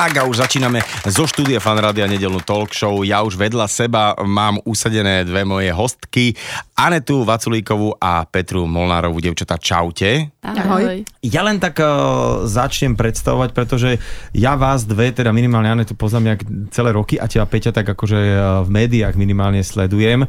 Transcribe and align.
Tak 0.00 0.16
a 0.16 0.24
už 0.24 0.40
začíname 0.40 0.80
zo 1.12 1.28
štúdia 1.28 1.60
Fanrádia 1.60 2.08
nedelnú 2.08 2.40
talk 2.40 2.72
show. 2.72 3.04
Ja 3.04 3.20
už 3.20 3.36
vedľa 3.36 3.68
seba 3.68 4.16
mám 4.24 4.56
usadené 4.64 5.28
dve 5.28 5.44
moje 5.44 5.68
hostky, 5.76 6.32
Anetu 6.72 7.20
Vaculíkovú 7.20 8.00
a 8.00 8.24
Petru 8.24 8.64
Molnárovú. 8.64 9.20
Devčatá, 9.20 9.60
čaute. 9.60 10.32
Ahoj. 10.40 11.04
Ja 11.20 11.44
len 11.44 11.60
tak 11.60 11.84
uh, 11.84 12.48
začnem 12.48 12.96
predstavovať, 12.96 13.52
pretože 13.52 14.00
ja 14.32 14.56
vás 14.56 14.88
dve, 14.88 15.12
teda 15.12 15.36
minimálne 15.36 15.68
Anetu 15.68 15.92
poznám 15.92 16.32
nejak 16.32 16.42
celé 16.72 16.96
roky 16.96 17.20
a 17.20 17.28
teba 17.28 17.44
Peťa 17.44 17.76
tak 17.76 17.92
akože 17.92 18.16
uh, 18.16 18.64
v 18.64 18.72
médiách 18.72 19.20
minimálne 19.20 19.60
sledujem. 19.60 20.24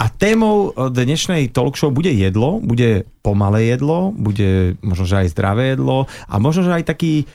A 0.00 0.04
témou 0.08 0.72
dnešnej 0.72 1.52
talk 1.52 1.76
show 1.76 1.92
bude 1.92 2.08
jedlo, 2.08 2.56
bude 2.64 3.04
pomalé 3.20 3.68
jedlo, 3.68 4.16
bude 4.16 4.80
možno, 4.80 5.04
že 5.04 5.28
aj 5.28 5.36
zdravé 5.36 5.76
jedlo 5.76 6.08
a 6.24 6.40
možno, 6.40 6.64
že 6.64 6.72
aj 6.72 6.88
taký 6.88 7.28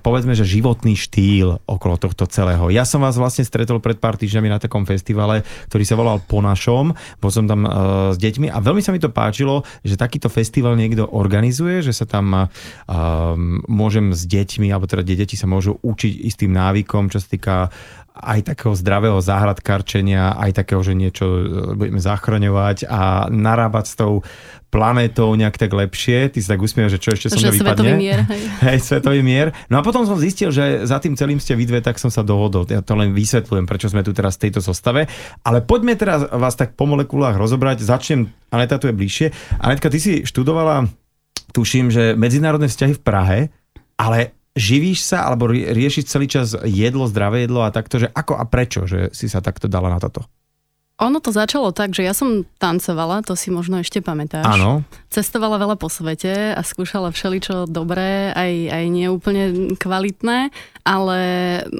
povedzme, 0.00 0.32
že 0.32 0.48
životný 0.48 0.96
štýl 0.96 1.60
okolo 1.68 2.00
tohto 2.00 2.24
celého. 2.24 2.72
Ja 2.72 2.88
som 2.88 3.04
vás 3.04 3.20
vlastne 3.20 3.44
stretol 3.44 3.78
pred 3.84 4.00
pár 4.00 4.16
týždňami 4.16 4.48
na 4.48 4.58
takom 4.58 4.88
festivale, 4.88 5.44
ktorý 5.68 5.84
sa 5.84 5.94
volal 5.94 6.18
Po 6.24 6.40
našom. 6.40 6.96
Bol 7.20 7.30
som 7.30 7.44
tam 7.44 7.68
uh, 7.68 8.10
s 8.12 8.18
deťmi 8.18 8.48
a 8.48 8.58
veľmi 8.58 8.80
sa 8.80 8.90
mi 8.90 9.00
to 9.00 9.12
páčilo, 9.12 9.62
že 9.84 10.00
takýto 10.00 10.32
festival 10.32 10.74
niekto 10.74 11.04
organizuje, 11.04 11.84
že 11.84 11.92
sa 11.92 12.08
tam 12.08 12.32
uh, 12.32 12.48
môžem 13.68 14.16
s 14.16 14.24
deťmi, 14.24 14.72
alebo 14.72 14.88
teda 14.88 15.04
deti 15.04 15.36
sa 15.36 15.44
môžu 15.44 15.76
učiť 15.84 16.24
istým 16.24 16.50
návykom, 16.56 17.12
čo 17.12 17.20
sa 17.20 17.28
týka 17.28 17.56
aj 18.18 18.54
takého 18.54 18.74
zdravého 18.74 19.18
záhradkarčenia, 19.22 20.34
aj 20.36 20.50
takého, 20.62 20.82
že 20.82 20.92
niečo 20.98 21.26
e, 21.26 21.42
budeme 21.78 22.02
zachraňovať 22.02 22.90
a 22.90 23.30
narábať 23.30 23.84
s 23.86 23.94
tou 23.94 24.12
planétou 24.68 25.32
nejak 25.32 25.56
tak 25.56 25.72
lepšie. 25.72 26.28
Ty 26.28 26.38
si 26.42 26.48
tak 26.48 26.60
usmievaš, 26.60 26.98
že 26.98 27.00
čo 27.00 27.10
ešte 27.16 27.26
som 27.32 27.40
vypadne. 27.40 27.56
Svetový 27.64 27.92
mier. 27.96 28.20
Hej. 28.28 28.42
hej, 28.68 28.78
svetový 28.84 29.20
mier. 29.24 29.48
No 29.72 29.80
a 29.80 29.82
potom 29.82 30.04
som 30.04 30.20
zistil, 30.20 30.52
že 30.52 30.84
za 30.84 31.00
tým 31.00 31.16
celým 31.16 31.40
ste 31.40 31.56
vy 31.56 31.64
dve, 31.64 31.80
tak 31.80 31.96
som 31.96 32.12
sa 32.12 32.20
dohodol. 32.20 32.68
Ja 32.68 32.84
to 32.84 32.92
len 32.98 33.16
vysvetľujem, 33.16 33.64
prečo 33.64 33.88
sme 33.88 34.04
tu 34.04 34.12
teraz 34.12 34.36
v 34.36 34.48
tejto 34.48 34.60
zostave. 34.60 35.08
Ale 35.42 35.64
poďme 35.64 35.96
teraz 35.96 36.26
vás 36.28 36.54
tak 36.54 36.76
po 36.76 36.84
molekulách 36.84 37.40
rozobrať. 37.40 37.80
Začnem, 37.80 38.28
Aneta 38.52 38.76
tu 38.76 38.92
je 38.92 38.94
bližšie. 38.94 39.26
Anetka, 39.62 39.88
ty 39.88 39.98
si 39.98 40.12
študovala, 40.28 40.84
tuším, 41.56 41.88
že 41.88 42.12
medzinárodné 42.12 42.68
vzťahy 42.68 42.92
v 42.96 43.02
Prahe, 43.02 43.38
ale 43.96 44.37
živíš 44.58 45.06
sa 45.06 45.30
alebo 45.30 45.48
riešiš 45.48 46.10
celý 46.10 46.26
čas 46.26 46.52
jedlo, 46.66 47.06
zdravé 47.06 47.46
jedlo 47.46 47.62
a 47.64 47.72
takto, 47.72 48.02
že 48.02 48.10
ako 48.10 48.36
a 48.36 48.44
prečo, 48.44 48.84
že 48.84 49.14
si 49.14 49.30
sa 49.30 49.38
takto 49.38 49.70
dala 49.70 49.88
na 49.88 50.02
toto? 50.02 50.26
Ono 50.98 51.22
to 51.22 51.30
začalo 51.30 51.70
tak, 51.70 51.94
že 51.94 52.02
ja 52.02 52.10
som 52.10 52.42
tancovala, 52.58 53.22
to 53.22 53.38
si 53.38 53.54
možno 53.54 53.78
ešte 53.78 54.02
pamätáš. 54.02 54.42
Áno. 54.42 54.82
Cestovala 55.14 55.54
veľa 55.54 55.78
po 55.78 55.86
svete 55.86 56.58
a 56.58 56.60
skúšala 56.66 57.14
všeličo 57.14 57.70
dobré, 57.70 58.34
aj, 58.34 58.52
aj 58.66 58.84
neúplne 58.90 59.44
kvalitné, 59.78 60.50
ale 60.82 61.18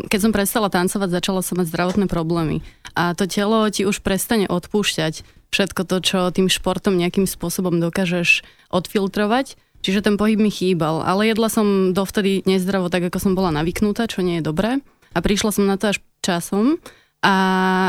keď 0.07 0.21
som 0.23 0.31
prestala 0.31 0.71
tancovať, 0.71 1.11
začala 1.11 1.43
som 1.43 1.59
mať 1.59 1.67
zdravotné 1.67 2.07
problémy. 2.07 2.63
A 2.95 3.11
to 3.19 3.27
telo 3.27 3.67
ti 3.75 3.83
už 3.83 4.07
prestane 4.07 4.47
odpúšťať 4.47 5.27
všetko 5.51 5.83
to, 5.83 5.97
čo 5.99 6.19
tým 6.31 6.47
športom 6.47 6.95
nejakým 6.95 7.27
spôsobom 7.27 7.83
dokážeš 7.83 8.47
odfiltrovať. 8.71 9.59
Čiže 9.83 10.03
ten 10.03 10.15
pohyb 10.19 10.39
mi 10.39 10.51
chýbal, 10.51 11.01
ale 11.07 11.31
jedla 11.31 11.49
som 11.49 11.95
dovtedy 11.95 12.43
nezdravo 12.45 12.91
tak, 12.91 13.09
ako 13.09 13.19
som 13.23 13.33
bola 13.39 13.55
navyknutá, 13.55 14.11
čo 14.11 14.27
nie 14.27 14.43
je 14.43 14.47
dobré. 14.47 14.83
A 15.15 15.19
prišla 15.25 15.51
som 15.55 15.65
na 15.65 15.79
to 15.81 15.95
až 15.95 16.03
časom 16.21 16.77
a 17.19 17.35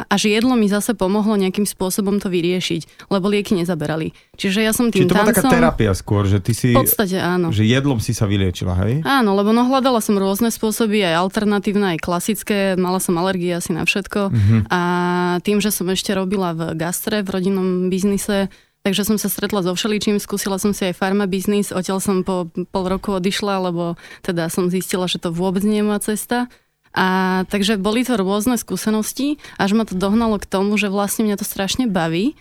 až 0.10 0.26
jedlo 0.26 0.58
mi 0.58 0.66
zase 0.66 0.98
pomohlo 0.98 1.38
nejakým 1.38 1.62
spôsobom 1.62 2.18
to 2.18 2.34
vyriešiť, 2.34 3.14
lebo 3.14 3.30
lieky 3.30 3.54
nezaberali. 3.54 4.10
Čiže 4.34 4.66
ja 4.66 4.74
som 4.74 4.90
tým 4.90 5.06
Čiže 5.06 5.10
to 5.14 5.18
bola 5.22 5.30
taká 5.30 5.46
terapia 5.46 5.94
skôr, 5.94 6.26
že 6.26 6.42
ty 6.42 6.58
si... 6.58 6.74
V 6.74 6.82
podstate 6.82 7.22
áno. 7.22 7.54
Že 7.54 7.70
jedlom 7.70 8.02
si 8.02 8.18
sa 8.18 8.26
vyliečila, 8.26 8.74
hej? 8.82 9.06
Áno, 9.06 9.38
lebo 9.38 9.54
no 9.54 9.70
hľadala 9.70 10.02
som 10.02 10.18
rôzne 10.18 10.50
spôsoby, 10.50 11.06
aj 11.06 11.30
alternatívne, 11.30 11.94
aj 11.94 12.00
klasické, 12.02 12.74
mala 12.74 12.98
som 12.98 13.22
alergie 13.22 13.54
asi 13.54 13.70
na 13.70 13.86
všetko. 13.86 14.34
Uh-huh. 14.34 14.62
A 14.74 14.82
tým, 15.46 15.62
že 15.62 15.70
som 15.70 15.86
ešte 15.94 16.10
robila 16.18 16.58
v 16.58 16.74
gastre, 16.74 17.22
v 17.22 17.30
rodinnom 17.30 17.94
biznise, 17.94 18.50
Takže 18.90 19.06
som 19.06 19.22
sa 19.22 19.30
stretla 19.30 19.62
so 19.62 19.78
všeličím, 19.78 20.18
skúsila 20.18 20.58
som 20.58 20.74
si 20.74 20.90
aj 20.90 20.98
farma 20.98 21.30
biznis, 21.30 21.70
odtiaľ 21.70 22.02
som 22.02 22.26
po 22.26 22.50
pol 22.50 22.90
roku 22.90 23.14
odišla, 23.22 23.70
lebo 23.70 24.02
teda 24.26 24.50
som 24.50 24.74
zistila, 24.74 25.06
že 25.06 25.22
to 25.22 25.30
vôbec 25.30 25.62
nie 25.62 25.86
je 25.86 25.86
moja 25.86 26.02
cesta. 26.10 26.50
A 26.98 27.06
takže 27.54 27.78
boli 27.78 28.02
to 28.02 28.18
rôzne 28.18 28.58
skúsenosti, 28.58 29.38
až 29.62 29.78
ma 29.78 29.86
to 29.86 29.94
dohnalo 29.94 30.42
k 30.42 30.50
tomu, 30.50 30.74
že 30.74 30.90
vlastne 30.90 31.30
mňa 31.30 31.38
to 31.38 31.46
strašne 31.46 31.86
baví 31.86 32.34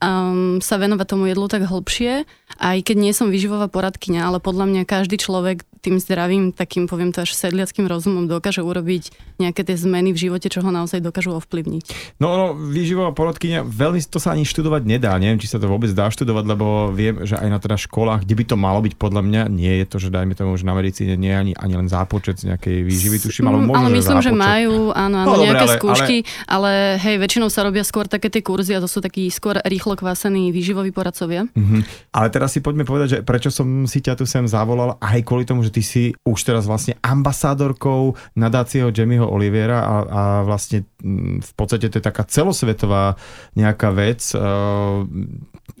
um, 0.00 0.58
sa 0.60 0.76
venovať 0.76 1.06
tomu 1.06 1.28
jedlu 1.30 1.46
tak 1.48 1.64
hlbšie, 1.64 2.28
aj 2.60 2.78
keď 2.84 2.96
nie 2.96 3.12
som 3.12 3.28
vyživová 3.28 3.68
poradkyňa, 3.68 4.20
ale 4.24 4.38
podľa 4.38 4.66
mňa 4.68 4.82
každý 4.88 5.20
človek 5.20 5.64
tým 5.86 6.02
zdravým, 6.02 6.50
takým 6.50 6.90
poviem 6.90 7.14
to 7.14 7.22
až 7.22 7.38
sedliackým 7.38 7.86
rozumom 7.86 8.26
dokáže 8.26 8.58
urobiť 8.58 9.14
nejaké 9.38 9.62
tie 9.62 9.78
zmeny 9.78 10.10
v 10.10 10.18
živote, 10.26 10.50
čo 10.50 10.58
ho 10.58 10.70
naozaj 10.74 10.98
dokážu 10.98 11.38
ovplyvniť. 11.38 12.18
No, 12.18 12.34
no 12.34 12.46
výživová 12.58 13.14
poradkyňa, 13.14 13.62
veľmi 13.62 14.02
to 14.10 14.18
sa 14.18 14.34
ani 14.34 14.42
študovať 14.42 14.82
nedá, 14.82 15.14
neviem, 15.14 15.38
či 15.38 15.46
sa 15.46 15.62
to 15.62 15.70
vôbec 15.70 15.94
dá 15.94 16.10
študovať, 16.10 16.42
lebo 16.42 16.90
viem, 16.90 17.22
že 17.22 17.38
aj 17.38 17.46
na 17.46 17.62
teda 17.62 17.78
školách, 17.78 18.26
kde 18.26 18.34
by 18.34 18.44
to 18.50 18.56
malo 18.58 18.82
byť 18.82 18.98
podľa 18.98 19.22
mňa, 19.22 19.42
nie 19.46 19.78
je 19.78 19.86
to, 19.86 19.96
že 20.02 20.10
dajme 20.10 20.34
tomu, 20.34 20.58
že 20.58 20.66
na 20.66 20.74
medicíne 20.74 21.14
nie 21.14 21.30
je 21.30 21.38
ani, 21.38 21.52
ani 21.54 21.74
len 21.78 21.86
zápočet 21.86 22.42
z 22.42 22.50
nejakej 22.50 22.82
výživy, 22.82 23.16
tuším, 23.22 23.46
ale 23.46 23.62
možno, 23.62 23.86
Ale 23.86 23.88
myslím, 23.94 24.18
že, 24.18 24.26
že 24.26 24.32
majú, 24.34 24.90
áno, 24.90 25.16
áno, 25.22 25.38
no, 25.38 25.44
nejaké 25.44 25.66
ale, 25.70 25.76
skúšky, 25.78 26.16
ale... 26.50 26.50
ale 26.50 26.98
hej, 26.98 27.16
väčšinou 27.22 27.46
sa 27.46 27.62
robia 27.62 27.86
skôr 27.86 28.10
také 28.10 28.26
tie 28.26 28.42
kurzy 28.42 28.74
a 28.74 28.82
to 28.82 28.90
sú 28.90 28.98
takí 28.98 29.30
skôr 29.30 29.62
rýchlo 29.62 29.85
kvásený 29.94 30.50
výživoví 30.50 30.90
poradcovia. 30.90 31.46
Mm-hmm. 31.46 32.10
Ale 32.10 32.26
teraz 32.34 32.56
si 32.56 32.64
poďme 32.64 32.82
povedať, 32.82 33.08
že 33.08 33.18
prečo 33.22 33.54
som 33.54 33.86
si 33.86 34.02
ťa 34.02 34.18
tu 34.18 34.26
sem 34.26 34.42
zavolal, 34.48 34.98
aj 34.98 35.22
kvôli 35.22 35.46
tomu, 35.46 35.62
že 35.62 35.70
ty 35.70 35.86
si 35.86 36.10
už 36.26 36.42
teraz 36.42 36.66
vlastne 36.66 36.98
ambasádorkou 37.04 38.18
nadácieho 38.34 38.90
Jamieho 38.90 39.28
Oliviera 39.28 39.84
a, 39.84 39.94
a 40.02 40.22
vlastne 40.42 40.82
mm, 41.04 41.46
v 41.46 41.52
podstate 41.54 41.86
to 41.86 42.00
je 42.00 42.04
taká 42.04 42.26
celosvetová 42.26 43.14
nejaká 43.54 43.94
vec, 43.94 44.24
uh, 44.34 45.04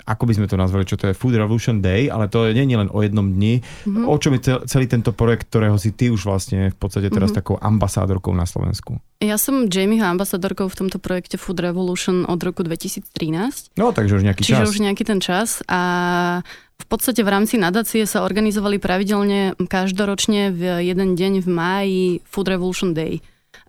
ako 0.06 0.22
by 0.28 0.32
sme 0.36 0.46
to 0.46 0.60
nazvali, 0.60 0.84
čo 0.84 1.00
to 1.00 1.10
je 1.10 1.18
Food 1.18 1.34
Revolution 1.34 1.80
Day, 1.80 2.12
ale 2.12 2.28
to 2.28 2.46
nie 2.52 2.68
je 2.68 2.78
len 2.78 2.92
o 2.92 3.00
jednom 3.00 3.26
dni. 3.26 3.64
Mm-hmm. 3.64 4.04
O 4.04 4.14
čom 4.20 4.36
je 4.36 4.60
celý 4.68 4.86
tento 4.86 5.16
projekt, 5.16 5.48
ktorého 5.48 5.80
si 5.80 5.96
ty 5.96 6.12
už 6.12 6.28
vlastne 6.28 6.70
v 6.70 6.76
podstate 6.76 7.08
teraz 7.08 7.32
mm-hmm. 7.32 7.40
takou 7.40 7.56
ambasádorkou 7.56 8.36
na 8.36 8.44
Slovensku? 8.44 9.00
Ja 9.24 9.40
som 9.40 9.72
Jamieho 9.72 10.04
ambasadorkou 10.04 10.68
v 10.68 10.76
tomto 10.76 11.00
projekte 11.00 11.40
Food 11.40 11.64
Revolution 11.64 12.28
od 12.28 12.36
roku 12.44 12.60
2013. 12.60 13.72
No, 13.80 13.95
takže 13.96 14.20
už 14.20 14.24
nejaký 14.28 14.42
Čiže 14.44 14.52
čas. 14.52 14.60
Čiže 14.60 14.72
už 14.76 14.78
nejaký 14.84 15.04
ten 15.08 15.20
čas 15.24 15.48
a 15.64 15.80
v 16.76 16.86
podstate 16.86 17.24
v 17.24 17.32
rámci 17.32 17.56
nadácie 17.56 18.04
sa 18.04 18.20
organizovali 18.20 18.76
pravidelne 18.76 19.56
každoročne 19.56 20.52
v 20.52 20.84
jeden 20.84 21.16
deň 21.16 21.32
v 21.40 21.48
máji 21.48 22.04
Food 22.28 22.52
Revolution 22.52 22.92
Day 22.92 23.24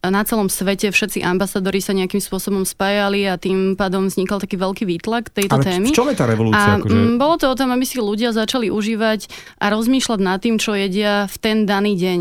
na 0.06 0.22
celom 0.24 0.48
svete 0.48 0.94
všetci 0.94 1.26
ambasadori 1.26 1.82
sa 1.82 1.92
nejakým 1.92 2.22
spôsobom 2.22 2.64
spájali 2.64 3.26
a 3.26 3.36
tým 3.42 3.74
pádom 3.74 4.08
vznikal 4.08 4.38
taký 4.38 4.56
veľký 4.60 4.84
výtlak 4.86 5.34
tejto 5.34 5.58
Ale 5.58 5.64
témy. 5.66 5.90
v 5.90 5.96
čom 5.98 6.08
je 6.14 6.18
tá 6.18 6.26
revolúcia? 6.30 6.78
A 6.78 6.78
akože... 6.78 7.18
bolo 7.18 7.36
to 7.42 7.50
o 7.50 7.58
tom, 7.58 7.74
aby 7.74 7.84
si 7.84 7.98
ľudia 7.98 8.32
začali 8.32 8.70
užívať 8.70 9.28
a 9.58 9.66
rozmýšľať 9.74 10.20
nad 10.22 10.38
tým, 10.40 10.62
čo 10.62 10.78
jedia 10.78 11.26
v 11.26 11.36
ten 11.42 11.58
daný 11.66 11.98
deň. 11.98 12.20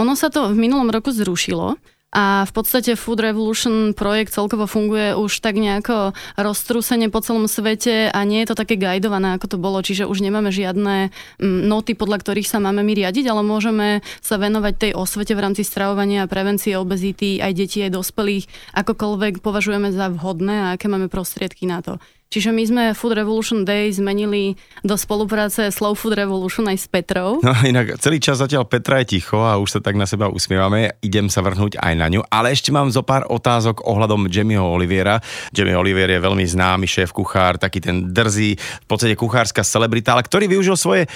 Ono 0.00 0.14
sa 0.14 0.32
to 0.32 0.50
v 0.50 0.56
minulom 0.56 0.88
roku 0.88 1.10
zrušilo, 1.12 1.76
a 2.08 2.48
v 2.48 2.52
podstate 2.56 2.96
Food 2.96 3.20
Revolution 3.20 3.92
projekt 3.92 4.32
celkovo 4.32 4.64
funguje 4.64 5.12
už 5.12 5.44
tak 5.44 5.60
nejako 5.60 6.16
roztrúsene 6.40 7.12
po 7.12 7.20
celom 7.20 7.44
svete 7.44 8.08
a 8.08 8.18
nie 8.24 8.40
je 8.40 8.48
to 8.48 8.56
také 8.56 8.80
guidované, 8.80 9.36
ako 9.36 9.46
to 9.52 9.58
bolo, 9.60 9.84
čiže 9.84 10.08
už 10.08 10.24
nemáme 10.24 10.48
žiadne 10.48 11.12
mm, 11.36 11.60
noty, 11.68 11.92
podľa 11.92 12.24
ktorých 12.24 12.48
sa 12.48 12.64
máme 12.64 12.80
my 12.80 12.96
riadiť, 12.96 13.28
ale 13.28 13.44
môžeme 13.44 14.00
sa 14.24 14.40
venovať 14.40 14.74
tej 14.88 14.92
osvete 14.96 15.36
v 15.36 15.42
rámci 15.44 15.68
stravovania 15.68 16.24
a 16.24 16.30
prevencie 16.32 16.80
obezity 16.80 17.44
aj 17.44 17.52
detí, 17.52 17.84
aj 17.84 17.92
dospelých, 17.92 18.48
akokoľvek 18.72 19.44
považujeme 19.44 19.92
za 19.92 20.08
vhodné 20.08 20.54
a 20.64 20.66
aké 20.80 20.88
máme 20.88 21.12
prostriedky 21.12 21.68
na 21.68 21.84
to. 21.84 22.00
Čiže 22.28 22.52
my 22.52 22.62
sme 22.68 22.84
Food 22.92 23.16
Revolution 23.16 23.64
Day 23.64 23.88
zmenili 23.88 24.52
do 24.84 25.00
spolupráce 25.00 25.72
Slow 25.72 25.96
Food 25.96 26.12
Revolution 26.12 26.68
aj 26.68 26.76
s 26.76 26.86
Petrou. 26.86 27.40
No 27.40 27.56
inak 27.64 27.96
celý 28.04 28.20
čas 28.20 28.44
zatiaľ 28.44 28.68
Petra 28.68 29.00
je 29.00 29.16
ticho 29.16 29.40
a 29.40 29.56
už 29.56 29.78
sa 29.78 29.80
tak 29.80 29.96
na 29.96 30.04
seba 30.04 30.28
usmievame. 30.28 30.92
Idem 31.00 31.32
sa 31.32 31.40
vrhnúť 31.40 31.80
aj 31.80 31.94
na 31.96 32.04
ňu. 32.12 32.20
Ale 32.28 32.52
ešte 32.52 32.68
mám 32.68 32.92
zo 32.92 33.00
pár 33.00 33.24
otázok 33.32 33.80
ohľadom 33.88 34.28
Jamieho 34.28 34.68
Oliviera. 34.68 35.24
Jamie 35.56 35.72
Olivier 35.72 36.12
je 36.12 36.20
veľmi 36.20 36.44
známy 36.44 36.84
šéf 36.84 37.16
kuchár, 37.16 37.56
taký 37.56 37.80
ten 37.80 38.12
drzý, 38.12 38.60
v 38.60 38.86
podstate 38.86 39.16
kuchárska 39.16 39.64
celebrita, 39.64 40.12
ale 40.12 40.28
ktorý 40.28 40.52
využil 40.52 40.76
svoje 40.76 41.08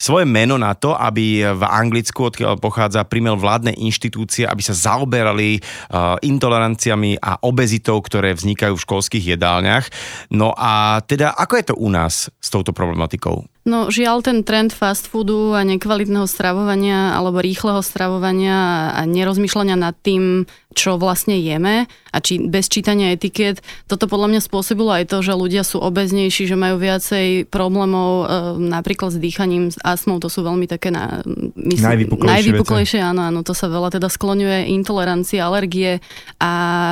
svoje 0.00 0.24
meno 0.24 0.56
na 0.56 0.72
to, 0.72 0.96
aby 0.96 1.44
v 1.44 1.62
Anglicku, 1.62 2.32
odkiaľ 2.32 2.56
pochádza, 2.56 3.04
primel 3.04 3.36
vládne 3.36 3.76
inštitúcie, 3.76 4.48
aby 4.48 4.64
sa 4.64 4.72
zaoberali 4.72 5.60
uh, 5.60 6.16
intoleranciami 6.24 7.20
a 7.20 7.36
obezitou, 7.44 8.00
ktoré 8.00 8.32
vznikajú 8.32 8.80
v 8.80 8.84
školských 8.88 9.36
jedálniach. 9.36 9.92
No 10.32 10.56
a 10.56 11.04
teda, 11.04 11.36
ako 11.36 11.52
je 11.60 11.64
to 11.68 11.74
u 11.76 11.92
nás 11.92 12.32
s 12.32 12.48
touto 12.48 12.72
problematikou? 12.72 13.44
No 13.68 13.92
žiaľ, 13.92 14.24
ten 14.24 14.40
trend 14.40 14.72
fast 14.72 15.04
foodu 15.12 15.52
a 15.52 15.68
nekvalitného 15.68 16.24
stravovania 16.24 17.12
alebo 17.12 17.44
rýchleho 17.44 17.84
stravovania 17.84 18.88
a 18.96 19.04
nerozmýšľania 19.04 19.76
nad 19.76 19.92
tým, 20.00 20.48
čo 20.72 20.96
vlastne 20.96 21.36
jeme, 21.36 21.84
a 22.10 22.18
či, 22.18 22.42
bez 22.42 22.66
čítania 22.66 23.14
etiket. 23.14 23.62
Toto 23.86 24.10
podľa 24.10 24.36
mňa 24.36 24.40
spôsobilo 24.42 24.90
aj 24.90 25.10
to, 25.10 25.22
že 25.22 25.34
ľudia 25.34 25.62
sú 25.62 25.78
obeznejší, 25.78 26.46
že 26.50 26.58
majú 26.58 26.78
viacej 26.78 27.46
problémov 27.48 28.10
e, 28.10 28.24
napríklad 28.58 29.14
s 29.14 29.18
dýchaním, 29.18 29.70
s 29.70 29.78
astmou, 29.82 30.18
to 30.18 30.30
sú 30.30 30.42
veľmi 30.42 30.66
také 30.66 30.90
na, 30.90 31.22
myslím, 31.56 32.06
najvypuklejšie, 32.06 32.34
najvypuklejšie 32.36 33.00
áno, 33.00 33.26
áno, 33.26 33.40
to 33.46 33.54
sa 33.54 33.70
veľa 33.70 33.94
teda 33.94 34.10
skloňuje, 34.10 34.70
intolerancia, 34.74 35.46
alergie 35.46 36.02
a 36.38 36.50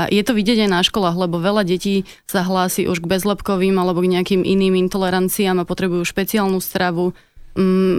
je 0.09 0.23
to 0.25 0.32
vidieť 0.32 0.67
aj 0.67 0.70
na 0.70 0.81
školách, 0.82 1.17
lebo 1.29 1.43
veľa 1.43 1.67
detí 1.67 2.09
sa 2.25 2.47
hlási 2.47 2.87
už 2.87 3.03
k 3.05 3.11
bezlepkovým 3.11 3.76
alebo 3.76 4.00
k 4.03 4.11
nejakým 4.19 4.43
iným 4.47 4.79
intoleranciám 4.88 5.62
a 5.62 5.69
potrebujú 5.69 6.06
špeciálnu 6.06 6.59
stravu, 6.62 7.12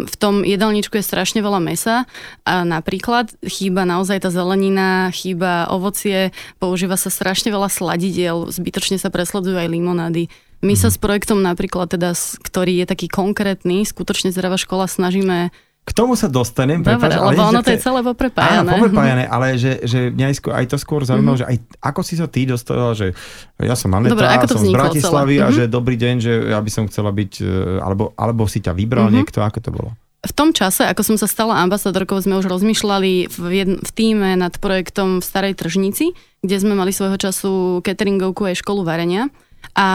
v 0.08 0.16
tom 0.16 0.48
jedálničku 0.48 0.96
je 0.96 1.04
strašne 1.04 1.44
veľa 1.44 1.60
mesa 1.60 2.08
a 2.48 2.64
napríklad 2.64 3.36
chýba 3.44 3.84
naozaj 3.84 4.24
tá 4.24 4.30
zelenina, 4.32 5.12
chýba 5.12 5.68
ovocie, 5.68 6.32
používa 6.64 6.96
sa 6.96 7.12
strašne 7.12 7.52
veľa 7.52 7.68
sladidiel, 7.68 8.48
zbytočne 8.48 8.96
sa 8.96 9.12
presledzujú 9.12 9.60
aj 9.60 9.68
limonády. 9.68 10.32
My 10.64 10.80
sa 10.80 10.88
mhm. 10.88 10.94
s 10.96 10.98
projektom 11.00 11.40
napríklad, 11.44 11.92
teda, 11.92 12.16
ktorý 12.16 12.84
je 12.84 12.86
taký 12.88 13.12
konkrétny, 13.12 13.84
skutočne 13.84 14.32
zdravá 14.32 14.56
škola, 14.56 14.88
snažíme 14.88 15.52
k 15.90 15.92
tomu 15.98 16.14
sa 16.14 16.30
dostanem. 16.30 16.86
Dobre, 16.86 17.02
prepáč, 17.02 17.18
ale 17.18 17.34
lebo 17.34 17.42
ono 17.50 17.62
to 17.66 17.74
je 17.74 17.82
celé 17.82 18.00
poprepájané. 18.06 18.62
Áno, 18.62 18.70
poprepájané, 18.78 19.24
ale 19.26 19.58
že, 19.58 19.82
že 19.82 20.14
mňa 20.14 20.38
aj 20.54 20.66
to 20.70 20.78
skôr 20.78 21.02
zaujímalo, 21.02 21.42
mm-hmm. 21.42 21.50
že 21.50 21.66
aj 21.66 21.82
ako 21.82 22.02
si 22.06 22.14
sa 22.14 22.30
ty 22.30 22.46
dostala, 22.46 22.94
že 22.94 23.18
ja 23.58 23.74
som 23.74 23.90
Aneta, 23.98 24.14
Dobre, 24.14 24.30
ako 24.30 24.46
to 24.46 24.58
som 24.62 24.70
z 24.70 24.78
Bratislavy 24.78 25.36
celé? 25.36 25.42
a 25.42 25.48
mm-hmm. 25.50 25.58
že 25.58 25.64
dobrý 25.66 25.96
deň, 25.98 26.16
že 26.22 26.34
ja 26.54 26.62
by 26.62 26.70
som 26.70 26.86
chcela 26.86 27.10
byť, 27.10 27.32
e, 27.42 27.82
alebo, 27.82 28.14
alebo 28.14 28.46
si 28.46 28.62
ťa 28.62 28.78
vybral 28.78 29.10
mm-hmm. 29.10 29.18
niekto, 29.18 29.42
ako 29.42 29.60
to 29.66 29.72
bolo? 29.74 29.90
V 30.20 30.34
tom 30.36 30.52
čase, 30.54 30.84
ako 30.84 31.02
som 31.02 31.18
sa 31.18 31.26
stala 31.32 31.64
ambasadorkou, 31.64 32.20
sme 32.22 32.38
už 32.38 32.52
rozmýšľali 32.52 33.32
v, 33.32 33.38
jedn, 33.50 33.76
v 33.82 33.92
týme 33.96 34.36
nad 34.38 34.52
projektom 34.62 35.24
v 35.24 35.26
Starej 35.26 35.58
Tržnici, 35.58 36.14
kde 36.44 36.56
sme 36.60 36.76
mali 36.78 36.94
svojho 36.94 37.18
času 37.18 37.80
cateringovku 37.82 38.46
aj 38.46 38.60
školu 38.62 38.84
varenia. 38.84 39.32
A 39.80 39.88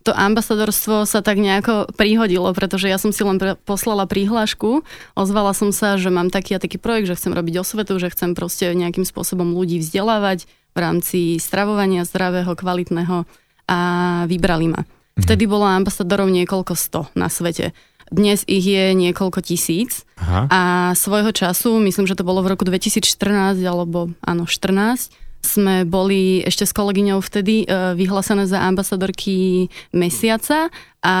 to 0.00 0.16
ambasadorstvo 0.16 1.04
sa 1.04 1.20
tak 1.20 1.36
nejako 1.36 1.92
prihodilo, 1.92 2.48
pretože 2.56 2.88
ja 2.88 2.96
som 2.96 3.12
si 3.12 3.20
len 3.20 3.36
poslala 3.68 4.08
prihlášku, 4.08 4.80
ozvala 5.12 5.52
som 5.52 5.76
sa, 5.76 6.00
že 6.00 6.08
mám 6.08 6.32
taký 6.32 6.56
a 6.56 6.62
taký 6.62 6.80
projekt, 6.80 7.12
že 7.12 7.18
chcem 7.20 7.36
robiť 7.36 7.60
osvetu, 7.60 8.00
že 8.00 8.08
chcem 8.08 8.32
proste 8.32 8.72
nejakým 8.72 9.04
spôsobom 9.04 9.52
ľudí 9.52 9.82
vzdelávať 9.82 10.48
v 10.72 10.78
rámci 10.78 11.20
stravovania 11.36 12.06
zdravého, 12.06 12.54
kvalitného 12.54 13.28
a 13.68 13.78
vybrali 14.24 14.72
ma. 14.72 14.82
Mhm. 14.86 15.22
Vtedy 15.26 15.44
bolo 15.44 15.68
ambasadorov 15.68 16.32
niekoľko 16.32 16.72
sto 16.78 17.12
na 17.12 17.28
svete. 17.28 17.76
Dnes 18.10 18.42
ich 18.50 18.66
je 18.66 18.90
niekoľko 18.90 19.38
tisíc 19.38 20.02
Aha. 20.18 20.50
a 20.50 20.60
svojho 20.98 21.30
času, 21.30 21.78
myslím, 21.78 22.10
že 22.10 22.18
to 22.18 22.26
bolo 22.26 22.42
v 22.42 22.50
roku 22.58 22.66
2014 22.66 23.62
alebo 23.62 24.10
áno, 24.26 24.50
14, 24.50 25.14
sme 25.40 25.88
boli 25.88 26.44
ešte 26.44 26.68
s 26.68 26.72
kolegyňou 26.76 27.24
vtedy 27.24 27.64
uh, 27.64 27.96
vyhlásené 27.96 28.44
za 28.44 28.60
ambasadorky 28.60 29.68
mesiaca 29.90 30.68
a 31.00 31.16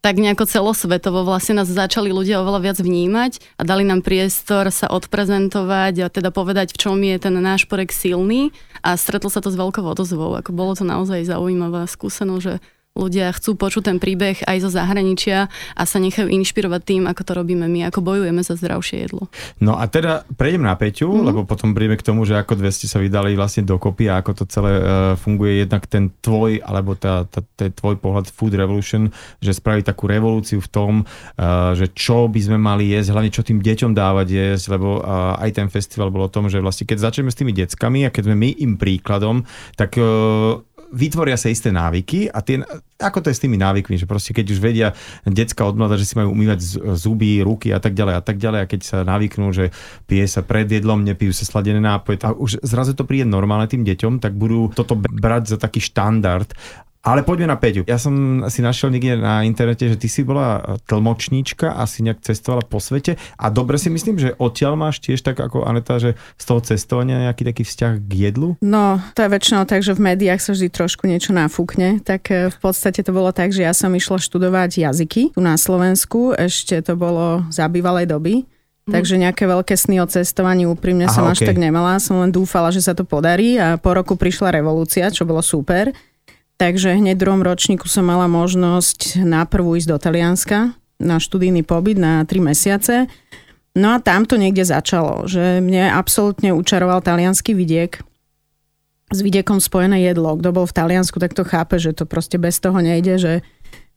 tak 0.00 0.16
nejako 0.16 0.48
celosvetovo 0.48 1.28
vlastne 1.28 1.60
nás 1.60 1.68
začali 1.68 2.08
ľudia 2.08 2.40
oveľa 2.40 2.60
viac 2.64 2.78
vnímať 2.80 3.60
a 3.60 3.62
dali 3.68 3.84
nám 3.84 4.00
priestor 4.00 4.72
sa 4.72 4.88
odprezentovať 4.88 5.94
a 6.00 6.06
teda 6.08 6.32
povedať, 6.32 6.72
v 6.72 6.80
čom 6.80 6.96
je 7.04 7.16
ten 7.20 7.36
náš 7.36 7.68
projekt 7.68 7.92
silný 7.92 8.48
a 8.80 8.96
stretlo 8.96 9.28
sa 9.28 9.44
to 9.44 9.52
s 9.52 9.60
veľkou 9.60 9.84
odozvou. 9.84 10.40
Ako 10.40 10.56
bolo 10.56 10.72
to 10.72 10.88
naozaj 10.88 11.28
zaujímavá 11.28 11.84
skúsenosť, 11.84 12.40
že 12.40 12.54
ľudia 12.98 13.30
chcú 13.30 13.54
počuť 13.54 13.86
ten 13.86 13.98
príbeh 14.02 14.42
aj 14.50 14.66
zo 14.66 14.70
zahraničia 14.70 15.46
a 15.78 15.82
sa 15.86 16.02
nechajú 16.02 16.26
inšpirovať 16.26 16.82
tým, 16.82 17.02
ako 17.06 17.22
to 17.22 17.32
robíme 17.38 17.66
my, 17.70 17.86
ako 17.86 18.02
bojujeme 18.02 18.42
za 18.42 18.58
zdravšie 18.58 19.06
jedlo. 19.06 19.30
No 19.62 19.78
a 19.78 19.86
teda 19.86 20.26
prejdem 20.34 20.66
na 20.66 20.74
Peťu, 20.74 21.06
mm-hmm. 21.06 21.26
lebo 21.30 21.40
potom 21.46 21.70
príjeme 21.70 21.94
k 21.94 22.06
tomu, 22.06 22.26
že 22.26 22.34
ako 22.34 22.58
dve 22.58 22.74
ste 22.74 22.90
sa 22.90 22.98
vydali 22.98 23.38
vlastne 23.38 23.62
dokopy 23.62 24.10
a 24.10 24.18
ako 24.18 24.42
to 24.42 24.44
celé 24.50 24.72
uh, 24.74 24.84
funguje 25.14 25.62
jednak 25.62 25.86
ten 25.86 26.10
tvoj, 26.18 26.58
alebo 26.66 26.98
tá, 26.98 27.30
tá, 27.30 27.46
tá, 27.54 27.70
tvoj 27.70 27.94
pohľad 28.02 28.26
Food 28.26 28.58
Revolution, 28.58 29.14
že 29.38 29.54
spraviť 29.54 29.86
takú 29.86 30.10
revolúciu 30.10 30.58
v 30.58 30.68
tom, 30.68 30.92
uh, 31.06 31.72
že 31.78 31.94
čo 31.94 32.26
by 32.26 32.40
sme 32.42 32.58
mali 32.58 32.90
jesť, 32.90 33.14
hlavne 33.14 33.30
čo 33.30 33.46
tým 33.46 33.62
deťom 33.62 33.94
dávať 33.94 34.28
jesť, 34.34 34.66
lebo 34.74 34.98
uh, 34.98 35.38
aj 35.38 35.50
ten 35.54 35.68
festival 35.70 36.10
bol 36.10 36.26
o 36.26 36.32
tom, 36.32 36.50
že 36.50 36.58
vlastne 36.58 36.90
keď 36.90 37.06
začneme 37.06 37.30
s 37.30 37.38
tými 37.38 37.54
deckami 37.54 38.02
a 38.02 38.10
keď 38.10 38.22
sme 38.26 38.36
my 38.36 38.50
im 38.58 38.74
príkladom, 38.74 39.46
tak 39.78 39.94
uh, 39.94 40.58
vytvoria 40.90 41.38
sa 41.38 41.48
isté 41.50 41.70
návyky 41.70 42.30
a 42.30 42.42
tie, 42.42 42.60
ako 42.98 43.18
to 43.22 43.30
je 43.30 43.38
s 43.38 43.42
tými 43.42 43.56
návykmi, 43.56 43.96
že 43.96 44.10
proste 44.10 44.34
keď 44.34 44.46
už 44.50 44.58
vedia 44.58 44.88
decka 45.24 45.62
od 45.64 45.78
mladá, 45.78 45.96
že 45.96 46.06
si 46.06 46.14
majú 46.18 46.34
umývať 46.34 46.60
zuby, 46.98 47.40
ruky 47.40 47.70
a 47.70 47.78
tak 47.78 47.94
ďalej 47.94 48.14
a 48.18 48.22
tak 48.22 48.36
ďalej 48.36 48.60
a 48.62 48.70
keď 48.70 48.80
sa 48.82 48.96
navyknú, 49.06 49.54
že 49.54 49.70
pije 50.10 50.26
sa 50.26 50.42
pred 50.42 50.66
jedlom, 50.66 51.06
nepijú 51.06 51.30
sa 51.30 51.46
sladené 51.46 51.78
nápoje 51.78 52.20
a 52.26 52.34
už 52.34 52.60
zrazu 52.66 52.92
to 52.98 53.06
príde 53.06 53.26
normálne 53.26 53.70
tým 53.70 53.86
deťom, 53.86 54.18
tak 54.18 54.34
budú 54.34 54.70
toto 54.74 54.98
brať 54.98 55.54
za 55.54 55.58
taký 55.58 55.80
štandard 55.80 56.50
ale 57.00 57.24
poďme 57.24 57.48
na 57.48 57.56
Peťu. 57.56 57.88
Ja 57.88 57.96
som 57.96 58.44
si 58.52 58.60
našiel 58.60 58.92
niekde 58.92 59.16
na 59.16 59.40
internete, 59.48 59.88
že 59.88 59.96
ty 59.96 60.04
si 60.06 60.20
bola 60.20 60.76
tlmočníčka 60.84 61.72
a 61.72 61.88
si 61.88 62.04
nejak 62.04 62.20
cestovala 62.20 62.60
po 62.60 62.76
svete 62.76 63.16
a 63.40 63.48
dobre 63.48 63.80
si 63.80 63.88
myslím, 63.88 64.20
že 64.20 64.36
odtiaľ 64.36 64.76
máš 64.76 65.00
tiež 65.00 65.24
tak 65.24 65.40
ako 65.40 65.64
Aneta, 65.64 65.96
že 65.96 66.20
z 66.36 66.44
toho 66.44 66.60
cestovania 66.60 67.30
nejaký 67.30 67.48
taký 67.48 67.62
vzťah 67.64 67.92
k 68.04 68.12
jedlu? 68.28 68.60
No, 68.60 69.00
to 69.16 69.24
je 69.24 69.32
väčšinou 69.32 69.64
tak, 69.64 69.80
že 69.80 69.96
v 69.96 70.12
médiách 70.12 70.44
sa 70.44 70.52
vždy 70.52 70.68
trošku 70.68 71.08
niečo 71.08 71.32
nafúkne, 71.32 72.04
tak 72.04 72.28
e, 72.28 72.52
v 72.52 72.58
podstate 72.60 73.00
to 73.00 73.16
bolo 73.16 73.32
tak, 73.32 73.56
že 73.56 73.64
ja 73.64 73.72
som 73.72 73.88
išla 73.96 74.20
študovať 74.20 74.84
jazyky 74.84 75.32
tu 75.32 75.40
na 75.40 75.56
Slovensku, 75.56 76.36
ešte 76.36 76.84
to 76.84 77.00
bolo 77.00 77.48
za 77.48 77.64
bývalej 77.64 78.12
doby. 78.12 78.44
Mhm. 78.88 78.92
Takže 78.92 79.14
nejaké 79.22 79.44
veľké 79.46 79.74
sny 79.76 80.02
o 80.02 80.06
cestovaní 80.08 80.66
úprimne 80.66 81.06
Aha, 81.06 81.14
som 81.14 81.24
okay. 81.28 81.32
až 81.36 81.40
tak 81.52 81.56
nemala. 81.60 82.00
Som 82.02 82.18
len 82.18 82.32
dúfala, 82.32 82.74
že 82.74 82.82
sa 82.82 82.96
to 82.96 83.06
podarí 83.06 83.54
a 83.60 83.78
po 83.78 83.94
roku 83.94 84.18
prišla 84.18 84.50
revolúcia, 84.50 85.06
čo 85.12 85.22
bolo 85.22 85.44
super. 85.44 85.94
Takže 86.60 87.00
hneď 87.00 87.16
v 87.16 87.22
druhom 87.24 87.40
ročníku 87.40 87.88
som 87.88 88.04
mala 88.04 88.28
možnosť 88.28 89.24
na 89.24 89.48
prvú 89.48 89.80
ísť 89.80 89.88
do 89.88 89.96
Talianska 89.96 90.76
na 91.00 91.16
študijný 91.16 91.64
pobyt 91.64 91.96
na 91.96 92.20
3 92.28 92.52
mesiace. 92.52 93.08
No 93.72 93.96
a 93.96 94.04
tam 94.04 94.28
to 94.28 94.36
niekde 94.36 94.68
začalo, 94.68 95.24
že 95.24 95.64
mne 95.64 95.88
absolútne 95.88 96.52
učaroval 96.52 97.00
talianský 97.00 97.56
vidiek. 97.56 98.04
S 99.08 99.24
vidiekom 99.24 99.58
spojené 99.58 100.04
jedlo. 100.04 100.36
Kto 100.36 100.52
bol 100.52 100.68
v 100.68 100.76
Taliansku, 100.76 101.18
tak 101.18 101.34
to 101.34 101.42
chápe, 101.42 101.80
že 101.80 101.96
to 101.96 102.06
proste 102.06 102.36
bez 102.36 102.60
toho 102.62 102.78
nejde, 102.78 103.16
že 103.18 103.32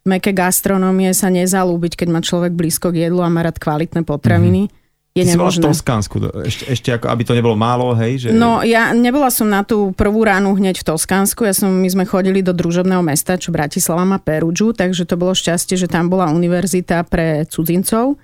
meké 0.07 0.33
gastronómie 0.33 1.11
sa 1.13 1.29
nezalúbiť, 1.29 1.99
keď 1.99 2.07
má 2.09 2.23
človek 2.23 2.55
blízko 2.55 2.89
k 2.95 3.11
jedlu 3.11 3.21
a 3.21 3.29
má 3.29 3.43
rád 3.45 3.59
kvalitné 3.59 4.07
potraviny. 4.07 4.71
Mm-hmm 4.71 4.81
je 5.13 5.23
Ty 5.29 5.37
nemožné. 5.37 5.61
v 5.61 5.65
Toskánsku, 5.69 6.15
ešte, 6.41 6.63
ešte 6.73 6.89
ako, 6.89 7.05
aby 7.05 7.21
to 7.21 7.37
nebolo 7.37 7.53
málo, 7.53 7.93
hej? 7.93 8.25
Že... 8.25 8.27
No, 8.33 8.65
ja 8.65 8.89
nebola 8.97 9.29
som 9.29 9.45
na 9.45 9.61
tú 9.61 9.93
prvú 9.93 10.25
ránu 10.25 10.57
hneď 10.57 10.81
v 10.81 10.89
Toskánsku, 10.89 11.45
ja 11.45 11.53
som, 11.53 11.69
my 11.69 11.85
sme 11.85 12.09
chodili 12.09 12.41
do 12.41 12.49
družobného 12.49 13.05
mesta, 13.05 13.37
čo 13.37 13.53
Bratislava 13.53 14.01
má 14.09 14.17
Perudžu, 14.17 14.73
takže 14.73 15.05
to 15.05 15.13
bolo 15.13 15.37
šťastie, 15.37 15.77
že 15.77 15.85
tam 15.85 16.09
bola 16.09 16.33
univerzita 16.33 17.05
pre 17.05 17.45
cudzincov. 17.45 18.17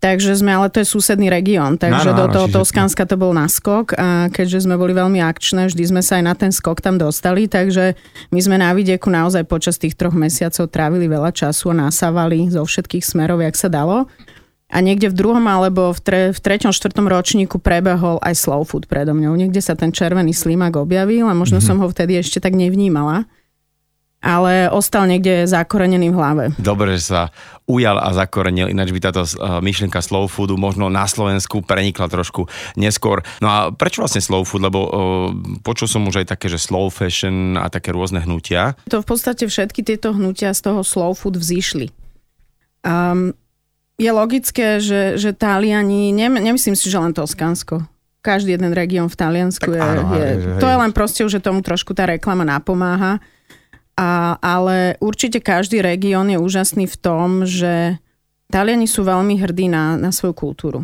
Takže 0.00 0.36
sme, 0.36 0.52
ale 0.52 0.68
to 0.68 0.84
je 0.84 0.88
susedný 0.92 1.32
región, 1.32 1.80
takže 1.80 2.12
no, 2.12 2.16
no, 2.16 2.20
do 2.20 2.26
toho 2.28 2.46
čiže... 2.52 2.56
Toskánska 2.60 3.08
to 3.08 3.16
bol 3.16 3.32
naskok 3.32 3.96
a 3.96 4.28
keďže 4.28 4.68
sme 4.68 4.76
boli 4.76 4.92
veľmi 4.92 5.16
akčné, 5.24 5.72
vždy 5.72 5.80
sme 5.96 6.04
sa 6.04 6.20
aj 6.20 6.24
na 6.28 6.34
ten 6.36 6.52
skok 6.52 6.84
tam 6.84 7.00
dostali, 7.00 7.48
takže 7.48 7.96
my 8.28 8.40
sme 8.40 8.60
na 8.60 8.76
vidieku 8.76 9.08
naozaj 9.08 9.48
počas 9.48 9.80
tých 9.80 9.96
troch 9.96 10.12
mesiacov 10.12 10.68
trávili 10.68 11.08
veľa 11.08 11.32
času 11.32 11.72
a 11.72 11.88
nasávali 11.88 12.52
zo 12.52 12.60
všetkých 12.68 13.00
smerov, 13.00 13.40
jak 13.40 13.56
sa 13.56 13.72
dalo 13.72 14.04
a 14.72 14.80
niekde 14.80 15.12
v 15.12 15.18
druhom 15.18 15.44
alebo 15.44 15.92
v, 15.92 16.00
tre, 16.00 16.20
v 16.32 16.40
treťom, 16.40 16.72
štvrtom 16.72 17.06
ročníku 17.06 17.60
prebehol 17.60 18.18
aj 18.24 18.34
slow 18.34 18.64
food 18.64 18.88
predo 18.88 19.12
mňou. 19.12 19.36
Niekde 19.36 19.60
sa 19.60 19.76
ten 19.76 19.92
červený 19.92 20.32
slimak 20.32 20.74
objavil 20.80 21.28
a 21.28 21.36
možno 21.36 21.60
mm-hmm. 21.60 21.68
som 21.68 21.82
ho 21.84 21.86
vtedy 21.86 22.18
ešte 22.18 22.40
tak 22.40 22.56
nevnímala 22.56 23.28
ale 24.24 24.72
ostal 24.72 25.04
niekde 25.04 25.44
zakorenený 25.44 26.08
v 26.08 26.16
hlave. 26.16 26.44
Dobre, 26.56 26.96
že 26.96 27.12
sa 27.12 27.22
ujal 27.68 28.00
a 28.00 28.08
zakorenil, 28.16 28.72
ináč 28.72 28.96
by 28.96 29.00
táto 29.04 29.20
uh, 29.20 29.60
myšlienka 29.60 30.00
slow 30.00 30.24
foodu 30.24 30.56
možno 30.56 30.88
na 30.88 31.04
Slovensku 31.04 31.60
prenikla 31.60 32.08
trošku 32.08 32.48
neskôr. 32.80 33.20
No 33.44 33.52
a 33.52 33.58
prečo 33.68 34.00
vlastne 34.00 34.24
slow 34.24 34.48
food? 34.48 34.64
Lebo 34.64 34.80
uh, 34.80 34.90
počul 35.60 35.86
som 35.86 36.08
už 36.08 36.24
aj 36.24 36.32
také, 36.32 36.48
že 36.48 36.56
slow 36.56 36.88
fashion 36.88 37.60
a 37.60 37.68
také 37.68 37.92
rôzne 37.92 38.24
hnutia. 38.24 38.80
To 38.88 39.04
v 39.04 39.06
podstate 39.06 39.44
všetky 39.44 39.84
tieto 39.84 40.16
hnutia 40.16 40.56
z 40.56 40.72
toho 40.72 40.80
slow 40.80 41.12
food 41.12 41.36
vzýšli. 41.36 41.92
Um, 42.80 43.36
je 43.94 44.10
logické, 44.10 44.82
že, 44.82 45.14
že 45.14 45.30
Taliani, 45.30 46.10
ne, 46.10 46.26
nemyslím 46.26 46.74
si, 46.74 46.90
že 46.90 46.98
len 46.98 47.14
Toskánsko. 47.14 47.86
Každý 48.24 48.56
jeden 48.56 48.72
región 48.72 49.12
v 49.12 49.16
Taliansku 49.20 49.68
je, 49.68 49.80
áno, 49.80 50.16
je, 50.16 50.28
hej, 50.40 50.56
to 50.56 50.64
je 50.64 50.76
len 50.80 50.92
proste, 50.96 51.20
že 51.28 51.44
tomu 51.44 51.60
trošku 51.60 51.92
tá 51.92 52.08
reklama 52.08 52.42
napomáha. 52.42 53.20
A, 53.94 54.40
ale 54.42 54.98
určite 54.98 55.38
každý 55.38 55.78
región 55.78 56.26
je 56.26 56.40
úžasný 56.40 56.90
v 56.90 56.96
tom, 56.98 57.46
že 57.46 58.00
Taliani 58.50 58.90
sú 58.90 59.06
veľmi 59.06 59.38
hrdí 59.38 59.70
na, 59.70 59.94
na 59.94 60.10
svoju 60.10 60.34
kultúru 60.34 60.82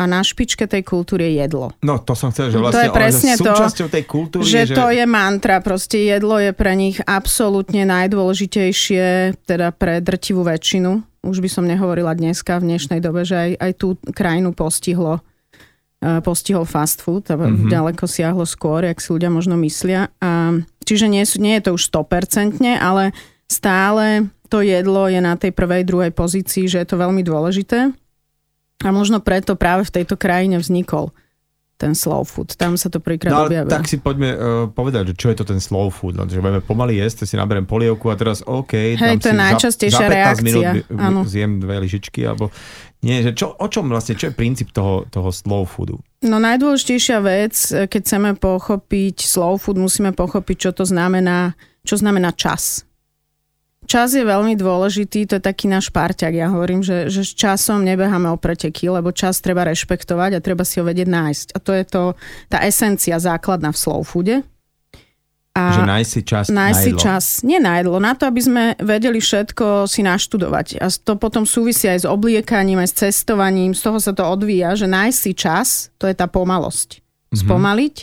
a 0.00 0.08
na 0.08 0.24
špičke 0.24 0.64
tej 0.64 0.80
kultúry 0.80 1.28
je 1.28 1.44
jedlo. 1.44 1.76
No 1.84 2.00
to 2.00 2.16
som 2.16 2.32
chcel, 2.32 2.48
že 2.48 2.56
vlastne 2.56 2.72
to 2.72 2.80
je 2.80 2.88
presne 2.88 3.32
to, 3.36 3.52
tej 3.92 4.04
kultúry 4.08 4.48
že, 4.48 4.72
že 4.72 4.72
to 4.72 4.88
je 4.88 5.04
mantra, 5.04 5.60
proste 5.60 6.00
jedlo 6.00 6.40
je 6.40 6.56
pre 6.56 6.72
nich 6.72 6.96
absolútne 7.04 7.84
najdôležitejšie, 7.84 9.36
teda 9.44 9.76
pre 9.76 10.00
drtivú 10.00 10.40
väčšinu. 10.40 11.09
Už 11.20 11.44
by 11.44 11.48
som 11.52 11.68
nehovorila 11.68 12.16
dneska 12.16 12.56
v 12.58 12.74
dnešnej 12.74 13.00
dobe, 13.04 13.28
že 13.28 13.36
aj, 13.36 13.50
aj 13.60 13.72
tú 13.76 13.88
krajinu 14.16 14.56
postihlo 14.56 15.20
postihol 16.00 16.64
fast 16.64 17.04
food, 17.04 17.28
mm-hmm. 17.28 17.68
ďaleko 17.68 18.08
siahlo 18.08 18.48
skôr, 18.48 18.88
jak 18.88 18.96
si 19.04 19.12
ľudia 19.12 19.28
možno 19.28 19.60
myslia. 19.60 20.08
A, 20.24 20.56
čiže 20.88 21.12
nie, 21.12 21.20
sú, 21.28 21.44
nie 21.44 21.60
je 21.60 21.68
to 21.68 21.76
už 21.76 21.92
100%, 21.92 22.56
ale 22.80 23.12
stále 23.44 24.32
to 24.48 24.64
jedlo 24.64 25.06
je 25.12 25.20
na 25.20 25.36
tej 25.36 25.52
prvej, 25.52 25.84
druhej 25.84 26.12
pozícii, 26.16 26.66
že 26.66 26.80
je 26.82 26.88
to 26.88 26.96
veľmi 26.96 27.20
dôležité. 27.20 27.92
A 28.80 28.88
možno 28.88 29.20
preto 29.20 29.60
práve 29.60 29.84
v 29.84 30.00
tejto 30.00 30.16
krajine 30.16 30.56
vznikol 30.56 31.12
ten 31.80 31.96
slow 31.96 32.28
food. 32.28 32.52
Tam 32.60 32.76
sa 32.76 32.92
to 32.92 33.00
prvýkrát 33.00 33.32
no, 33.32 33.48
objavilo. 33.48 33.72
Tak 33.72 33.88
si 33.88 33.96
poďme 33.96 34.30
uh, 34.36 34.38
povedať, 34.68 35.10
že 35.10 35.14
čo 35.16 35.32
je 35.32 35.36
to 35.40 35.48
ten 35.48 35.56
slow 35.56 35.88
food. 35.88 36.20
Že 36.20 36.44
budeme 36.44 36.60
pomaly 36.60 37.00
jesť, 37.00 37.24
si 37.24 37.40
naberiem 37.40 37.64
polievku 37.64 38.12
a 38.12 38.14
teraz 38.20 38.44
OK, 38.44 39.00
Hej, 39.00 39.16
to 39.24 39.32
je 39.32 39.38
najčastejšia 39.40 39.96
za, 39.96 40.04
za 40.04 40.12
reakcia. 40.12 40.44
minút 40.44 41.24
zjem 41.24 41.56
dve 41.64 41.80
lyžičky, 41.80 42.28
alebo 42.28 42.52
nie, 43.00 43.24
že 43.24 43.32
čo, 43.32 43.56
o 43.56 43.66
čom 43.72 43.88
vlastne, 43.88 44.12
čo 44.12 44.28
je 44.28 44.36
princíp 44.36 44.76
toho, 44.76 45.08
toho 45.08 45.32
slow 45.32 45.64
foodu? 45.64 45.96
No 46.20 46.36
najdôležitejšia 46.36 47.18
vec, 47.24 47.56
keď 47.88 48.00
chceme 48.04 48.36
pochopiť 48.36 49.24
slow 49.24 49.56
food, 49.56 49.80
musíme 49.80 50.12
pochopiť, 50.12 50.56
čo 50.68 50.70
to 50.76 50.84
znamená, 50.84 51.56
čo 51.80 51.96
znamená 51.96 52.36
čas 52.36 52.84
čas 53.90 54.14
je 54.14 54.22
veľmi 54.22 54.54
dôležitý, 54.54 55.26
to 55.26 55.42
je 55.42 55.42
taký 55.42 55.66
náš 55.66 55.90
parťak. 55.90 56.30
Ja 56.30 56.46
hovorím, 56.54 56.86
že, 56.86 57.10
že 57.10 57.26
s 57.26 57.34
časom 57.34 57.82
nebeháme 57.82 58.30
o 58.30 58.38
preteky, 58.38 58.86
lebo 58.86 59.10
čas 59.10 59.42
treba 59.42 59.66
rešpektovať 59.66 60.38
a 60.38 60.44
treba 60.44 60.62
si 60.62 60.78
ho 60.78 60.86
vedieť 60.86 61.10
nájsť. 61.10 61.46
A 61.52 61.58
to 61.58 61.74
je 61.74 61.84
to, 61.90 62.02
tá 62.46 62.62
esencia 62.62 63.18
základná 63.18 63.74
v 63.74 63.78
slow 63.82 64.06
foode. 64.06 64.46
A 65.50 65.74
že 65.74 65.82
nájsť 65.82 66.10
si 66.14 66.20
čas 66.22 66.44
nájsť 66.46 66.78
si 66.78 66.92
čas, 66.94 67.24
nie 67.42 67.58
na 67.58 67.82
jedlo, 67.82 67.98
na 67.98 68.14
to, 68.14 68.30
aby 68.30 68.38
sme 68.38 68.64
vedeli 68.78 69.18
všetko 69.18 69.90
si 69.90 70.06
naštudovať. 70.06 70.78
A 70.78 70.86
to 70.86 71.18
potom 71.18 71.42
súvisí 71.42 71.90
aj 71.90 72.06
s 72.06 72.06
obliekaním, 72.06 72.78
aj 72.78 72.94
s 72.94 72.98
cestovaním, 73.02 73.74
z 73.74 73.82
toho 73.82 73.98
sa 73.98 74.14
to 74.14 74.22
odvíja, 74.22 74.78
že 74.78 74.86
nájsť 74.86 75.18
si 75.18 75.32
čas, 75.34 75.90
to 75.98 76.06
je 76.06 76.14
tá 76.14 76.30
pomalosť. 76.30 77.02
Mm-hmm. 77.02 77.42
Spomaliť 77.42 77.96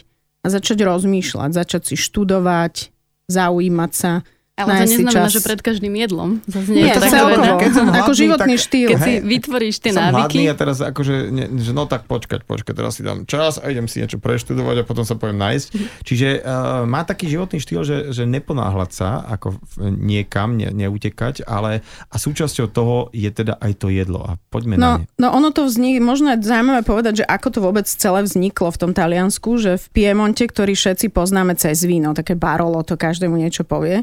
a 0.44 0.48
začať 0.52 0.78
rozmýšľať, 0.84 1.50
začať 1.56 1.82
si 1.88 1.96
študovať, 1.96 2.92
zaujímať 3.32 3.92
sa 3.96 4.28
ale 4.58 4.90
to 4.90 4.90
neznamená, 4.90 5.30
čas. 5.30 5.38
že 5.38 5.42
pred 5.46 5.62
každým 5.62 5.94
jedlom. 5.94 6.42
Zase 6.50 6.74
nie, 6.74 6.90
nie 6.90 6.94
to 6.98 7.02
som 7.06 7.30
hladný, 7.30 8.02
ako 8.02 8.12
životný 8.18 8.56
tak, 8.58 8.66
štýl. 8.66 8.88
Keď 8.90 8.98
hej, 8.98 9.06
si 9.06 9.14
vytvoríš 9.22 9.76
tie 9.78 9.92
som 9.94 10.10
návyky. 10.10 10.50
a 10.50 10.54
teraz 10.58 10.82
akože, 10.82 11.16
ne, 11.30 11.46
že 11.62 11.72
no 11.78 11.86
tak 11.86 12.10
počkať, 12.10 12.42
počkať, 12.42 12.74
teraz 12.74 12.98
si 12.98 13.06
dám 13.06 13.30
čas 13.30 13.62
a 13.62 13.70
idem 13.70 13.86
si 13.86 14.02
niečo 14.02 14.18
preštudovať 14.18 14.82
a 14.82 14.84
potom 14.90 15.06
sa 15.06 15.14
poviem 15.14 15.38
nájsť. 15.38 15.68
Čiže 16.02 16.42
uh, 16.42 16.90
má 16.90 17.06
taký 17.06 17.30
životný 17.30 17.62
štýl, 17.62 17.86
že, 17.86 17.98
že 18.10 18.26
neponáhľať 18.26 18.92
sa, 18.98 19.22
ako 19.30 19.62
niekam, 19.78 20.58
ne, 20.58 20.74
neutekať, 20.74 21.46
ale 21.46 21.86
a 22.10 22.16
súčasťou 22.18 22.66
toho 22.74 23.14
je 23.14 23.30
teda 23.30 23.62
aj 23.62 23.78
to 23.78 23.94
jedlo. 23.94 24.26
A 24.26 24.42
poďme 24.50 24.82
no, 24.82 24.82
na 24.82 24.92
ne. 24.98 25.06
No 25.22 25.38
ono 25.38 25.54
to 25.54 25.70
vznik, 25.70 26.02
možno 26.02 26.34
je 26.34 26.42
zaujímavé 26.42 26.82
povedať, 26.82 27.22
že 27.22 27.30
ako 27.30 27.48
to 27.54 27.60
vôbec 27.62 27.86
celé 27.86 28.26
vzniklo 28.26 28.74
v 28.74 28.82
tom 28.82 28.92
Taliansku, 28.98 29.62
že 29.62 29.78
v 29.78 29.86
Piemonte, 29.94 30.50
ktorý 30.50 30.74
všetci 30.74 31.14
poznáme 31.14 31.54
cez 31.54 31.86
víno, 31.86 32.18
také 32.18 32.34
barolo, 32.34 32.82
to 32.82 32.98
každému 32.98 33.38
niečo 33.38 33.62
povie 33.62 34.02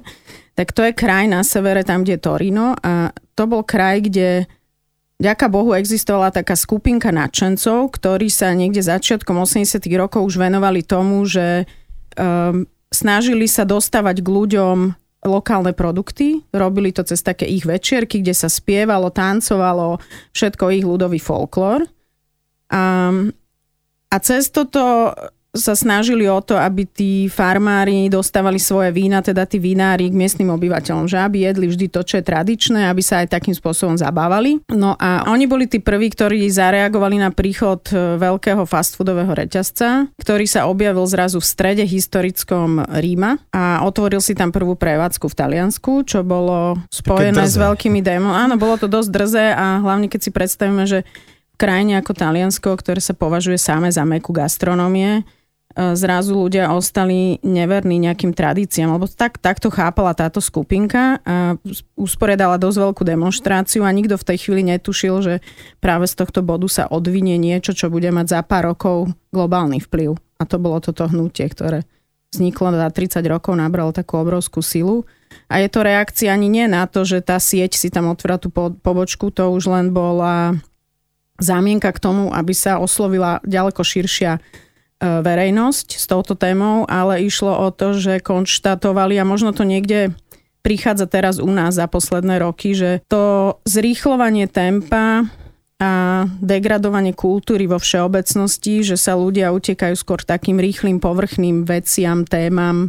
tak 0.54 0.70
to 0.70 0.86
je 0.86 0.92
kraj 0.94 1.26
na 1.26 1.42
severe, 1.42 1.82
tam, 1.82 2.02
kde 2.06 2.18
je 2.18 2.24
Torino 2.24 2.78
a 2.78 3.10
to 3.34 3.44
bol 3.50 3.66
kraj, 3.66 4.06
kde 4.06 4.46
Ďaká 5.14 5.46
Bohu 5.46 5.70
existovala 5.78 6.34
taká 6.34 6.58
skupinka 6.58 7.14
nadšencov, 7.14 7.94
ktorí 7.94 8.26
sa 8.26 8.50
niekde 8.50 8.82
začiatkom 8.82 9.38
80 9.38 9.78
rokov 9.94 10.26
už 10.26 10.42
venovali 10.42 10.82
tomu, 10.82 11.22
že 11.22 11.70
um, 12.18 12.66
snažili 12.90 13.46
sa 13.46 13.62
dostávať 13.62 14.26
k 14.26 14.28
ľuďom 14.28 14.76
lokálne 15.24 15.72
produkty, 15.72 16.42
robili 16.50 16.90
to 16.92 17.06
cez 17.06 17.22
také 17.24 17.46
ich 17.46 17.64
večierky, 17.64 18.20
kde 18.20 18.34
sa 18.34 18.50
spievalo, 18.50 19.08
tancovalo, 19.08 20.02
všetko 20.34 20.74
ich 20.74 20.84
ľudový 20.84 21.22
folklór. 21.22 21.86
Um, 22.68 23.30
a 24.10 24.16
cez 24.18 24.50
toto 24.50 25.14
sa 25.54 25.78
snažili 25.78 26.26
o 26.26 26.42
to, 26.42 26.58
aby 26.58 26.82
tí 26.82 27.30
farmári 27.30 28.10
dostávali 28.10 28.58
svoje 28.58 28.90
vína, 28.90 29.22
teda 29.22 29.46
tí 29.46 29.62
vinári 29.62 30.10
k 30.10 30.18
miestnym 30.18 30.50
obyvateľom, 30.50 31.06
že 31.06 31.22
aby 31.22 31.46
jedli 31.46 31.70
vždy 31.70 31.86
to, 31.94 32.02
čo 32.02 32.18
je 32.18 32.26
tradičné, 32.26 32.90
aby 32.90 32.98
sa 32.98 33.22
aj 33.22 33.38
takým 33.38 33.54
spôsobom 33.54 33.94
zabávali. 33.94 34.58
No 34.74 34.98
a 34.98 35.30
oni 35.30 35.46
boli 35.46 35.70
tí 35.70 35.78
prví, 35.78 36.10
ktorí 36.10 36.50
zareagovali 36.50 37.22
na 37.22 37.30
príchod 37.30 37.86
e, 37.94 38.18
veľkého 38.18 38.66
fast 38.66 38.98
foodového 38.98 39.30
reťazca, 39.30 40.10
ktorý 40.18 40.44
sa 40.50 40.66
objavil 40.66 41.06
zrazu 41.06 41.38
v 41.38 41.46
strede 41.46 41.84
historickom 41.86 42.82
Ríma 42.98 43.38
a 43.54 43.86
otvoril 43.86 44.18
si 44.18 44.34
tam 44.34 44.50
prvú 44.50 44.74
prevádzku 44.74 45.30
v 45.30 45.38
Taliansku, 45.38 46.02
čo 46.02 46.26
bolo 46.26 46.82
spojené 46.90 47.46
s 47.46 47.54
veľkými 47.54 48.02
démonmi. 48.02 48.34
Áno, 48.34 48.58
bolo 48.58 48.74
to 48.74 48.90
dosť 48.90 49.10
drzé 49.14 49.46
a 49.54 49.78
hlavne 49.78 50.10
keď 50.10 50.20
si 50.26 50.30
predstavíme, 50.34 50.84
že 50.90 51.06
v 51.54 51.56
krajine 51.62 52.02
ako 52.02 52.18
Taliansko, 52.18 52.74
ktoré 52.74 52.98
sa 52.98 53.14
považuje 53.14 53.54
samé 53.62 53.94
za 53.94 54.02
meku 54.02 54.34
gastronómie, 54.34 55.22
zrazu 55.74 56.38
ľudia 56.38 56.70
ostali 56.70 57.42
neverní 57.42 57.98
nejakým 57.98 58.30
tradíciám, 58.30 58.94
lebo 58.94 59.10
tak, 59.10 59.42
takto 59.42 59.74
chápala 59.74 60.14
táto 60.14 60.38
skupinka 60.38 61.18
a 61.26 61.58
usporiadala 61.98 62.62
dosť 62.62 62.78
veľkú 62.78 63.02
demonstráciu 63.02 63.82
a 63.82 63.90
nikto 63.90 64.14
v 64.14 64.26
tej 64.26 64.38
chvíli 64.46 64.62
netušil, 64.70 65.14
že 65.18 65.34
práve 65.82 66.06
z 66.06 66.14
tohto 66.14 66.46
bodu 66.46 66.70
sa 66.70 66.86
odvinie 66.86 67.34
niečo, 67.42 67.74
čo 67.74 67.90
bude 67.90 68.06
mať 68.14 68.38
za 68.38 68.40
pár 68.46 68.70
rokov 68.70 69.10
globálny 69.34 69.82
vplyv. 69.82 70.14
A 70.38 70.46
to 70.46 70.62
bolo 70.62 70.78
toto 70.78 71.10
hnutie, 71.10 71.50
ktoré 71.50 71.82
vzniklo 72.30 72.74
za 72.74 72.90
30 72.90 73.22
rokov, 73.26 73.54
nabralo 73.58 73.90
takú 73.90 74.18
obrovskú 74.18 74.62
silu. 74.62 75.06
A 75.50 75.58
je 75.58 75.66
to 75.70 75.82
reakcia 75.82 76.30
ani 76.30 76.46
nie 76.46 76.66
na 76.70 76.86
to, 76.86 77.02
že 77.02 77.22
tá 77.22 77.42
sieť 77.42 77.74
si 77.74 77.90
tam 77.90 78.10
otvorila 78.10 78.38
tú 78.38 78.50
pobočku, 78.54 79.34
to 79.34 79.50
už 79.50 79.70
len 79.70 79.90
bola 79.90 80.54
zámienka 81.38 81.90
k 81.90 82.02
tomu, 82.02 82.30
aby 82.30 82.54
sa 82.54 82.78
oslovila 82.78 83.42
ďaleko 83.42 83.82
širšia 83.82 84.38
verejnosť 85.02 85.98
s 85.98 86.04
touto 86.06 86.38
témou, 86.38 86.86
ale 86.86 87.24
išlo 87.24 87.50
o 87.50 87.68
to, 87.74 87.98
že 87.98 88.22
konštatovali 88.22 89.18
a 89.18 89.28
možno 89.28 89.50
to 89.50 89.66
niekde 89.66 90.14
prichádza 90.64 91.04
teraz 91.04 91.36
u 91.36 91.50
nás 91.50 91.76
za 91.76 91.84
posledné 91.84 92.40
roky, 92.40 92.72
že 92.72 93.04
to 93.10 93.56
zrýchlovanie 93.68 94.48
tempa 94.48 95.28
a 95.76 96.24
degradovanie 96.40 97.12
kultúry 97.12 97.68
vo 97.68 97.76
všeobecnosti, 97.76 98.80
že 98.80 98.96
sa 98.96 99.18
ľudia 99.18 99.52
utekajú 99.52 99.92
skôr 99.92 100.24
takým 100.24 100.56
rýchlým 100.56 101.02
povrchným 101.02 101.68
veciam, 101.68 102.24
témam, 102.24 102.88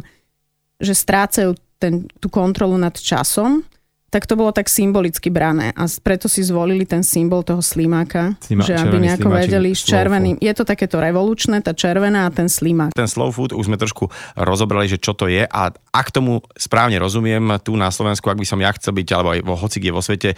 že 0.80 0.96
strácajú 0.96 1.52
ten, 1.76 2.08
tú 2.22 2.32
kontrolu 2.32 2.80
nad 2.80 2.96
časom 2.96 3.66
tak 4.16 4.24
to 4.24 4.32
bolo 4.32 4.48
tak 4.48 4.72
symbolicky 4.72 5.28
brané 5.28 5.76
a 5.76 5.84
preto 6.00 6.24
si 6.24 6.40
zvolili 6.40 6.88
ten 6.88 7.04
symbol 7.04 7.44
toho 7.44 7.60
slimáka, 7.60 8.32
Slima, 8.40 8.64
že 8.64 8.72
aby 8.72 8.96
nejako 8.96 9.28
vedeli 9.28 9.76
s 9.76 9.84
červeným. 9.84 10.40
Je 10.40 10.48
to 10.56 10.64
takéto 10.64 10.96
revolučné, 10.96 11.60
tá 11.60 11.76
červená 11.76 12.24
a 12.24 12.32
ten 12.32 12.48
slimák. 12.48 12.96
Ten 12.96 13.12
slow 13.12 13.28
food 13.28 13.52
už 13.52 13.68
sme 13.68 13.76
trošku 13.76 14.08
rozobrali, 14.40 14.88
že 14.88 14.96
čo 14.96 15.12
to 15.12 15.28
je 15.28 15.44
a 15.44 15.68
ak 15.68 16.08
tomu 16.08 16.40
správne 16.56 16.96
rozumiem, 16.96 17.60
tu 17.60 17.76
na 17.76 17.92
Slovensku, 17.92 18.32
ak 18.32 18.40
by 18.40 18.48
som 18.48 18.56
ja 18.56 18.72
chcel 18.72 18.96
byť, 18.96 19.08
alebo 19.12 19.36
aj 19.36 19.40
vo 19.44 19.52
hoci 19.52 19.84
vo 19.92 20.00
svete, 20.00 20.32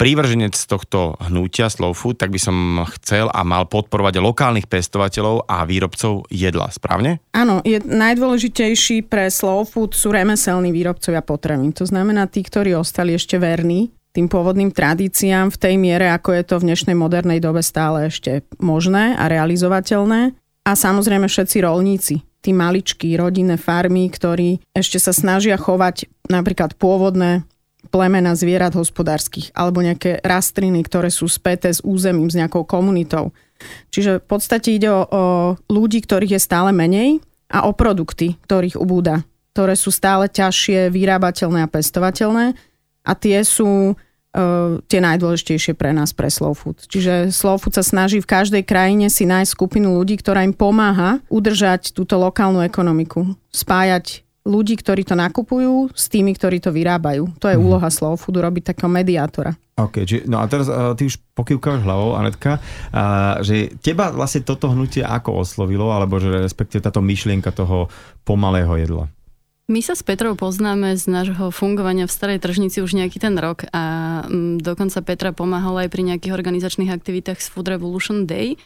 prívrženec 0.00 0.56
tohto 0.56 1.20
hnutia 1.28 1.68
slow 1.68 1.92
food, 1.92 2.16
tak 2.16 2.32
by 2.32 2.40
som 2.40 2.56
chcel 2.96 3.28
a 3.28 3.44
mal 3.44 3.68
podporovať 3.68 4.16
lokálnych 4.16 4.64
pestovateľov 4.64 5.44
a 5.44 5.68
výrobcov 5.68 6.24
jedla, 6.32 6.72
správne? 6.72 7.20
Áno, 7.36 7.60
je 7.60 7.76
najdôležitejší 7.84 9.04
pre 9.04 9.28
slow 9.28 9.68
food 9.68 9.92
sú 9.92 10.08
remeselní 10.08 10.72
výrobcovia 10.72 11.20
potravín. 11.20 11.76
To 11.76 11.84
znamená 11.84 12.24
tí, 12.32 12.40
ktorí 12.40 12.72
ostali 12.72 13.12
ešte 13.12 13.36
verní 13.36 13.92
tým 14.10 14.26
pôvodným 14.26 14.74
tradíciám 14.74 15.54
v 15.54 15.60
tej 15.60 15.74
miere, 15.78 16.10
ako 16.10 16.34
je 16.34 16.42
to 16.42 16.54
v 16.58 16.66
dnešnej 16.72 16.96
modernej 16.98 17.38
dobe 17.38 17.62
stále 17.62 18.10
ešte 18.10 18.42
možné 18.58 19.14
a 19.14 19.30
realizovateľné. 19.30 20.34
A 20.66 20.70
samozrejme 20.74 21.30
všetci 21.30 21.62
rolníci, 21.62 22.14
tí 22.42 22.50
maličkí 22.50 23.14
rodinné 23.14 23.54
farmy, 23.54 24.10
ktorí 24.10 24.58
ešte 24.74 24.98
sa 24.98 25.14
snažia 25.14 25.54
chovať 25.54 26.10
napríklad 26.26 26.74
pôvodné 26.74 27.46
plemena 27.90 28.38
zvierat 28.38 28.72
hospodárskych 28.78 29.50
alebo 29.52 29.82
nejaké 29.82 30.22
rastliny, 30.22 30.80
ktoré 30.86 31.10
sú 31.10 31.26
späté 31.26 31.74
s 31.74 31.82
územím, 31.82 32.30
s 32.30 32.38
nejakou 32.38 32.62
komunitou. 32.62 33.34
Čiže 33.92 34.24
v 34.24 34.26
podstate 34.30 34.72
ide 34.72 34.88
o, 34.88 35.02
o 35.04 35.22
ľudí, 35.68 36.00
ktorých 36.00 36.38
je 36.38 36.40
stále 36.40 36.70
menej 36.72 37.20
a 37.50 37.68
o 37.68 37.74
produkty, 37.76 38.38
ktorých 38.46 38.78
ubúda, 38.80 39.26
ktoré 39.52 39.74
sú 39.76 39.92
stále 39.92 40.30
ťažšie, 40.30 40.88
vyrábateľné 40.88 41.66
a 41.66 41.72
pestovateľné 41.72 42.56
a 43.04 43.12
tie 43.18 43.42
sú 43.42 43.98
Uh, 44.30 44.78
tie 44.86 45.02
najdôležitejšie 45.02 45.74
pre 45.74 45.90
nás, 45.90 46.14
pre 46.14 46.30
Slow 46.30 46.54
Food. 46.54 46.86
Čiže 46.86 47.34
Slow 47.34 47.58
Food 47.58 47.74
sa 47.74 47.82
snaží 47.82 48.22
v 48.22 48.30
každej 48.30 48.62
krajine 48.62 49.10
si 49.10 49.26
nájsť 49.26 49.58
skupinu 49.58 49.98
ľudí, 49.98 50.22
ktorá 50.22 50.46
im 50.46 50.54
pomáha 50.54 51.18
udržať 51.26 51.90
túto 51.90 52.14
lokálnu 52.14 52.62
ekonomiku, 52.62 53.34
spájať 53.50 54.22
ľudí, 54.44 54.80
ktorí 54.80 55.04
to 55.04 55.12
nakupujú 55.16 55.92
s 55.92 56.08
tými, 56.08 56.32
ktorí 56.32 56.64
to 56.64 56.72
vyrábajú. 56.72 57.28
To 57.40 57.46
je 57.48 57.56
mm. 57.56 57.62
úloha 57.62 57.88
Slow 57.92 58.16
Foodu, 58.16 58.40
robiť 58.40 58.72
takého 58.72 58.88
mediátora. 58.88 59.52
OK, 59.76 60.04
či, 60.04 60.24
no 60.28 60.40
a 60.40 60.44
teraz 60.48 60.68
uh, 60.68 60.92
ty 60.92 61.08
už 61.08 61.20
pokývkáš 61.32 61.84
hlavou, 61.84 62.16
Anetka, 62.16 62.60
uh, 62.60 63.40
že 63.40 63.72
teba 63.80 64.12
vlastne 64.12 64.44
toto 64.44 64.68
hnutie 64.72 65.00
ako 65.00 65.44
oslovilo, 65.44 65.88
alebo 65.92 66.20
že 66.20 66.44
respektíve 66.44 66.84
táto 66.84 67.00
myšlienka 67.00 67.52
toho 67.52 67.88
pomalého 68.24 68.76
jedla? 68.76 69.08
My 69.70 69.78
sa 69.86 69.94
s 69.94 70.02
Petrou 70.02 70.34
poznáme 70.34 70.98
z 70.98 71.06
nášho 71.06 71.54
fungovania 71.54 72.10
v 72.10 72.10
Starej 72.10 72.42
tržnici 72.42 72.82
už 72.82 72.90
nejaký 72.90 73.22
ten 73.22 73.38
rok 73.38 73.70
a 73.70 74.18
m, 74.26 74.58
mm, 74.58 74.66
dokonca 74.66 74.98
Petra 75.06 75.30
pomáhala 75.30 75.86
aj 75.86 75.94
pri 75.94 76.02
nejakých 76.10 76.34
organizačných 76.34 76.90
aktivitách 76.90 77.38
z 77.38 77.46
Food 77.54 77.70
Revolution 77.70 78.26
Day, 78.26 78.58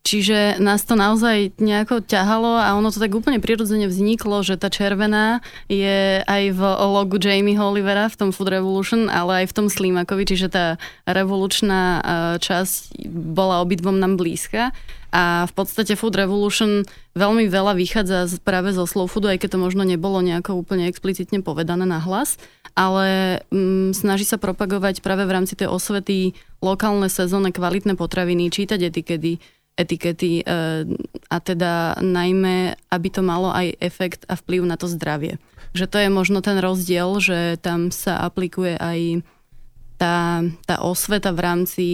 Čiže 0.00 0.56
nás 0.64 0.80
to 0.88 0.96
naozaj 0.96 1.52
nejako 1.60 2.00
ťahalo 2.00 2.56
a 2.56 2.72
ono 2.72 2.88
to 2.88 2.96
tak 2.96 3.12
úplne 3.12 3.36
prirodzene 3.36 3.84
vzniklo, 3.84 4.40
že 4.40 4.56
tá 4.56 4.72
červená 4.72 5.44
je 5.68 6.24
aj 6.24 6.56
v 6.56 6.60
logu 6.88 7.20
Jamie 7.20 7.60
Olivera 7.60 8.08
v 8.08 8.16
tom 8.16 8.30
Food 8.32 8.48
Revolution, 8.48 9.12
ale 9.12 9.44
aj 9.44 9.52
v 9.52 9.56
tom 9.60 9.66
Slimakovi, 9.68 10.24
čiže 10.24 10.48
tá 10.48 10.66
revolučná 11.04 12.00
časť 12.40 13.06
bola 13.12 13.60
obidvom 13.60 14.00
nám 14.00 14.16
blízka. 14.16 14.72
A 15.10 15.44
v 15.50 15.52
podstate 15.52 15.98
Food 15.98 16.16
Revolution 16.16 16.86
veľmi 17.18 17.50
veľa 17.50 17.74
vychádza 17.76 18.30
práve 18.40 18.70
zo 18.72 18.86
slow 18.86 19.10
foodu, 19.10 19.34
aj 19.34 19.42
keď 19.42 19.58
to 19.58 19.62
možno 19.62 19.82
nebolo 19.82 20.22
nejako 20.22 20.56
úplne 20.56 20.86
explicitne 20.86 21.42
povedané 21.42 21.82
na 21.82 21.98
hlas, 21.98 22.38
ale 22.78 23.42
mm, 23.50 23.92
snaží 23.92 24.22
sa 24.22 24.38
propagovať 24.38 25.02
práve 25.02 25.26
v 25.26 25.34
rámci 25.34 25.58
tej 25.58 25.66
osvety 25.66 26.38
lokálne 26.62 27.10
sezónne 27.10 27.50
kvalitné 27.50 27.98
potraviny, 27.98 28.54
čítať 28.54 28.86
etikety, 28.86 29.42
etikety 29.80 30.40
e, 30.40 30.44
a 31.32 31.36
teda 31.40 31.96
najmä, 32.04 32.76
aby 32.92 33.08
to 33.08 33.24
malo 33.24 33.48
aj 33.48 33.80
efekt 33.80 34.28
a 34.28 34.36
vplyv 34.36 34.68
na 34.68 34.76
to 34.76 34.84
zdravie. 34.84 35.40
Že 35.72 35.86
to 35.88 35.96
je 36.04 36.08
možno 36.12 36.38
ten 36.44 36.60
rozdiel, 36.60 37.16
že 37.22 37.56
tam 37.64 37.88
sa 37.88 38.20
aplikuje 38.20 38.76
aj 38.76 39.24
tá, 40.00 40.40
tá 40.64 40.76
osveta 40.80 41.32
v 41.32 41.40
rámci, 41.40 41.88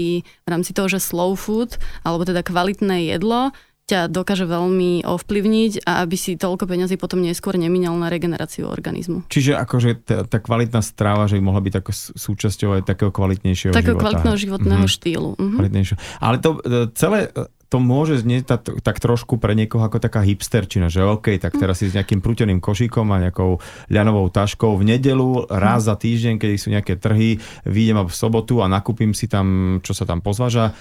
v 0.46 0.48
rámci 0.48 0.70
toho, 0.70 0.86
že 0.86 1.02
slow 1.02 1.34
food, 1.34 1.74
alebo 2.06 2.22
teda 2.22 2.46
kvalitné 2.46 3.10
jedlo, 3.10 3.50
ťa 3.86 4.10
dokáže 4.10 4.50
veľmi 4.50 5.06
ovplyvniť 5.06 5.86
a 5.86 6.02
aby 6.02 6.18
si 6.18 6.34
toľko 6.34 6.66
peňazí 6.66 6.98
potom 6.98 7.22
neskôr 7.22 7.54
nemínal 7.54 7.94
na 7.94 8.10
regeneráciu 8.10 8.66
organizmu. 8.66 9.22
Čiže 9.30 9.54
akože 9.62 9.90
tá, 10.02 10.16
tá 10.26 10.38
kvalitná 10.42 10.82
stráva, 10.82 11.30
že 11.30 11.38
by 11.38 11.42
mohla 11.46 11.62
byť 11.62 11.74
ako 11.78 11.90
súčasťou 12.18 12.70
aj 12.76 12.82
takého 12.82 13.14
kvalitnejšieho 13.14 13.70
takého 13.70 13.94
života. 13.94 14.02
kvalitného 14.02 14.36
životného 14.36 14.84
mm-hmm. 14.84 14.98
štýlu. 14.98 15.30
Mm-hmm. 15.38 15.98
Ale 16.18 16.36
to 16.42 16.50
e, 16.66 16.90
celé 16.98 17.30
to 17.66 17.82
môže 17.82 18.22
znieť 18.22 18.42
tak, 18.46 18.60
tak 18.78 18.96
trošku 19.02 19.42
pre 19.42 19.58
niekoho 19.58 19.82
ako 19.82 19.98
taká 19.98 20.22
hipsterčina, 20.22 20.86
že 20.86 21.02
OK, 21.02 21.34
tak 21.42 21.58
hm. 21.58 21.60
teraz 21.60 21.82
si 21.82 21.90
s 21.90 21.96
nejakým 21.98 22.22
prúteným 22.22 22.62
košíkom 22.62 23.10
a 23.10 23.26
nejakou 23.26 23.58
ľanovou 23.90 24.30
taškou 24.30 24.78
v 24.78 24.96
nedelu, 24.96 25.50
raz 25.50 25.82
hm. 25.82 25.86
za 25.90 25.94
týždeň, 25.98 26.34
keď 26.38 26.50
sú 26.54 26.68
nejaké 26.70 26.94
trhy, 26.94 27.42
vyjdem 27.66 28.06
v 28.06 28.14
sobotu 28.14 28.62
a 28.62 28.70
nakúpim 28.70 29.10
si 29.10 29.26
tam, 29.26 29.78
čo 29.82 29.92
sa 29.98 30.06
tam 30.06 30.22
pozvaža 30.22 30.78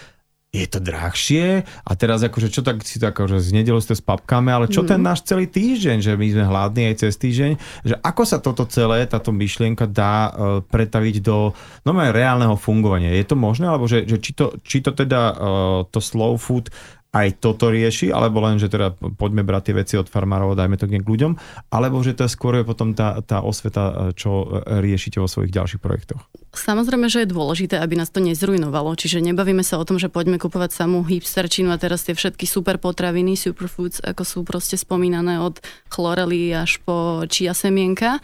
je 0.55 0.67
to 0.71 0.79
drahšie 0.79 1.67
a 1.67 1.91
teraz 1.99 2.23
akože 2.23 2.47
čo 2.47 2.63
tak 2.63 2.79
si 2.87 2.95
to 2.95 3.11
akože 3.11 3.43
z 3.43 3.49
nedelu 3.51 3.79
ste 3.83 3.91
spapkáme, 3.91 4.47
ale 4.47 4.71
čo 4.71 4.81
mm. 4.83 4.87
ten 4.87 5.01
náš 5.03 5.27
celý 5.27 5.51
týždeň, 5.51 5.99
že 5.99 6.11
my 6.15 6.27
sme 6.31 6.43
hladní 6.47 6.83
aj 6.95 6.95
cez 7.03 7.13
týždeň, 7.19 7.51
že 7.83 7.95
ako 7.99 8.23
sa 8.23 8.39
toto 8.39 8.63
celé, 8.71 9.03
táto 9.03 9.35
myšlienka 9.35 9.83
dá 9.91 10.31
uh, 10.31 10.31
pretaviť 10.63 11.15
do 11.19 11.51
no, 11.83 11.91
reálneho 11.91 12.55
fungovania. 12.55 13.11
Je 13.11 13.27
to 13.27 13.35
možné, 13.35 13.67
alebo 13.67 13.85
že, 13.85 14.07
že 14.07 14.17
či, 14.23 14.31
to, 14.31 14.55
či 14.63 14.79
to 14.79 14.95
teda 14.95 15.21
uh, 15.35 15.79
to 15.91 15.99
slow 15.99 16.39
food 16.39 16.71
aj 17.15 17.39
toto 17.39 17.71
rieši, 17.71 18.11
alebo 18.11 18.43
len, 18.43 18.59
že 18.59 18.67
teda 18.67 18.91
poďme 19.15 19.47
brať 19.47 19.71
tie 19.71 19.75
veci 19.79 19.95
od 19.95 20.11
farmárov 20.11 20.51
a 20.51 20.59
dajme 20.59 20.75
to 20.75 20.91
k 20.91 20.99
ľuďom, 20.99 21.39
alebo 21.71 22.03
že 22.03 22.11
to 22.11 22.27
je 22.27 22.35
skôr 22.35 22.59
potom 22.67 22.91
tá, 22.91 23.23
tá 23.23 23.39
osveta, 23.39 24.11
čo 24.19 24.63
riešite 24.67 25.23
vo 25.23 25.31
svojich 25.31 25.55
ďalších 25.55 25.79
projektoch? 25.79 26.27
Samozrejme, 26.51 27.07
že 27.07 27.23
je 27.23 27.31
dôležité, 27.31 27.79
aby 27.79 27.95
nás 27.95 28.11
to 28.11 28.19
nezrujnovalo, 28.19 28.95
čiže 28.99 29.23
nebavíme 29.23 29.63
sa 29.63 29.79
o 29.79 29.87
tom, 29.87 29.95
že 29.95 30.11
poďme 30.11 30.39
kupovať 30.39 30.75
samú 30.75 31.07
hipsterčinu 31.07 31.71
a 31.71 31.79
teraz 31.79 32.03
tie 32.03 32.15
všetky 32.15 32.43
super 32.43 32.75
potraviny, 32.79 33.39
superfoods, 33.39 34.03
ako 34.03 34.23
sú 34.27 34.39
proste 34.43 34.75
spomínané 34.75 35.39
od 35.39 35.63
chlorely 35.87 36.51
až 36.51 36.83
po 36.83 37.23
čia 37.31 37.55
semienka, 37.55 38.19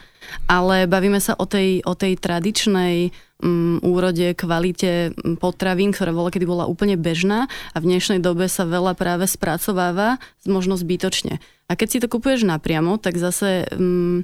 ale 0.45 0.85
bavíme 0.85 1.19
sa 1.19 1.37
o 1.37 1.45
tej, 1.45 1.81
o 1.85 1.93
tej 1.97 2.17
tradičnej 2.17 3.11
um, 3.41 3.81
úrode, 3.81 4.33
kvalite 4.37 5.11
mm, 5.11 5.41
potravín, 5.41 5.91
ktorá 5.91 6.13
bola 6.13 6.29
kedy 6.29 6.45
bola 6.45 6.65
úplne 6.69 6.95
bežná 6.95 7.49
a 7.73 7.77
v 7.81 7.87
dnešnej 7.91 8.21
dobe 8.21 8.45
sa 8.47 8.63
veľa 8.63 8.93
práve 8.93 9.25
spracováva 9.25 10.21
možno 10.45 10.77
zbytočne. 10.77 11.41
A 11.67 11.75
keď 11.75 11.87
si 11.87 11.97
to 12.03 12.07
kupuješ 12.11 12.45
napriamo, 12.45 13.01
tak 13.01 13.17
zase 13.17 13.65
um, 13.73 14.23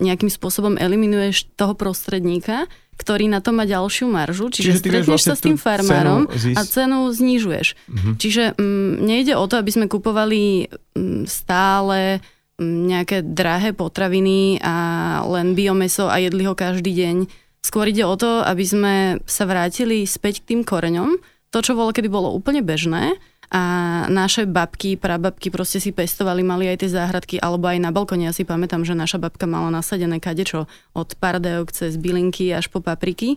nejakým 0.00 0.32
spôsobom 0.32 0.80
eliminuješ 0.80 1.52
toho 1.54 1.76
prostredníka, 1.76 2.66
ktorý 3.00 3.32
na 3.32 3.40
to 3.40 3.56
má 3.56 3.64
ďalšiu 3.64 4.12
maržu, 4.12 4.52
čiže, 4.52 4.76
čiže 4.76 4.80
stretneš 4.84 5.08
vlastne 5.08 5.32
sa 5.32 5.36
s 5.36 5.44
tým 5.44 5.56
farmárom 5.56 6.28
cenu 6.28 6.52
a 6.52 6.60
cenu 6.68 6.98
znižuješ. 7.08 7.68
Uh-huh. 7.72 8.12
Čiže 8.20 8.60
um, 8.60 9.00
nejde 9.00 9.40
o 9.40 9.44
to, 9.48 9.56
aby 9.56 9.72
sme 9.72 9.86
kupovali 9.88 10.68
um, 10.96 11.24
stále 11.24 12.20
nejaké 12.60 13.24
drahé 13.24 13.72
potraviny 13.72 14.60
a 14.60 14.76
len 15.24 15.56
biomeso 15.56 16.12
a 16.12 16.20
jedli 16.20 16.44
ho 16.44 16.52
každý 16.52 16.92
deň 16.92 17.16
Skôr 17.60 17.92
ide 17.92 18.08
o 18.08 18.16
to, 18.16 18.40
aby 18.40 18.64
sme 18.64 18.94
sa 19.28 19.44
vrátili 19.44 20.08
späť 20.08 20.40
k 20.40 20.56
tým 20.56 20.60
koreňom. 20.64 21.20
To, 21.52 21.58
čo 21.60 21.76
bolo, 21.76 21.92
kedy 21.92 22.08
bolo 22.08 22.32
úplne 22.32 22.64
bežné 22.64 23.20
a 23.50 23.62
naše 24.06 24.46
babky, 24.46 24.94
prababky 24.94 25.50
proste 25.50 25.82
si 25.82 25.90
pestovali, 25.90 26.46
mali 26.46 26.70
aj 26.70 26.86
tie 26.86 26.90
záhradky, 26.94 27.36
alebo 27.42 27.66
aj 27.66 27.82
na 27.82 27.90
balkone. 27.90 28.30
Ja 28.30 28.32
si 28.32 28.46
pamätám, 28.46 28.86
že 28.86 28.94
naša 28.94 29.18
babka 29.18 29.44
mala 29.50 29.74
nasadené 29.74 30.22
kadečo 30.22 30.70
od 30.94 31.18
pardeok 31.18 31.74
cez 31.74 31.98
bylinky 31.98 32.54
až 32.54 32.70
po 32.70 32.78
papriky 32.78 33.36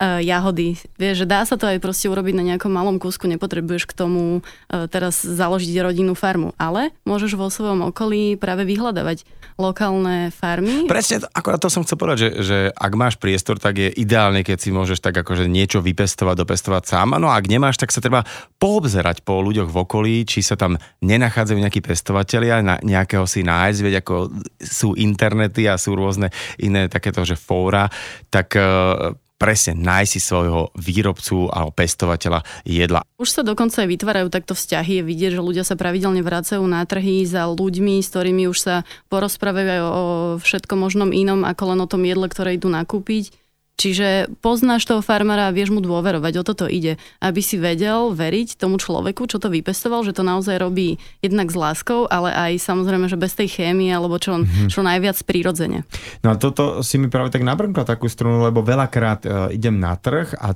uh, 0.00 0.20
jahody. 0.20 0.76
Vieš, 0.98 1.24
že 1.24 1.26
dá 1.26 1.44
sa 1.46 1.54
to 1.54 1.68
aj 1.70 1.78
proste 1.78 2.10
urobiť 2.10 2.34
na 2.34 2.44
nejakom 2.54 2.70
malom 2.70 2.98
kúsku, 2.98 3.30
nepotrebuješ 3.30 3.86
k 3.86 3.94
tomu 3.94 4.40
uh, 4.40 4.86
teraz 4.90 5.22
založiť 5.22 5.74
rodinnú 5.82 6.18
farmu, 6.18 6.56
ale 6.58 6.90
môžeš 7.06 7.38
vo 7.38 7.50
svojom 7.50 7.90
okolí 7.94 8.34
práve 8.34 8.66
vyhľadávať 8.66 9.26
lokálne 9.54 10.34
farmy. 10.34 10.90
Presne, 10.90 11.22
akorát 11.30 11.62
to 11.62 11.70
som 11.70 11.86
chcel 11.86 11.94
povedať, 11.94 12.18
že, 12.18 12.30
že 12.42 12.58
ak 12.74 12.92
máš 12.98 13.14
priestor, 13.22 13.62
tak 13.62 13.78
je 13.78 13.90
ideálne, 13.94 14.42
keď 14.42 14.58
si 14.58 14.74
môžeš 14.74 14.98
tak 14.98 15.14
akože 15.14 15.46
niečo 15.46 15.78
vypestovať, 15.78 16.42
dopestovať 16.42 16.82
sám. 16.90 17.14
No 17.22 17.30
a 17.30 17.38
ak 17.38 17.46
nemáš, 17.46 17.78
tak 17.78 17.94
sa 17.94 18.02
treba 18.02 18.26
poobzerať 18.58 19.22
po 19.22 19.38
ľuďoch 19.38 19.70
v 19.70 19.80
okolí, 19.86 20.14
či 20.26 20.42
sa 20.42 20.58
tam 20.58 20.74
nenachádzajú 21.06 21.58
nejakí 21.62 21.80
pestovatelia, 21.86 22.66
na, 22.66 22.82
nejakého 22.82 23.22
si 23.30 23.46
nájsť, 23.46 23.80
veď 23.86 23.94
ako 24.02 24.14
sú 24.58 24.98
internety 24.98 25.70
a 25.70 25.78
sú 25.78 25.94
rôzne 25.94 26.34
iné 26.58 26.90
takéto, 26.90 27.22
že 27.22 27.38
fóra, 27.38 27.86
tak 28.34 28.58
uh, 28.58 29.14
presne 29.44 29.76
nájsť 29.76 30.10
si 30.16 30.20
svojho 30.24 30.72
výrobcu 30.72 31.52
alebo 31.52 31.68
pestovateľa 31.76 32.40
jedla. 32.64 33.04
Už 33.20 33.28
sa 33.28 33.42
dokonca 33.44 33.84
aj 33.84 33.88
vytvárajú 33.92 34.32
takto 34.32 34.56
vzťahy, 34.56 35.04
je 35.04 35.04
vidieť, 35.04 35.36
že 35.36 35.44
ľudia 35.44 35.68
sa 35.68 35.76
pravidelne 35.76 36.24
vracajú 36.24 36.64
na 36.64 36.80
trhy 36.88 37.28
za 37.28 37.44
ľuďmi, 37.52 38.00
s 38.00 38.08
ktorými 38.08 38.48
už 38.48 38.56
sa 38.56 38.74
porozprávajú 39.12 39.68
aj 39.68 39.82
o 39.84 40.02
všetkom 40.40 40.80
možnom 40.80 41.12
inom, 41.12 41.44
ako 41.44 41.76
len 41.76 41.84
o 41.84 41.90
tom 41.90 42.08
jedle, 42.08 42.24
ktoré 42.32 42.56
idú 42.56 42.72
nakúpiť 42.72 43.43
Čiže 43.74 44.30
poznáš 44.38 44.86
toho 44.86 45.02
farmára 45.02 45.50
a 45.50 45.54
vieš 45.54 45.74
mu 45.74 45.82
dôverovať, 45.82 46.32
o 46.38 46.46
toto 46.46 46.70
ide. 46.70 46.94
Aby 47.18 47.42
si 47.42 47.58
vedel 47.58 48.14
veriť 48.14 48.54
tomu 48.54 48.78
človeku, 48.78 49.26
čo 49.26 49.42
to 49.42 49.50
vypestoval, 49.50 50.06
že 50.06 50.14
to 50.14 50.22
naozaj 50.22 50.62
robí 50.62 51.02
jednak 51.18 51.50
s 51.50 51.58
láskou, 51.58 52.06
ale 52.06 52.30
aj 52.30 52.62
samozrejme, 52.62 53.10
že 53.10 53.18
bez 53.18 53.34
tej 53.34 53.50
chémie, 53.50 53.90
alebo 53.90 54.14
čo, 54.22 54.38
mm-hmm. 54.38 54.70
čo 54.70 54.80
najviac 54.86 55.18
prírodzene. 55.26 55.82
No 56.22 56.32
a 56.32 56.38
toto 56.38 56.86
si 56.86 57.02
mi 57.02 57.10
práve 57.10 57.34
tak 57.34 57.42
nabrnkla 57.42 57.82
takú 57.82 58.06
strunu, 58.06 58.46
lebo 58.46 58.62
veľakrát 58.62 59.20
uh, 59.26 59.50
idem 59.50 59.82
na 59.82 59.98
trh 59.98 60.38
a 60.38 60.54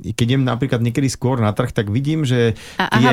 keď 0.00 0.26
idem 0.36 0.44
napríklad 0.48 0.80
niekedy 0.80 1.12
skôr 1.12 1.44
na 1.44 1.52
trh, 1.52 1.68
tak 1.68 1.92
vidím, 1.92 2.24
že 2.24 2.56
a, 2.80 2.88
tie, 2.88 3.06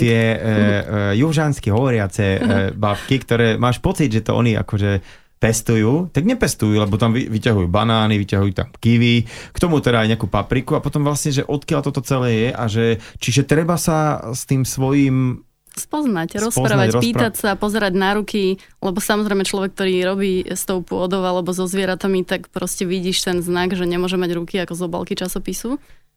tie 0.00 0.20
uh, 0.24 0.40
uh, 0.40 1.12
južansky 1.12 1.68
hovoriace 1.68 2.26
uh, 2.36 2.40
babky, 2.72 3.20
ktoré 3.20 3.60
máš 3.60 3.76
pocit, 3.84 4.08
že 4.08 4.24
to 4.24 4.32
oni 4.32 4.56
akože 4.56 5.24
pestujú, 5.36 6.08
tak 6.10 6.24
nepestujú, 6.24 6.80
lebo 6.80 6.96
tam 6.96 7.12
vyťahujú 7.12 7.68
banány, 7.68 8.16
vyťahujú 8.16 8.52
tam 8.56 8.68
kiwi, 8.80 9.28
k 9.28 9.58
tomu 9.60 9.84
teda 9.84 10.04
aj 10.04 10.16
nejakú 10.16 10.26
papriku 10.32 10.74
a 10.76 10.84
potom 10.84 11.04
vlastne, 11.04 11.32
že 11.32 11.44
odkiaľ 11.44 11.80
toto 11.84 12.00
celé 12.00 12.30
je 12.32 12.48
a 12.56 12.64
že, 12.66 12.86
čiže 13.20 13.44
treba 13.44 13.76
sa 13.76 14.32
s 14.32 14.48
tým 14.48 14.64
svojim 14.64 15.44
spoznať, 15.76 16.40
rozprávať, 16.40 16.96
rozprávať, 16.96 17.04
pýtať 17.04 17.32
sa, 17.36 17.50
pozerať 17.52 17.92
na 17.92 18.16
ruky, 18.16 18.56
lebo 18.80 18.96
samozrejme 18.96 19.44
človek, 19.44 19.76
ktorý 19.76 19.94
robí 20.08 20.34
s 20.48 20.64
tou 20.64 20.80
pôdou 20.80 21.20
alebo 21.20 21.52
so 21.52 21.68
zvieratami, 21.68 22.24
tak 22.24 22.48
proste 22.48 22.88
vidíš 22.88 23.28
ten 23.28 23.38
znak, 23.44 23.76
že 23.76 23.84
nemôže 23.84 24.16
mať 24.16 24.30
ruky 24.40 24.56
ako 24.56 24.72
z 24.72 24.82
obalky 24.88 25.12
časopisu. 25.12 25.76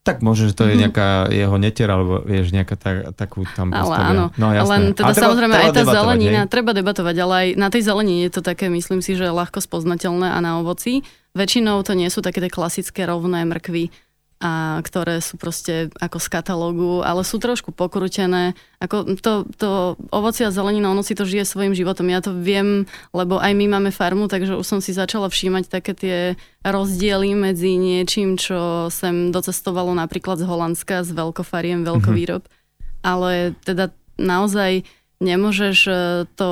Tak 0.09 0.25
môže, 0.25 0.49
že 0.49 0.57
to 0.57 0.65
je 0.65 0.73
mhm. 0.73 0.81
nejaká 0.89 1.09
jeho 1.29 1.55
netiera, 1.61 1.93
alebo 2.01 2.25
vieš, 2.25 2.49
nejaká 2.49 2.75
tá, 2.75 2.91
takú 3.13 3.45
tam 3.53 3.69
Ale 3.69 3.93
áno, 3.93 4.25
no, 4.33 4.47
len 4.49 4.97
teda 4.97 5.13
treba, 5.13 5.29
samozrejme 5.29 5.53
treba 5.53 5.65
aj 5.69 5.75
tá 5.77 5.83
zelenina, 5.85 6.41
hej? 6.43 6.49
treba 6.49 6.71
debatovať, 6.73 7.15
ale 7.21 7.33
aj 7.33 7.47
na 7.61 7.67
tej 7.69 7.81
zelenine 7.85 8.21
je 8.25 8.33
to 8.33 8.41
také, 8.41 8.65
myslím 8.73 9.05
si, 9.05 9.13
že 9.13 9.29
ľahko 9.29 9.61
spoznateľné 9.61 10.33
a 10.33 10.37
na 10.41 10.57
ovoci. 10.57 11.05
Väčšinou 11.37 11.85
to 11.85 11.93
nie 11.93 12.09
sú 12.09 12.25
také 12.25 12.41
tie 12.41 12.49
klasické 12.49 13.05
rovné 13.05 13.45
mrkvy, 13.45 13.93
a 14.39 14.79
ktoré 14.79 15.19
sú 15.19 15.35
proste 15.35 15.91
ako 15.99 16.15
z 16.23 16.27
katalógu, 16.31 17.03
ale 17.03 17.27
sú 17.27 17.43
trošku 17.43 17.75
pokrútené. 17.75 18.55
Ako 18.79 19.19
to, 19.19 19.43
to 19.59 19.99
ovoci 20.15 20.47
a 20.47 20.55
zelenina, 20.55 20.95
ono 20.95 21.03
si 21.03 21.11
to 21.11 21.27
žije 21.27 21.43
svojim 21.43 21.75
životom. 21.75 22.07
Ja 22.07 22.23
to 22.23 22.31
viem, 22.31 22.87
lebo 23.11 23.35
aj 23.35 23.51
my 23.51 23.67
máme 23.67 23.91
farmu, 23.91 24.31
takže 24.31 24.55
už 24.55 24.63
som 24.63 24.79
si 24.79 24.95
začala 24.95 25.27
všímať 25.27 25.67
také 25.67 25.91
tie 25.91 26.17
rozdiely 26.63 27.35
medzi 27.35 27.75
niečím, 27.75 28.39
čo 28.39 28.87
sem 28.87 29.35
docestovalo 29.35 29.91
napríklad 29.91 30.39
z 30.39 30.47
Holandska, 30.47 31.03
z 31.03 31.11
veľkofariem, 31.19 31.83
veľkovýrob. 31.83 32.47
Mm-hmm. 32.47 33.03
Ale 33.03 33.59
teda 33.67 33.91
naozaj 34.15 34.87
nemôžeš 35.19 35.77
e, 35.87 35.93
to 36.39 36.49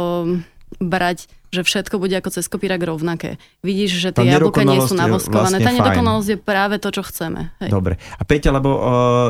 brať 0.84 1.32
že 1.48 1.62
všetko 1.64 1.96
bude 1.98 2.16
ako 2.18 2.30
cez 2.34 2.46
kopírak 2.52 2.84
rovnaké. 2.84 3.40
Vidíš, 3.64 3.92
že 3.98 4.10
tie 4.12 4.28
jablka 4.28 4.68
nie 4.68 4.84
sú 4.84 4.94
navoskované. 4.94 5.60
Vlastne 5.60 5.64
tá 5.64 5.72
nedokonalosť 5.72 6.30
je 6.30 6.38
práve 6.40 6.76
to, 6.78 6.90
čo 6.92 7.02
chceme. 7.08 7.56
Hej. 7.64 7.70
Dobre. 7.72 7.96
A 8.20 8.24
Peťa, 8.28 8.52
lebo 8.52 8.70
uh, 8.76 8.82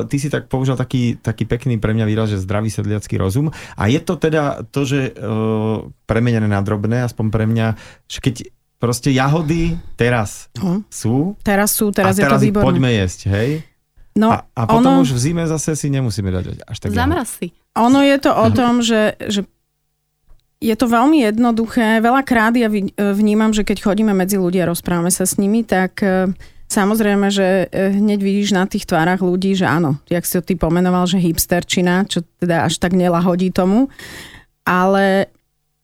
ty 0.10 0.18
si 0.18 0.28
tak 0.34 0.50
použil 0.50 0.74
taký, 0.74 1.18
taký 1.22 1.46
pekný 1.46 1.78
pre 1.78 1.94
mňa 1.94 2.06
výraz, 2.10 2.34
že 2.34 2.42
zdravý 2.42 2.74
sedliacký 2.74 3.22
rozum. 3.22 3.54
A 3.78 3.84
je 3.88 4.02
to 4.02 4.18
teda 4.18 4.66
to, 4.74 4.82
že 4.86 5.14
uh, 5.14 5.86
premenené 6.10 6.50
na 6.50 6.62
drobné, 6.66 7.06
aspoň 7.06 7.26
pre 7.30 7.46
mňa, 7.46 7.78
že 8.10 8.20
keď 8.20 8.36
proste 8.82 9.14
jahody 9.14 9.78
teraz 9.98 10.50
uh. 10.62 10.82
sú. 10.90 11.38
Teraz 11.46 11.74
sú, 11.74 11.94
teraz, 11.94 12.18
a 12.18 12.26
teraz 12.26 12.42
je 12.42 12.50
to 12.50 12.50
výborné. 12.50 12.66
poďme 12.66 12.90
jesť, 12.94 13.20
hej? 13.30 13.50
No, 14.18 14.34
a, 14.34 14.50
a 14.58 14.66
potom 14.66 14.98
ono... 14.98 15.06
už 15.06 15.14
v 15.14 15.20
zime 15.22 15.46
zase 15.46 15.78
si 15.78 15.94
nemusíme 15.94 16.34
dať 16.34 16.66
až 16.66 16.78
tak 16.82 16.90
Zamraz 16.90 17.38
si. 17.38 17.54
Ono 17.78 18.02
je 18.02 18.18
to 18.18 18.34
o 18.34 18.50
tom, 18.50 18.82
že, 18.82 19.14
že 19.30 19.46
je 20.58 20.76
to 20.76 20.86
veľmi 20.90 21.22
jednoduché. 21.22 22.02
Veľakrát 22.02 22.58
ja 22.58 22.70
vnímam, 22.98 23.54
že 23.54 23.62
keď 23.62 23.78
chodíme 23.86 24.14
medzi 24.14 24.42
ľudia 24.42 24.66
a 24.66 24.72
rozprávame 24.74 25.14
sa 25.14 25.30
s 25.30 25.38
nimi, 25.38 25.62
tak 25.62 26.02
e, 26.02 26.34
samozrejme, 26.66 27.30
že 27.30 27.70
e, 27.70 27.94
hneď 27.94 28.20
vidíš 28.20 28.58
na 28.58 28.66
tých 28.66 28.90
tvárach 28.90 29.22
ľudí, 29.22 29.54
že 29.54 29.70
áno, 29.70 30.02
jak 30.10 30.26
si 30.26 30.34
to 30.38 30.42
ty 30.42 30.54
pomenoval, 30.58 31.06
že 31.06 31.22
hipsterčina, 31.22 32.10
čo 32.10 32.26
teda 32.42 32.66
až 32.66 32.82
tak 32.82 32.98
nelahodí 32.98 33.54
tomu. 33.54 33.94
Ale 34.66 35.30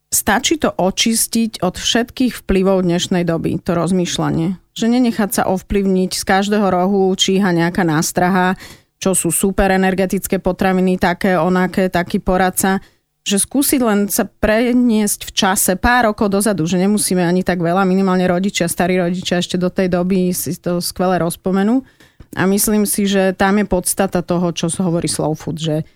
stačí 0.09 0.57
to 0.57 0.73
očistiť 0.73 1.61
od 1.61 1.77
všetkých 1.77 2.41
vplyvov 2.41 2.81
dnešnej 2.81 3.23
doby, 3.23 3.61
to 3.61 3.77
rozmýšľanie 3.77 4.63
že 4.73 4.89
nenechať 4.89 5.29
sa 5.29 5.43
ovplyvniť 5.53 6.11
z 6.17 6.23
každého 6.25 6.67
rohu, 6.73 7.13
číha 7.13 7.53
nejaká 7.53 7.85
nástraha, 7.85 8.57
čo 8.97 9.13
sú 9.13 9.29
super 9.29 9.69
energetické 9.69 10.41
potraviny, 10.41 10.97
také, 10.97 11.37
onaké, 11.37 11.93
taký 11.93 12.17
poradca, 12.17 12.81
že 13.23 13.39
skúsiť 13.39 13.79
len 13.79 13.99
sa 14.11 14.27
preniesť 14.27 15.27
v 15.27 15.31
čase 15.31 15.73
pár 15.79 16.11
rokov 16.11 16.27
dozadu, 16.27 16.67
že 16.67 16.75
nemusíme 16.75 17.23
ani 17.23 17.41
tak 17.41 17.63
veľa, 17.63 17.87
minimálne 17.87 18.27
rodičia, 18.27 18.67
starí 18.67 18.99
rodičia 18.99 19.39
ešte 19.39 19.55
do 19.55 19.71
tej 19.71 19.87
doby 19.87 20.35
si 20.35 20.59
to 20.59 20.83
skvele 20.83 21.15
rozpomenú. 21.23 21.83
A 22.35 22.43
myslím 22.49 22.83
si, 22.83 23.07
že 23.07 23.31
tam 23.31 23.61
je 23.61 23.65
podstata 23.69 24.19
toho, 24.25 24.51
čo 24.51 24.67
sa 24.67 24.83
hovorí 24.83 25.07
slow 25.07 25.37
food, 25.37 25.61
že 25.61 25.87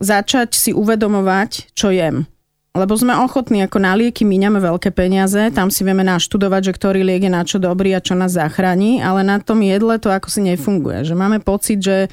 začať 0.00 0.56
si 0.56 0.70
uvedomovať, 0.72 1.76
čo 1.76 1.92
jem 1.94 2.26
lebo 2.70 2.94
sme 2.94 3.18
ochotní, 3.18 3.66
ako 3.66 3.82
na 3.82 3.98
lieky 3.98 4.22
míňame 4.22 4.62
veľké 4.62 4.94
peniaze, 4.94 5.50
tam 5.50 5.74
si 5.74 5.82
vieme 5.82 6.06
naštudovať, 6.06 6.70
že 6.70 6.76
ktorý 6.78 7.00
liek 7.02 7.26
je 7.26 7.32
na 7.32 7.42
čo 7.42 7.58
dobrý 7.58 7.98
a 7.98 8.04
čo 8.04 8.14
nás 8.14 8.30
zachráni, 8.30 9.02
ale 9.02 9.26
na 9.26 9.42
tom 9.42 9.58
jedle 9.58 9.98
to 9.98 10.06
ako 10.06 10.30
si 10.30 10.46
nefunguje. 10.46 11.02
Že 11.02 11.14
máme 11.18 11.38
pocit, 11.42 11.82
že 11.82 12.06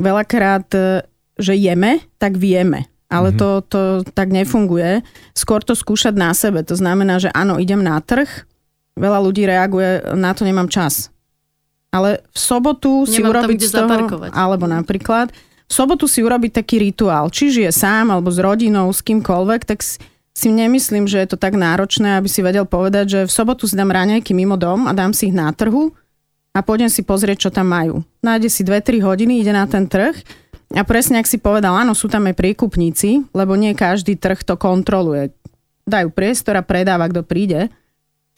veľakrát, 0.00 0.64
e, 0.72 1.04
že 1.36 1.52
jeme, 1.52 2.00
tak 2.16 2.40
vieme. 2.40 2.88
Ale 3.12 3.30
mm-hmm. 3.30 3.40
to, 3.40 3.48
to 3.68 3.80
tak 4.16 4.32
nefunguje. 4.32 5.04
Skôr 5.36 5.60
to 5.60 5.76
skúšať 5.76 6.16
na 6.16 6.32
sebe. 6.32 6.64
To 6.66 6.74
znamená, 6.74 7.20
že 7.20 7.30
áno, 7.30 7.60
idem 7.60 7.84
na 7.84 8.00
trh, 8.00 8.26
veľa 8.98 9.18
ľudí 9.22 9.44
reaguje, 9.44 10.02
na 10.14 10.32
to 10.32 10.46
nemám 10.46 10.70
čas. 10.70 11.10
Ale 11.94 12.26
v 12.34 12.38
sobotu 12.38 13.06
nemám 13.06 13.14
si 13.14 13.20
urobiť 13.22 13.58
tam, 13.60 13.68
z 13.68 13.72
toho, 13.72 13.86
zaparkovať. 13.86 14.30
alebo 14.34 14.66
napríklad, 14.66 15.30
v 15.64 15.72
sobotu 15.72 16.10
si 16.10 16.20
urobiť 16.26 16.60
taký 16.60 16.82
rituál, 16.82 17.30
či 17.30 17.54
žije 17.54 17.70
sám 17.70 18.10
alebo 18.10 18.34
s 18.34 18.38
rodinou, 18.42 18.90
s 18.90 19.00
kýmkoľvek, 19.00 19.62
tak 19.62 19.80
si 20.34 20.48
nemyslím, 20.50 21.06
že 21.06 21.22
je 21.22 21.28
to 21.30 21.38
tak 21.38 21.54
náročné, 21.54 22.18
aby 22.18 22.26
si 22.26 22.42
vedel 22.42 22.66
povedať, 22.66 23.06
že 23.06 23.20
v 23.30 23.32
sobotu 23.32 23.70
si 23.70 23.78
dám 23.78 23.94
raňajky 23.94 24.34
mimo 24.34 24.58
dom 24.58 24.90
a 24.90 24.92
dám 24.92 25.14
si 25.14 25.30
ich 25.30 25.36
na 25.36 25.54
trhu 25.54 25.94
a 26.50 26.58
pôjdem 26.62 26.90
si 26.90 27.06
pozrieť, 27.06 27.48
čo 27.48 27.50
tam 27.54 27.70
majú. 27.70 28.02
Nájde 28.18 28.50
si 28.50 28.66
2-3 28.66 28.98
hodiny, 28.98 29.42
ide 29.42 29.54
na 29.54 29.66
ten 29.70 29.86
trh 29.86 30.14
a 30.74 30.82
presne, 30.82 31.22
ak 31.22 31.30
si 31.30 31.38
povedal, 31.38 31.78
áno, 31.78 31.94
sú 31.94 32.10
tam 32.10 32.26
aj 32.26 32.34
príkupníci, 32.34 33.30
lebo 33.30 33.54
nie 33.54 33.78
každý 33.78 34.18
trh 34.18 34.42
to 34.42 34.58
kontroluje. 34.58 35.30
Dajú 35.86 36.10
priestor 36.10 36.58
a 36.58 36.66
predáva, 36.66 37.06
kto 37.06 37.22
príde. 37.22 37.70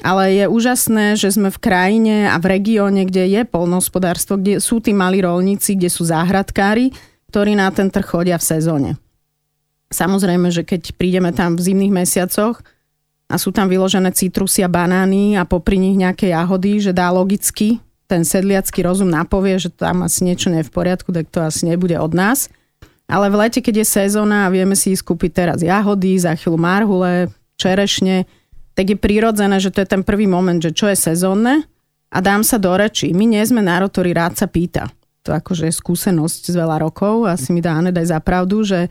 Ale 0.04 0.28
je 0.36 0.44
úžasné, 0.44 1.16
že 1.16 1.32
sme 1.32 1.48
v 1.48 1.56
krajine 1.56 2.28
a 2.28 2.36
v 2.36 2.60
regióne, 2.60 3.08
kde 3.08 3.32
je 3.32 3.42
polnohospodárstvo, 3.48 4.36
kde 4.36 4.60
sú 4.60 4.84
tí 4.84 4.92
malí 4.92 5.24
rolníci, 5.24 5.80
kde 5.80 5.88
sú 5.88 6.04
záhradkári, 6.04 6.92
ktorí 7.32 7.56
na 7.56 7.72
ten 7.72 7.88
trh 7.88 8.04
chodia 8.04 8.36
v 8.36 8.44
sezóne. 8.44 8.90
Samozrejme, 9.88 10.52
že 10.52 10.68
keď 10.68 10.92
prídeme 11.00 11.32
tam 11.32 11.56
v 11.56 11.72
zimných 11.72 12.04
mesiacoch 12.04 12.60
a 13.32 13.40
sú 13.40 13.48
tam 13.56 13.72
vyložené 13.72 14.12
citrusy 14.12 14.60
a 14.60 14.68
banány 14.68 15.40
a 15.40 15.48
popri 15.48 15.80
nich 15.80 15.96
nejaké 15.96 16.36
jahody, 16.36 16.84
že 16.84 16.92
dá 16.92 17.08
logicky 17.08 17.80
ten 18.06 18.22
sedliacký 18.22 18.86
rozum 18.86 19.10
napovie, 19.10 19.58
že 19.58 19.70
tam 19.70 20.06
asi 20.06 20.22
niečo 20.22 20.48
nie 20.48 20.62
je 20.62 20.68
v 20.70 20.74
poriadku, 20.74 21.10
tak 21.10 21.26
to 21.30 21.42
asi 21.42 21.66
nebude 21.66 21.98
od 21.98 22.14
nás. 22.14 22.48
Ale 23.06 23.30
v 23.30 23.38
lete, 23.46 23.62
keď 23.62 23.82
je 23.82 23.86
sezóna 23.86 24.46
a 24.46 24.52
vieme 24.54 24.74
si 24.74 24.94
skúpiť 24.94 25.30
teraz 25.30 25.58
jahody, 25.62 26.18
za 26.18 26.34
chvíľu 26.34 26.58
marhule, 26.58 27.30
čerešne, 27.54 28.26
tak 28.74 28.90
je 28.90 28.98
prirodzené, 28.98 29.62
že 29.62 29.70
to 29.70 29.82
je 29.82 29.88
ten 29.88 30.02
prvý 30.02 30.26
moment, 30.26 30.58
že 30.58 30.74
čo 30.74 30.90
je 30.90 30.98
sezónne 30.98 31.66
a 32.10 32.18
dám 32.18 32.42
sa 32.42 32.58
do 32.58 32.74
reči. 32.74 33.14
My 33.14 33.26
nie 33.26 33.42
sme 33.46 33.62
národ, 33.62 33.90
ktorý 33.94 34.14
rád 34.14 34.38
sa 34.38 34.50
pýta 34.50 34.90
to 35.26 35.34
akože 35.34 35.66
je 35.66 35.74
skúsenosť 35.74 36.54
z 36.54 36.54
veľa 36.54 36.86
rokov. 36.86 37.26
Asi 37.26 37.50
mi 37.50 37.58
dá 37.58 37.74
daj 37.82 38.06
za 38.06 38.22
pravdu, 38.22 38.62
že 38.62 38.86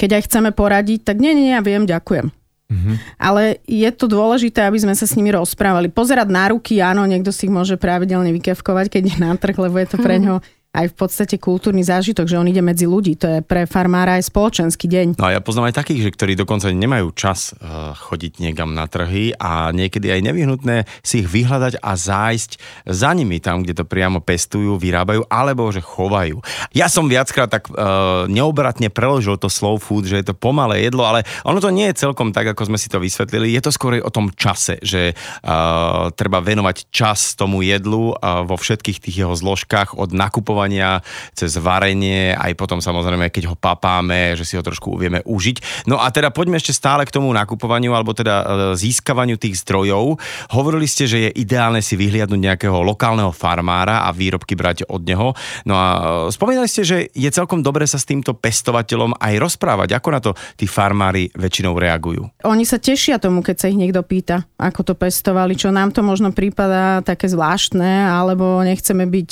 keď 0.00 0.16
aj 0.16 0.22
chceme 0.24 0.50
poradiť, 0.56 1.04
tak 1.04 1.20
nie, 1.20 1.36
nie, 1.36 1.52
ja 1.52 1.60
viem, 1.60 1.84
ďakujem. 1.84 2.32
Mm-hmm. 2.68 2.96
Ale 3.16 3.64
je 3.64 3.88
to 3.96 4.04
dôležité, 4.04 4.68
aby 4.68 4.76
sme 4.76 4.92
sa 4.92 5.08
s 5.08 5.16
nimi 5.16 5.32
rozprávali. 5.32 5.88
Pozerať 5.88 6.28
na 6.28 6.52
ruky, 6.52 6.84
áno, 6.84 7.08
niekto 7.08 7.32
si 7.32 7.48
ich 7.48 7.52
môže 7.52 7.80
pravidelne 7.80 8.28
vykevkovať, 8.36 8.92
keď 8.92 9.02
je 9.08 9.16
na 9.16 9.32
trh, 9.40 9.56
lebo 9.56 9.80
je 9.80 9.88
to 9.88 9.96
pre 9.96 10.20
ňo 10.20 10.44
aj 10.76 10.92
v 10.92 10.94
podstate 10.94 11.40
kultúrny 11.40 11.80
zážitok, 11.80 12.28
že 12.28 12.36
on 12.36 12.44
ide 12.44 12.60
medzi 12.60 12.84
ľudí. 12.84 13.16
To 13.24 13.26
je 13.26 13.40
pre 13.40 13.64
farmára 13.64 14.20
aj 14.20 14.28
spoločenský 14.28 14.84
deň. 14.84 15.06
No 15.16 15.32
a 15.32 15.34
ja 15.34 15.40
poznám 15.40 15.72
aj 15.72 15.80
takých, 15.80 16.08
že 16.08 16.14
ktorí 16.14 16.36
dokonca 16.36 16.68
nemajú 16.68 17.08
čas 17.16 17.56
uh, 17.56 17.96
chodiť 17.96 18.44
niekam 18.44 18.76
na 18.76 18.84
trhy 18.84 19.32
a 19.40 19.72
niekedy 19.72 20.12
aj 20.12 20.20
nevyhnutné 20.28 20.84
si 21.00 21.24
ich 21.24 21.28
vyhľadať 21.28 21.80
a 21.80 21.92
zájsť 21.96 22.84
za 22.84 23.10
nimi 23.16 23.40
tam, 23.40 23.64
kde 23.64 23.80
to 23.80 23.88
priamo 23.88 24.20
pestujú, 24.20 24.76
vyrábajú 24.76 25.24
alebo 25.32 25.72
že 25.72 25.80
chovajú. 25.80 26.44
Ja 26.76 26.92
som 26.92 27.08
viackrát 27.08 27.48
tak 27.48 27.72
uh, 27.72 28.28
neobratne 28.28 28.92
preložil 28.92 29.40
to 29.40 29.48
slow 29.48 29.80
food, 29.80 30.04
že 30.04 30.20
je 30.20 30.26
to 30.28 30.36
pomalé 30.36 30.84
jedlo, 30.84 31.08
ale 31.08 31.24
ono 31.48 31.64
to 31.64 31.72
nie 31.72 31.88
je 31.90 32.04
celkom 32.04 32.28
tak, 32.36 32.52
ako 32.52 32.68
sme 32.68 32.76
si 32.76 32.92
to 32.92 33.00
vysvetlili. 33.00 33.56
Je 33.56 33.64
to 33.64 33.72
skôr 33.72 34.04
o 34.04 34.12
tom 34.12 34.28
čase, 34.36 34.76
že 34.84 35.16
uh, 35.16 36.12
treba 36.12 36.44
venovať 36.44 36.92
čas 36.92 37.32
tomu 37.32 37.64
jedlu 37.64 38.12
uh, 38.12 38.44
vo 38.44 38.60
všetkých 38.60 39.00
tých 39.00 39.16
jeho 39.24 39.32
zložkách 39.32 39.96
od 39.96 40.12
nakupovania 40.12 40.57
spracovania, 40.58 40.98
cez 41.38 41.54
varenie, 41.62 42.34
aj 42.34 42.52
potom 42.58 42.82
samozrejme, 42.82 43.30
keď 43.30 43.54
ho 43.54 43.56
papáme, 43.56 44.34
že 44.34 44.42
si 44.42 44.58
ho 44.58 44.62
trošku 44.66 44.98
vieme 44.98 45.22
užiť. 45.22 45.86
No 45.86 46.02
a 46.02 46.10
teda 46.10 46.34
poďme 46.34 46.58
ešte 46.58 46.74
stále 46.74 47.06
k 47.06 47.14
tomu 47.14 47.30
nakupovaniu, 47.30 47.94
alebo 47.94 48.10
teda 48.10 48.34
e, 48.42 48.44
získavaniu 48.74 49.38
tých 49.38 49.62
zdrojov. 49.62 50.18
Hovorili 50.50 50.90
ste, 50.90 51.06
že 51.06 51.30
je 51.30 51.30
ideálne 51.38 51.78
si 51.78 51.94
vyhliadnúť 51.94 52.40
nejakého 52.42 52.74
lokálneho 52.82 53.30
farmára 53.30 54.02
a 54.02 54.10
výrobky 54.10 54.58
brať 54.58 54.90
od 54.90 55.06
neho. 55.06 55.30
No 55.62 55.78
a 55.78 55.86
e, 55.94 55.98
spomínali 56.34 56.66
ste, 56.66 56.82
že 56.82 56.98
je 57.14 57.30
celkom 57.30 57.62
dobre 57.62 57.86
sa 57.86 58.02
s 58.02 58.08
týmto 58.08 58.34
pestovateľom 58.34 59.14
aj 59.14 59.34
rozprávať. 59.38 59.94
Ako 59.94 60.08
na 60.10 60.18
to 60.18 60.34
tí 60.58 60.66
farmári 60.66 61.30
väčšinou 61.38 61.78
reagujú? 61.78 62.26
Oni 62.50 62.66
sa 62.66 62.82
tešia 62.82 63.22
tomu, 63.22 63.46
keď 63.46 63.56
sa 63.62 63.70
ich 63.70 63.78
niekto 63.78 64.02
pýta, 64.02 64.42
ako 64.58 64.82
to 64.82 64.94
pestovali, 64.98 65.54
čo 65.54 65.70
nám 65.70 65.94
to 65.94 66.02
možno 66.02 66.34
prípada 66.34 66.98
také 67.06 67.30
zvláštne, 67.30 68.10
alebo 68.10 68.58
nechceme 68.64 69.06
byť 69.06 69.30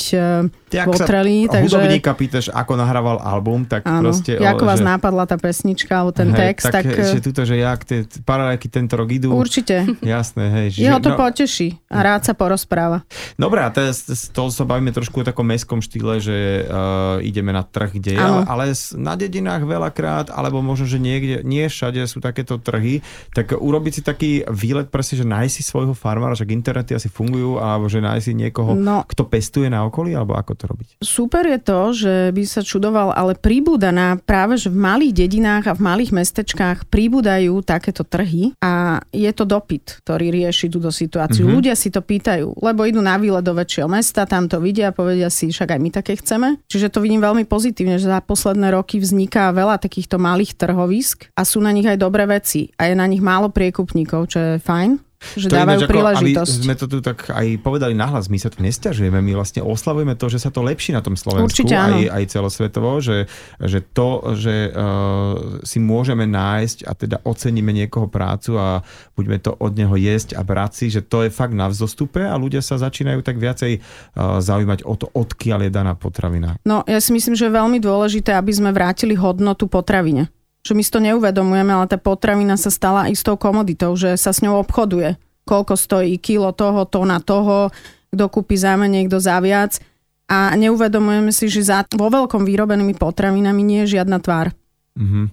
uh, 0.73 0.91
vystrelí. 0.91 1.47
Takže... 1.47 1.71
Hudobníka 1.71 2.13
pýtaš, 2.17 2.51
ako 2.51 2.73
nahrával 2.75 3.23
album, 3.23 3.63
tak 3.63 3.87
áno, 3.87 4.11
proste... 4.11 4.41
Ako 4.41 4.65
vás 4.67 4.83
že... 4.83 4.87
nápadla 4.87 5.25
tá 5.29 5.37
pesnička 5.39 5.93
alebo 6.03 6.13
ten 6.17 6.31
hej, 6.35 6.39
text, 6.51 6.73
tak... 6.73 6.85
tak... 6.85 6.99
Že 6.99 7.21
tuto, 7.23 7.43
že 7.47 7.57
jak 7.63 7.81
tie 7.87 8.03
paralelky 8.27 8.67
tento 8.67 8.99
rok 8.99 9.09
idú. 9.13 9.31
Určite. 9.31 9.87
Jasné, 10.03 10.45
hej. 10.51 10.67
Že, 10.75 10.81
Jeho 10.91 10.99
to 10.99 11.11
no... 11.15 11.19
poteší 11.19 11.79
a 11.87 11.99
rád 12.03 12.27
sa 12.27 12.35
porozpráva. 12.35 13.07
Dobre, 13.39 13.63
a 13.63 13.71
teraz 13.71 14.03
toho 14.35 14.51
sa 14.51 14.67
bavíme 14.67 14.91
trošku 14.91 15.23
o 15.23 15.25
takom 15.25 15.47
mestskom 15.47 15.79
štýle, 15.79 16.19
že 16.19 16.67
uh, 16.67 17.23
ideme 17.23 17.55
na 17.55 17.63
trh, 17.63 17.95
kde 18.01 18.17
je, 18.17 18.21
ale, 18.21 18.43
ale 18.49 18.65
na 18.99 19.15
dedinách 19.15 19.63
veľakrát, 19.63 20.35
alebo 20.35 20.65
možno, 20.65 20.89
že 20.89 20.99
niekde, 20.99 21.47
nie 21.47 21.69
všade 21.69 22.03
sú 22.09 22.19
takéto 22.19 22.59
trhy, 22.59 23.05
tak 23.31 23.55
urobiť 23.55 23.93
si 23.93 24.03
taký 24.03 24.31
výlet 24.49 24.89
presne, 24.91 25.21
že 25.23 25.27
nájsť 25.29 25.55
si 25.55 25.63
svojho 25.63 25.93
farmára, 25.93 26.35
že 26.35 26.49
internety 26.49 26.97
asi 26.97 27.13
fungujú, 27.13 27.61
alebo 27.61 27.87
že 27.87 28.01
nájsť 28.01 28.25
si 28.25 28.33
niekoho, 28.33 28.73
no, 28.73 29.05
kto 29.05 29.29
pestuje 29.29 29.69
na 29.69 29.85
okolí, 29.85 30.17
alebo 30.17 30.35
ako 30.35 30.56
to 30.57 30.67
robiť? 30.67 30.89
super 31.07 31.47
je 31.47 31.61
to, 31.63 31.81
že 31.93 32.15
by 32.35 32.43
sa 32.45 32.61
čudoval, 32.67 33.15
ale 33.15 33.39
príbuda 33.39 33.95
na 33.95 34.17
práve, 34.19 34.59
že 34.59 34.73
v 34.73 34.77
malých 34.77 35.13
dedinách 35.25 35.65
a 35.71 35.77
v 35.77 35.85
malých 35.85 36.11
mestečkách 36.13 36.91
príbudajú 36.91 37.63
takéto 37.63 38.03
trhy 38.03 38.53
a 38.59 39.01
je 39.15 39.31
to 39.31 39.47
dopyt, 39.47 40.03
ktorý 40.05 40.35
rieši 40.35 40.73
túto 40.73 40.91
situáciu. 40.91 41.47
Mm-hmm. 41.47 41.57
Ľudia 41.57 41.75
si 41.79 41.89
to 41.95 42.03
pýtajú, 42.03 42.59
lebo 42.59 42.83
idú 42.85 42.99
na 42.99 43.17
výlet 43.17 43.45
do 43.47 43.55
väčšieho 43.55 43.87
mesta, 43.87 44.27
tam 44.27 44.51
to 44.51 44.59
vidia 44.59 44.91
a 44.91 44.97
povedia 44.97 45.31
si, 45.31 45.49
však 45.49 45.79
aj 45.79 45.81
my 45.81 45.91
také 45.95 46.19
chceme. 46.19 46.59
Čiže 46.67 46.91
to 46.91 46.99
vidím 47.01 47.23
veľmi 47.23 47.47
pozitívne, 47.47 47.97
že 47.97 48.11
za 48.11 48.19
posledné 48.21 48.75
roky 48.75 48.99
vzniká 48.99 49.55
veľa 49.55 49.79
takýchto 49.79 50.19
malých 50.19 50.59
trhovisk 50.59 51.31
a 51.39 51.47
sú 51.47 51.63
na 51.63 51.71
nich 51.71 51.87
aj 51.87 52.03
dobré 52.03 52.27
veci 52.27 52.75
a 52.81 52.91
je 52.91 52.95
na 52.99 53.07
nich 53.07 53.23
málo 53.23 53.49
priekupníkov, 53.53 54.35
čo 54.35 54.39
je 54.43 54.53
fajn 54.59 55.06
že 55.37 55.49
To 55.49 55.57
dávajú 55.57 55.81
ináč 55.85 55.91
príležitosť. 55.91 56.53
Aby 56.53 56.67
sme 56.69 56.77
to 56.77 56.87
tu 56.87 56.99
tak 57.01 57.19
aj 57.33 57.47
povedali 57.65 57.97
nahlas, 57.97 58.29
my 58.29 58.37
sa 58.37 58.53
tu 58.53 58.61
nestiažujeme, 58.61 59.17
my 59.19 59.33
vlastne 59.33 59.65
oslavujeme 59.65 60.13
to, 60.15 60.27
že 60.29 60.45
sa 60.45 60.51
to 60.53 60.61
lepší 60.61 60.93
na 60.93 61.01
tom 61.01 61.17
Slovensku, 61.17 61.49
Určite 61.49 61.75
áno. 61.75 61.97
aj, 61.97 62.05
aj 62.13 62.25
celosvetovo, 62.29 63.01
že, 63.01 63.25
že 63.59 63.81
to, 63.81 64.37
že 64.37 64.71
uh, 64.71 65.65
si 65.65 65.81
môžeme 65.81 66.29
nájsť 66.29 66.79
a 66.85 66.93
teda 66.93 67.17
oceníme 67.25 67.73
niekoho 67.73 68.07
prácu 68.13 68.61
a 68.61 68.85
budeme 69.17 69.41
to 69.41 69.57
od 69.57 69.73
neho 69.73 69.97
jesť 69.97 70.37
a 70.37 70.45
brať 70.45 70.73
si, 70.77 70.87
že 70.93 71.01
to 71.01 71.25
je 71.25 71.31
fakt 71.33 71.57
na 71.57 71.73
vzostupe 71.73 72.21
a 72.21 72.37
ľudia 72.37 72.61
sa 72.61 72.77
začínajú 72.77 73.25
tak 73.25 73.41
viacej 73.41 73.81
uh, 73.81 74.39
zaujímať 74.45 74.85
o 74.85 74.95
to, 75.01 75.09
odkiaľ 75.17 75.67
je 75.67 75.71
daná 75.73 75.97
potravina. 75.97 76.61
No, 76.69 76.85
ja 76.85 77.01
si 77.01 77.17
myslím, 77.17 77.33
že 77.33 77.49
je 77.49 77.57
veľmi 77.57 77.81
dôležité, 77.81 78.37
aby 78.37 78.53
sme 78.53 78.71
vrátili 78.71 79.17
hodnotu 79.17 79.65
potravine. 79.67 80.29
Že 80.67 80.75
my 80.75 80.83
si 80.83 80.91
to 80.91 80.99
neuvedomujeme, 80.99 81.71
ale 81.71 81.87
tá 81.87 81.95
potravina 81.95 82.59
sa 82.59 82.75
stala 82.75 83.07
istou 83.07 83.39
komoditou, 83.39 83.95
že 83.95 84.19
sa 84.19 84.35
s 84.35 84.43
ňou 84.43 84.59
obchoduje. 84.67 85.15
Koľko 85.47 85.79
stojí 85.79 86.19
kilo 86.19 86.51
toho, 86.51 86.83
tona 86.91 87.23
toho, 87.23 87.71
kto 88.11 88.25
kúpi 88.27 88.59
za 88.59 88.75
menej, 88.75 89.07
kto 89.07 89.23
za 89.23 89.39
viac. 89.39 89.79
A 90.27 90.59
neuvedomujeme 90.59 91.31
si, 91.31 91.47
že 91.47 91.71
za 91.71 91.87
vo 91.95 92.11
veľkom 92.11 92.43
vyrobenými 92.43 92.99
potravinami 92.99 93.63
nie 93.63 93.81
je 93.87 94.03
žiadna 94.03 94.19
tvár. 94.19 94.51
Mhm. 94.99 95.31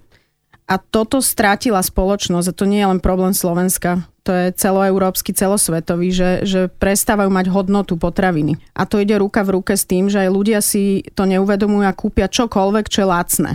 A 0.64 0.80
toto 0.80 1.20
strátila 1.20 1.84
spoločnosť 1.84 2.48
a 2.48 2.56
to 2.56 2.64
nie 2.64 2.80
je 2.80 2.88
len 2.88 3.00
problém 3.02 3.36
Slovenska. 3.36 4.08
To 4.24 4.32
je 4.32 4.56
celoeurópsky, 4.56 5.36
celosvetový, 5.36 6.08
že, 6.08 6.30
že 6.48 6.60
prestávajú 6.72 7.28
mať 7.28 7.52
hodnotu 7.52 8.00
potraviny. 8.00 8.56
A 8.72 8.88
to 8.88 8.96
ide 8.96 9.20
ruka 9.20 9.44
v 9.44 9.60
ruke 9.60 9.76
s 9.76 9.84
tým, 9.84 10.08
že 10.08 10.24
aj 10.24 10.30
ľudia 10.32 10.64
si 10.64 11.04
to 11.12 11.28
neuvedomujú 11.28 11.84
a 11.84 11.92
kúpia 11.92 12.32
čokoľvek, 12.32 12.88
čo 12.88 13.04
je 13.04 13.08
lacné. 13.12 13.50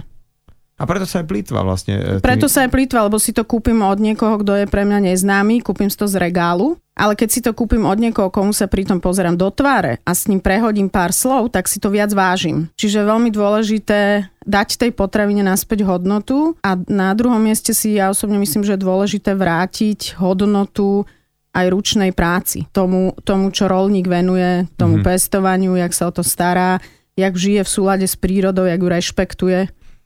A 0.80 0.88
preto 0.88 1.04
sa 1.04 1.20
aj 1.20 1.28
plýtva 1.28 1.60
vlastne. 1.68 1.94
e, 2.00 2.24
Preto 2.24 2.48
tými- 2.48 2.54
sa 2.56 2.60
aj 2.64 2.72
plýtva, 2.72 3.00
lebo 3.12 3.20
si 3.20 3.36
to 3.36 3.44
kúpim 3.44 3.84
od 3.84 4.00
niekoho, 4.00 4.40
kto 4.40 4.64
je 4.64 4.66
pre 4.66 4.88
mňa 4.88 5.12
neznámy, 5.12 5.60
kúpim 5.60 5.92
si 5.92 6.00
to 6.00 6.08
z 6.08 6.16
regálu, 6.16 6.80
ale 6.96 7.20
keď 7.20 7.30
si 7.32 7.40
to 7.44 7.52
kúpim 7.52 7.84
od 7.84 8.00
niekoho, 8.00 8.32
komu 8.32 8.56
sa 8.56 8.68
pritom 8.68 9.04
pozerám 9.04 9.36
do 9.36 9.52
tváre 9.52 10.00
a 10.08 10.12
s 10.16 10.28
ním 10.32 10.40
prehodím 10.40 10.88
pár 10.88 11.12
slov, 11.12 11.52
tak 11.52 11.68
si 11.68 11.80
to 11.80 11.92
viac 11.92 12.12
vážim. 12.16 12.72
Čiže 12.80 13.08
veľmi 13.08 13.32
dôležité 13.32 14.32
dať 14.44 14.70
tej 14.76 14.92
potravine 14.96 15.44
naspäť 15.44 15.84
hodnotu 15.88 16.60
a 16.64 16.76
na 16.88 17.12
druhom 17.16 17.40
mieste 17.40 17.76
si 17.76 17.96
ja 17.96 18.12
osobne 18.12 18.40
myslím, 18.40 18.64
že 18.64 18.76
je 18.76 18.84
dôležité 18.84 19.36
vrátiť 19.36 20.20
hodnotu 20.20 21.08
aj 21.56 21.66
ručnej 21.72 22.12
práci. 22.12 22.68
Tomu, 22.76 23.16
tomu 23.24 23.52
čo 23.52 23.68
rolník 23.72 24.08
venuje, 24.08 24.68
tomu 24.76 25.00
mm-hmm. 25.00 25.08
pestovaniu, 25.08 25.76
jak 25.80 25.96
sa 25.96 26.08
o 26.08 26.14
to 26.14 26.22
stará, 26.22 26.84
jak 27.16 27.34
žije 27.36 27.64
v 27.64 27.70
súlade 27.70 28.08
s 28.08 28.16
prírodou, 28.16 28.64
jak 28.68 28.80
ju 28.80 28.90
rešpektuje 28.92 29.60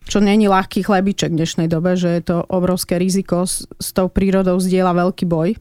čo 0.07 0.19
není 0.19 0.51
ľahký 0.51 0.83
chlebiček 0.83 1.31
v 1.31 1.39
dnešnej 1.39 1.67
dobe, 1.71 1.95
že 1.95 2.09
je 2.19 2.21
to 2.23 2.37
obrovské 2.47 2.99
riziko, 2.99 3.47
s, 3.47 3.67
s 3.79 3.95
tou 3.95 4.11
prírodou 4.11 4.59
zdieľa 4.59 5.07
veľký 5.07 5.25
boj 5.25 5.55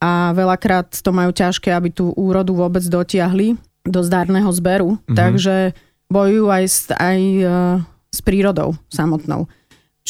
a 0.00 0.32
veľakrát 0.32 0.96
to 0.96 1.12
majú 1.12 1.30
ťažké, 1.30 1.68
aby 1.76 1.92
tú 1.92 2.16
úrodu 2.16 2.56
vôbec 2.56 2.80
dotiahli 2.80 3.60
do 3.84 4.00
zdárneho 4.00 4.48
zberu, 4.48 4.96
mm-hmm. 4.96 5.16
takže 5.16 5.76
bojujú 6.08 6.46
aj 6.48 6.64
s, 6.64 6.78
aj 6.96 7.20
e, 7.20 7.46
s 8.08 8.20
prírodou 8.24 8.80
samotnou. 8.88 9.46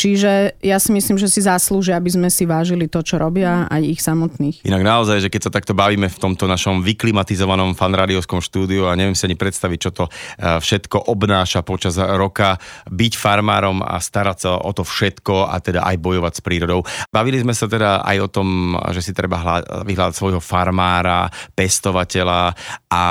Čiže 0.00 0.56
ja 0.64 0.80
si 0.80 0.96
myslím, 0.96 1.20
že 1.20 1.28
si 1.28 1.44
zaslúžia, 1.44 2.00
aby 2.00 2.08
sme 2.08 2.32
si 2.32 2.48
vážili 2.48 2.88
to, 2.88 3.04
čo 3.04 3.20
robia, 3.20 3.68
aj 3.68 3.84
ich 3.84 4.00
samotných. 4.00 4.64
Inak 4.64 4.80
naozaj, 4.80 5.20
že 5.20 5.28
keď 5.28 5.40
sa 5.44 5.52
takto 5.52 5.76
bavíme 5.76 6.08
v 6.08 6.16
tomto 6.16 6.48
našom 6.48 6.80
vyklimatizovanom 6.80 7.76
fanrádiovskom 7.76 8.40
štúdiu 8.40 8.88
a 8.88 8.96
neviem 8.96 9.12
si 9.12 9.28
ani 9.28 9.36
predstaviť, 9.36 9.78
čo 9.84 9.90
to 9.92 10.04
eh, 10.08 10.56
všetko 10.56 11.12
obnáša 11.12 11.60
počas 11.68 12.00
roka, 12.00 12.56
byť 12.88 13.12
farmárom 13.12 13.84
a 13.84 14.00
starať 14.00 14.38
sa 14.40 14.50
o 14.56 14.72
to 14.72 14.88
všetko 14.88 15.52
a 15.52 15.60
teda 15.60 15.84
aj 15.84 16.00
bojovať 16.00 16.32
s 16.32 16.44
prírodou. 16.48 16.80
Bavili 17.12 17.36
sme 17.36 17.52
sa 17.52 17.68
teda 17.68 18.00
aj 18.00 18.16
o 18.24 18.28
tom, 18.32 18.80
že 18.96 19.04
si 19.04 19.12
treba 19.12 19.36
hľa- 19.36 19.84
vyhľadať 19.84 20.16
svojho 20.16 20.40
farmára, 20.40 21.28
pestovateľa, 21.52 22.56
a, 22.88 23.04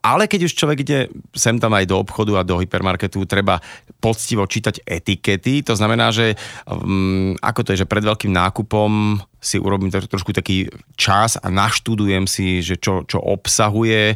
ale 0.00 0.24
keď 0.32 0.48
už 0.48 0.56
človek 0.56 0.78
ide 0.80 1.12
sem 1.36 1.60
tam 1.60 1.76
aj 1.76 1.84
do 1.84 2.00
obchodu 2.00 2.40
a 2.40 2.46
do 2.48 2.56
hypermarketu, 2.56 3.20
treba 3.28 3.60
poctivo 4.00 4.48
čítať 4.48 4.80
etikety, 4.88 5.60
to 5.60 5.76
znamená, 5.76 6.08
že 6.08 6.21
um, 6.66 7.34
ako 7.38 7.60
to 7.62 7.72
je, 7.74 7.82
že 7.84 7.90
pred 7.90 8.04
veľkým 8.04 8.32
nákupom 8.32 9.20
si 9.42 9.58
urobím 9.58 9.90
tro- 9.90 10.06
trošku 10.06 10.30
taký 10.30 10.70
čas 10.94 11.36
a 11.38 11.50
naštudujem 11.50 12.30
si, 12.30 12.62
že 12.62 12.78
čo, 12.78 13.02
čo 13.04 13.18
obsahuje, 13.18 14.14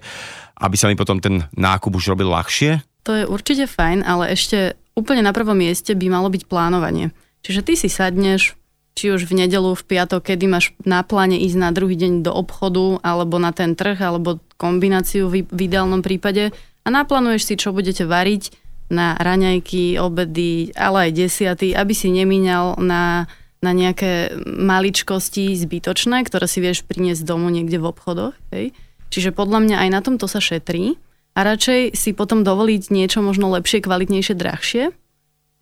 aby 0.62 0.76
sa 0.78 0.88
mi 0.88 0.96
potom 0.96 1.18
ten 1.18 1.44
nákup 1.52 1.92
už 1.92 2.14
robil 2.14 2.30
ľahšie. 2.30 2.80
To 3.06 3.12
je 3.14 3.24
určite 3.26 3.70
fajn, 3.70 4.02
ale 4.02 4.34
ešte 4.34 4.74
úplne 4.98 5.22
na 5.22 5.30
prvom 5.30 5.54
mieste 5.54 5.94
by 5.94 6.06
malo 6.10 6.32
byť 6.32 6.42
plánovanie. 6.48 7.14
Čiže 7.46 7.60
ty 7.62 7.72
si 7.78 7.86
sadneš, 7.86 8.58
či 8.96 9.12
už 9.12 9.28
v 9.28 9.44
nedelu, 9.44 9.76
v 9.76 9.86
piatok, 9.86 10.32
kedy 10.32 10.48
máš 10.48 10.72
na 10.82 11.04
pláne 11.04 11.36
ísť 11.36 11.56
na 11.60 11.70
druhý 11.70 11.94
deň 12.00 12.24
do 12.24 12.32
obchodu, 12.32 12.98
alebo 13.04 13.36
na 13.36 13.52
ten 13.52 13.76
trh, 13.76 14.00
alebo 14.00 14.40
kombináciu 14.56 15.28
v, 15.28 15.44
v 15.44 15.60
ideálnom 15.68 16.00
prípade 16.00 16.50
a 16.82 16.88
naplánuješ 16.88 17.42
si, 17.44 17.54
čo 17.60 17.76
budete 17.76 18.08
variť 18.08 18.65
na 18.86 19.18
raňajky, 19.18 19.98
obedy, 19.98 20.70
ale 20.78 21.10
aj 21.10 21.16
desiaty, 21.16 21.74
aby 21.74 21.92
si 21.94 22.10
nemíňal 22.14 22.78
na, 22.78 23.26
na 23.58 23.70
nejaké 23.74 24.38
maličkosti 24.46 25.58
zbytočné, 25.58 26.22
ktoré 26.22 26.46
si 26.46 26.62
vieš 26.62 26.86
priniesť 26.86 27.26
domu 27.26 27.50
niekde 27.50 27.82
v 27.82 27.90
obchodoch. 27.90 28.34
Hej? 28.54 28.70
Čiže 29.10 29.34
podľa 29.34 29.66
mňa 29.66 29.76
aj 29.86 29.88
na 29.90 30.00
tomto 30.02 30.30
sa 30.30 30.38
šetrí 30.38 30.94
a 31.34 31.40
radšej 31.42 31.98
si 31.98 32.10
potom 32.14 32.46
dovoliť 32.46 32.94
niečo 32.94 33.22
možno 33.22 33.50
lepšie, 33.50 33.82
kvalitnejšie, 33.82 34.34
drahšie 34.38 34.84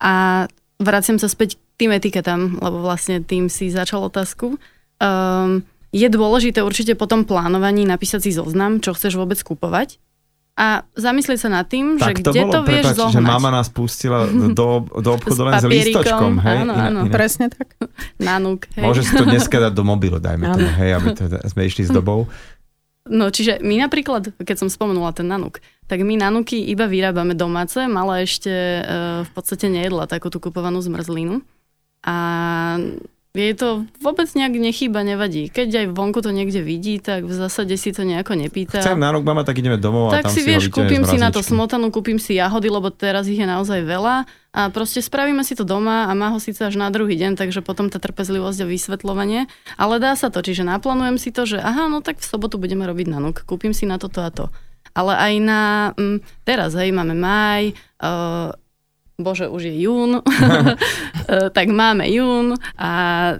a 0.01 0.45
vraciam 0.77 1.17
sa 1.17 1.25
späť 1.25 1.57
k 1.57 1.85
tým 1.85 1.91
etiketám, 1.97 2.61
lebo 2.61 2.79
vlastne 2.79 3.19
tým 3.25 3.49
si 3.49 3.73
začal 3.73 4.05
otázku. 4.05 4.55
Um, 5.01 5.65
je 5.95 6.07
dôležité 6.11 6.63
určite 6.63 6.95
po 6.95 7.07
tom 7.07 7.23
plánovaní 7.23 7.87
napísať 7.87 8.27
si 8.27 8.31
zoznam, 8.35 8.83
čo 8.83 8.95
chceš 8.95 9.15
vôbec 9.15 9.39
kupovať 9.39 9.99
a 10.55 10.87
zamyslieť 10.95 11.39
sa 11.43 11.49
nad 11.51 11.67
tým, 11.67 11.99
že 11.99 12.15
Tak 12.15 12.23
to 12.23 12.31
kde 12.31 12.41
bolo, 12.47 12.53
to 12.55 12.59
vieš 12.63 12.85
prepáč, 12.87 12.95
zohnať. 12.95 13.15
že 13.19 13.21
mama 13.21 13.49
nás 13.51 13.67
pustila 13.67 14.23
do, 14.31 14.87
do 14.87 15.09
obchodu 15.11 15.35
S 15.35 15.43
len 15.43 15.53
s 15.59 15.65
lístočkom. 15.67 16.33
Hej? 16.39 16.57
áno, 16.63 16.73
áno. 16.73 16.99
Presne 17.11 17.51
tak. 17.51 17.75
Nanúk, 18.23 18.71
hej. 18.71 18.83
Môže 18.87 19.03
si 19.03 19.11
to 19.11 19.27
dneska 19.27 19.59
dať 19.59 19.75
do 19.75 19.83
mobilu, 19.83 20.15
dajme 20.15 20.55
tomu, 20.55 20.71
hej, 20.79 20.89
aby 20.95 21.07
to, 21.11 21.27
sme 21.51 21.61
išli 21.67 21.83
s 21.83 21.91
dobou. 21.99 22.31
No 23.05 23.29
čiže 23.29 23.59
my 23.61 23.83
napríklad, 23.83 24.31
keď 24.41 24.65
som 24.65 24.69
spomenula 24.71 25.11
ten 25.11 25.27
nanuk, 25.27 25.59
tak 25.85 26.01
my 26.01 26.17
nanuky 26.17 26.57
iba 26.57 26.89
vyrábame 26.89 27.37
domáce, 27.37 27.85
mala 27.85 28.25
ešte 28.25 28.49
e, 28.49 28.81
v 29.21 29.31
podstate 29.35 29.69
nejedla 29.69 30.09
takú 30.09 30.33
tú 30.33 30.41
kupovanú 30.41 30.81
zmrzlinu. 30.81 31.45
A 32.01 32.15
jej 33.35 33.53
to 33.53 33.83
vôbec 33.99 34.31
nejak 34.31 34.55
nechýba, 34.55 35.03
nevadí. 35.03 35.51
Keď 35.51 35.83
aj 35.83 35.85
vonku 35.91 36.23
to 36.23 36.31
niekde 36.31 36.63
vidí, 36.63 37.03
tak 37.03 37.27
v 37.27 37.33
zásade 37.35 37.75
si 37.75 37.91
to 37.91 38.07
nejako 38.07 38.39
nepýta. 38.39 38.79
Chcem 38.79 38.95
na 38.95 39.11
rok, 39.11 39.27
mama, 39.27 39.43
tak 39.43 39.59
ideme 39.59 39.75
domov 39.75 40.15
a 40.15 40.23
tak 40.23 40.31
tam 40.31 40.33
si 40.33 40.41
vieš, 40.47 40.71
kúpim 40.71 41.03
si 41.03 41.19
na 41.19 41.29
to 41.29 41.43
smotanu, 41.43 41.91
kúpim 41.91 42.15
si 42.15 42.39
jahody, 42.39 42.71
lebo 42.71 42.87
teraz 42.89 43.27
ich 43.27 43.37
je 43.37 43.43
naozaj 43.43 43.83
veľa 43.83 44.23
a 44.55 44.71
proste 44.71 45.03
spravíme 45.03 45.43
si 45.43 45.51
to 45.51 45.67
doma 45.67 46.07
a 46.07 46.15
má 46.15 46.31
ho 46.31 46.39
síce 46.39 46.63
až 46.63 46.79
na 46.79 46.87
druhý 46.87 47.19
deň, 47.19 47.35
takže 47.35 47.59
potom 47.59 47.91
tá 47.91 47.99
trpezlivosť 47.99 48.63
a 48.63 48.71
vysvetľovanie, 48.71 49.51
ale 49.75 49.99
dá 49.99 50.15
sa 50.15 50.31
to, 50.31 50.39
čiže 50.39 50.63
naplánujem 50.63 51.19
si 51.19 51.35
to, 51.35 51.43
že 51.43 51.59
aha, 51.59 51.91
no 51.91 51.99
tak 51.99 52.23
v 52.23 52.25
sobotu 52.25 52.55
budeme 52.55 52.87
robiť 52.87 53.11
nanuk, 53.11 53.43
kúpim 53.43 53.75
si 53.75 53.83
na 53.83 53.99
toto 53.99 54.23
a 54.23 54.31
to. 54.31 54.47
Ale 54.95 55.11
aj 55.11 55.33
na, 55.43 55.61
mm, 55.99 56.23
teraz, 56.47 56.71
hej, 56.79 56.95
máme 56.95 57.19
maj, 57.19 57.75
uh, 57.99 58.55
bože, 59.15 59.47
už 59.47 59.61
je 59.71 59.75
jún, 59.87 60.21
Eh, 61.25 61.49
tak 61.49 61.73
máme 61.73 62.05
jún 62.13 62.53
a 62.77 62.91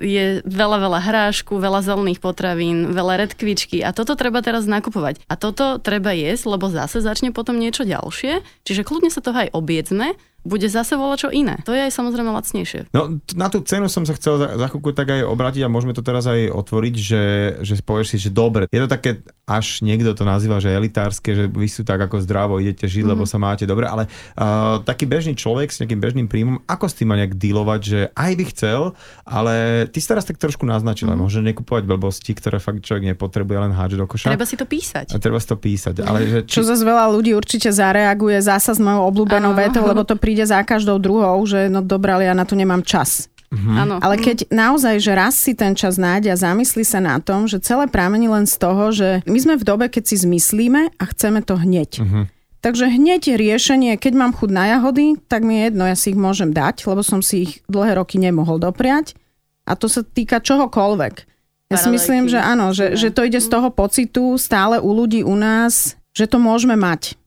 je 0.02 0.42
veľa, 0.42 0.90
veľa 0.90 1.00
hrášku, 1.06 1.62
veľa 1.62 1.86
zelených 1.86 2.18
potravín, 2.18 2.90
veľa 2.90 3.22
redkvičky 3.22 3.86
a 3.86 3.94
toto 3.94 4.18
treba 4.18 4.42
teraz 4.42 4.66
nakupovať. 4.66 5.22
A 5.30 5.38
toto 5.38 5.78
treba 5.78 6.10
jesť, 6.10 6.58
lebo 6.58 6.66
zase 6.74 7.06
začne 7.06 7.30
potom 7.30 7.62
niečo 7.62 7.86
ďalšie, 7.86 8.42
čiže 8.66 8.82
kľudne 8.82 9.14
sa 9.14 9.22
toho 9.22 9.38
aj 9.46 9.54
objedzme, 9.54 10.18
bude 10.46 10.70
zase 10.70 10.94
volať 10.94 11.18
čo 11.26 11.30
iné. 11.34 11.58
To 11.66 11.74
je 11.74 11.82
aj 11.82 11.92
samozrejme 11.92 12.30
lacnejšie. 12.30 12.94
No, 12.94 13.18
t- 13.18 13.34
na 13.34 13.50
tú 13.50 13.66
cenu 13.66 13.90
som 13.90 14.06
sa 14.06 14.14
chcel 14.14 14.38
za, 14.38 14.48
za 14.56 14.68
chvíľku 14.70 14.94
tak 14.94 15.10
aj 15.10 15.26
obrátiť 15.26 15.66
a 15.66 15.74
môžeme 15.74 15.98
to 15.98 16.06
teraz 16.06 16.30
aj 16.30 16.54
otvoriť, 16.54 16.96
že, 16.96 17.24
že 17.66 17.74
povieš 17.82 18.16
si, 18.16 18.18
že 18.22 18.30
dobre. 18.30 18.70
Je 18.70 18.78
to 18.78 18.90
také, 18.90 19.26
až 19.50 19.82
niekto 19.82 20.14
to 20.14 20.22
nazýva, 20.22 20.62
že 20.62 20.70
elitárske, 20.70 21.34
že 21.34 21.46
vy 21.50 21.66
sú 21.66 21.82
tak 21.82 21.98
ako 21.98 22.22
zdravo, 22.22 22.62
idete 22.62 22.86
žiť, 22.86 23.04
mm. 23.04 23.12
lebo 23.18 23.26
sa 23.26 23.42
máte 23.42 23.66
dobre, 23.66 23.90
ale 23.90 24.06
uh, 24.38 24.82
taký 24.86 25.10
bežný 25.10 25.34
človek 25.34 25.74
s 25.74 25.82
nejakým 25.82 26.02
bežným 26.02 26.28
príjmom, 26.30 26.62
ako 26.70 26.86
s 26.86 26.98
tým 26.98 27.10
má 27.10 27.16
nejak 27.18 27.38
dealovať, 27.38 27.82
že 27.82 28.00
aj 28.14 28.32
by 28.38 28.44
chcel, 28.54 28.80
ale 29.26 29.86
ty 29.90 29.98
si 29.98 30.08
teraz 30.08 30.30
tak 30.30 30.38
trošku 30.38 30.66
naznačila, 30.70 31.18
mm. 31.18 31.20
môže 31.26 31.42
nekupovať 31.42 31.84
blbosti, 31.90 32.38
ktoré 32.38 32.62
fakt 32.62 32.86
človek 32.86 33.18
nepotrebuje 33.18 33.58
len 33.66 33.74
háčiť 33.74 33.98
do 33.98 34.06
koša. 34.06 34.30
Treba 34.30 34.46
si 34.46 34.58
to 34.58 34.70
písať. 34.70 35.14
A 35.14 35.18
treba 35.18 35.42
si 35.42 35.48
to 35.50 35.58
písať. 35.58 36.06
Ale 36.06 36.20
že 36.26 36.40
či, 36.46 36.62
Čo 36.62 36.70
zase 36.70 36.84
veľa 36.86 37.10
ľudí 37.14 37.32
určite 37.34 37.70
zareaguje 37.72 38.44
zasa 38.44 38.76
s 38.76 38.82
mojou 38.82 39.08
obľúbenou 39.14 39.56
vetou, 39.56 39.86
lebo 39.86 40.04
to 40.04 40.20
príde 40.20 40.35
za 40.44 40.60
každou 40.68 41.00
druhou, 41.00 41.40
že 41.48 41.72
no 41.72 41.80
dobré, 41.80 42.12
ale 42.12 42.28
ja 42.28 42.36
na 42.36 42.44
to 42.44 42.60
nemám 42.60 42.84
čas. 42.84 43.32
Áno. 43.56 44.04
Ale 44.04 44.20
keď 44.20 44.52
naozaj, 44.52 45.00
že 45.00 45.12
raz 45.16 45.40
si 45.40 45.56
ten 45.56 45.78
čas 45.78 45.96
nájde 45.96 46.34
a 46.34 46.38
zamyslí 46.38 46.84
sa 46.84 47.00
na 47.00 47.24
tom, 47.24 47.48
že 47.48 47.64
celé 47.64 47.88
pramení 47.88 48.28
len 48.28 48.44
z 48.44 48.56
toho, 48.60 48.92
že 48.92 49.24
my 49.24 49.40
sme 49.40 49.56
v 49.56 49.64
dobe, 49.64 49.86
keď 49.88 50.04
si 50.12 50.16
zmyslíme 50.28 50.92
a 51.00 51.04
chceme 51.16 51.40
to 51.40 51.56
hneď. 51.56 52.04
Takže 52.60 52.90
hneď 52.90 53.38
riešenie, 53.38 53.94
keď 54.02 54.14
mám 54.18 54.34
chuť 54.34 54.50
na 54.50 54.76
jahody, 54.76 55.22
tak 55.30 55.46
mi 55.46 55.62
je 55.62 55.70
jedno, 55.70 55.86
ja 55.86 55.94
si 55.94 56.12
ich 56.12 56.20
môžem 56.20 56.50
dať, 56.50 56.90
lebo 56.90 57.06
som 57.06 57.22
si 57.22 57.46
ich 57.46 57.52
dlhé 57.70 58.02
roky 58.02 58.18
nemohol 58.18 58.58
dopriať. 58.58 59.14
A 59.70 59.78
to 59.78 59.86
sa 59.86 60.02
týka 60.02 60.42
čohokoľvek. 60.42 61.16
Ja 61.70 61.78
si 61.82 61.90
myslím, 61.90 62.30
že 62.30 62.38
áno, 62.38 62.74
že, 62.74 62.94
že 62.94 63.10
to 63.10 63.26
ide 63.26 63.42
z 63.42 63.50
toho 63.50 63.74
pocitu 63.74 64.38
stále 64.38 64.78
u 64.78 64.94
ľudí 64.94 65.26
u 65.26 65.34
nás, 65.34 65.98
že 66.14 66.30
to 66.30 66.38
môžeme 66.38 66.78
mať. 66.78 67.18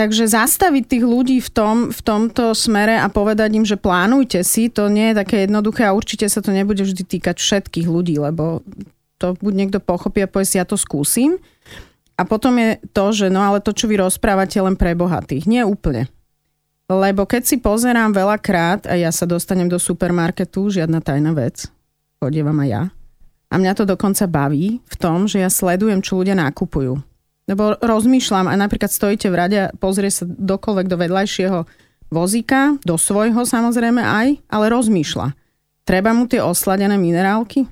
Takže 0.00 0.32
zastaviť 0.32 0.96
tých 0.96 1.04
ľudí 1.04 1.44
v, 1.44 1.50
tom, 1.52 1.76
v 1.92 2.00
tomto 2.00 2.56
smere 2.56 2.96
a 2.96 3.12
povedať 3.12 3.52
im, 3.52 3.68
že 3.68 3.76
plánujte 3.76 4.40
si, 4.40 4.72
to 4.72 4.88
nie 4.88 5.12
je 5.12 5.20
také 5.20 5.44
jednoduché 5.44 5.84
a 5.84 5.92
určite 5.92 6.24
sa 6.24 6.40
to 6.40 6.56
nebude 6.56 6.80
vždy 6.80 7.04
týkať 7.04 7.36
všetkých 7.36 7.84
ľudí, 7.84 8.16
lebo 8.16 8.64
to 9.20 9.36
buď 9.36 9.52
niekto 9.52 9.76
pochopí 9.76 10.24
a 10.24 10.30
povie 10.32 10.48
si, 10.48 10.56
ja 10.56 10.64
to 10.64 10.80
skúsim. 10.80 11.36
A 12.16 12.24
potom 12.24 12.56
je 12.56 12.80
to, 12.96 13.12
že 13.12 13.28
no 13.28 13.44
ale 13.44 13.60
to, 13.60 13.76
čo 13.76 13.92
vy 13.92 14.00
rozprávate, 14.00 14.56
len 14.56 14.72
pre 14.72 14.96
bohatých. 14.96 15.44
Nie 15.44 15.68
úplne. 15.68 16.08
Lebo 16.88 17.28
keď 17.28 17.44
si 17.44 17.60
pozerám 17.60 18.16
veľakrát, 18.16 18.88
a 18.88 18.96
ja 18.96 19.12
sa 19.12 19.28
dostanem 19.28 19.68
do 19.68 19.76
supermarketu, 19.76 20.72
žiadna 20.72 21.04
tajná 21.04 21.36
vec, 21.36 21.68
chodievam 22.24 22.56
aj 22.64 22.68
ja, 22.72 22.82
a 23.52 23.54
mňa 23.60 23.72
to 23.76 23.84
dokonca 23.84 24.24
baví 24.24 24.80
v 24.80 24.96
tom, 24.96 25.28
že 25.28 25.44
ja 25.44 25.52
sledujem, 25.52 26.00
čo 26.00 26.16
ľudia 26.16 26.40
nakupujú. 26.40 27.09
Lebo 27.50 27.74
rozmýšľam, 27.82 28.46
a 28.46 28.54
napríklad 28.54 28.94
stojíte 28.94 29.26
v 29.26 29.34
rade 29.34 29.58
a 29.58 29.72
pozrie 29.74 30.14
sa 30.14 30.22
dokoľvek 30.22 30.86
do 30.86 30.96
vedľajšieho 30.96 31.58
vozíka, 32.14 32.78
do 32.86 32.94
svojho 32.94 33.42
samozrejme 33.42 33.98
aj, 33.98 34.28
ale 34.46 34.70
rozmýšľa. 34.70 35.34
Treba 35.82 36.14
mu 36.14 36.30
tie 36.30 36.38
osladené 36.38 36.94
minerálky? 36.94 37.66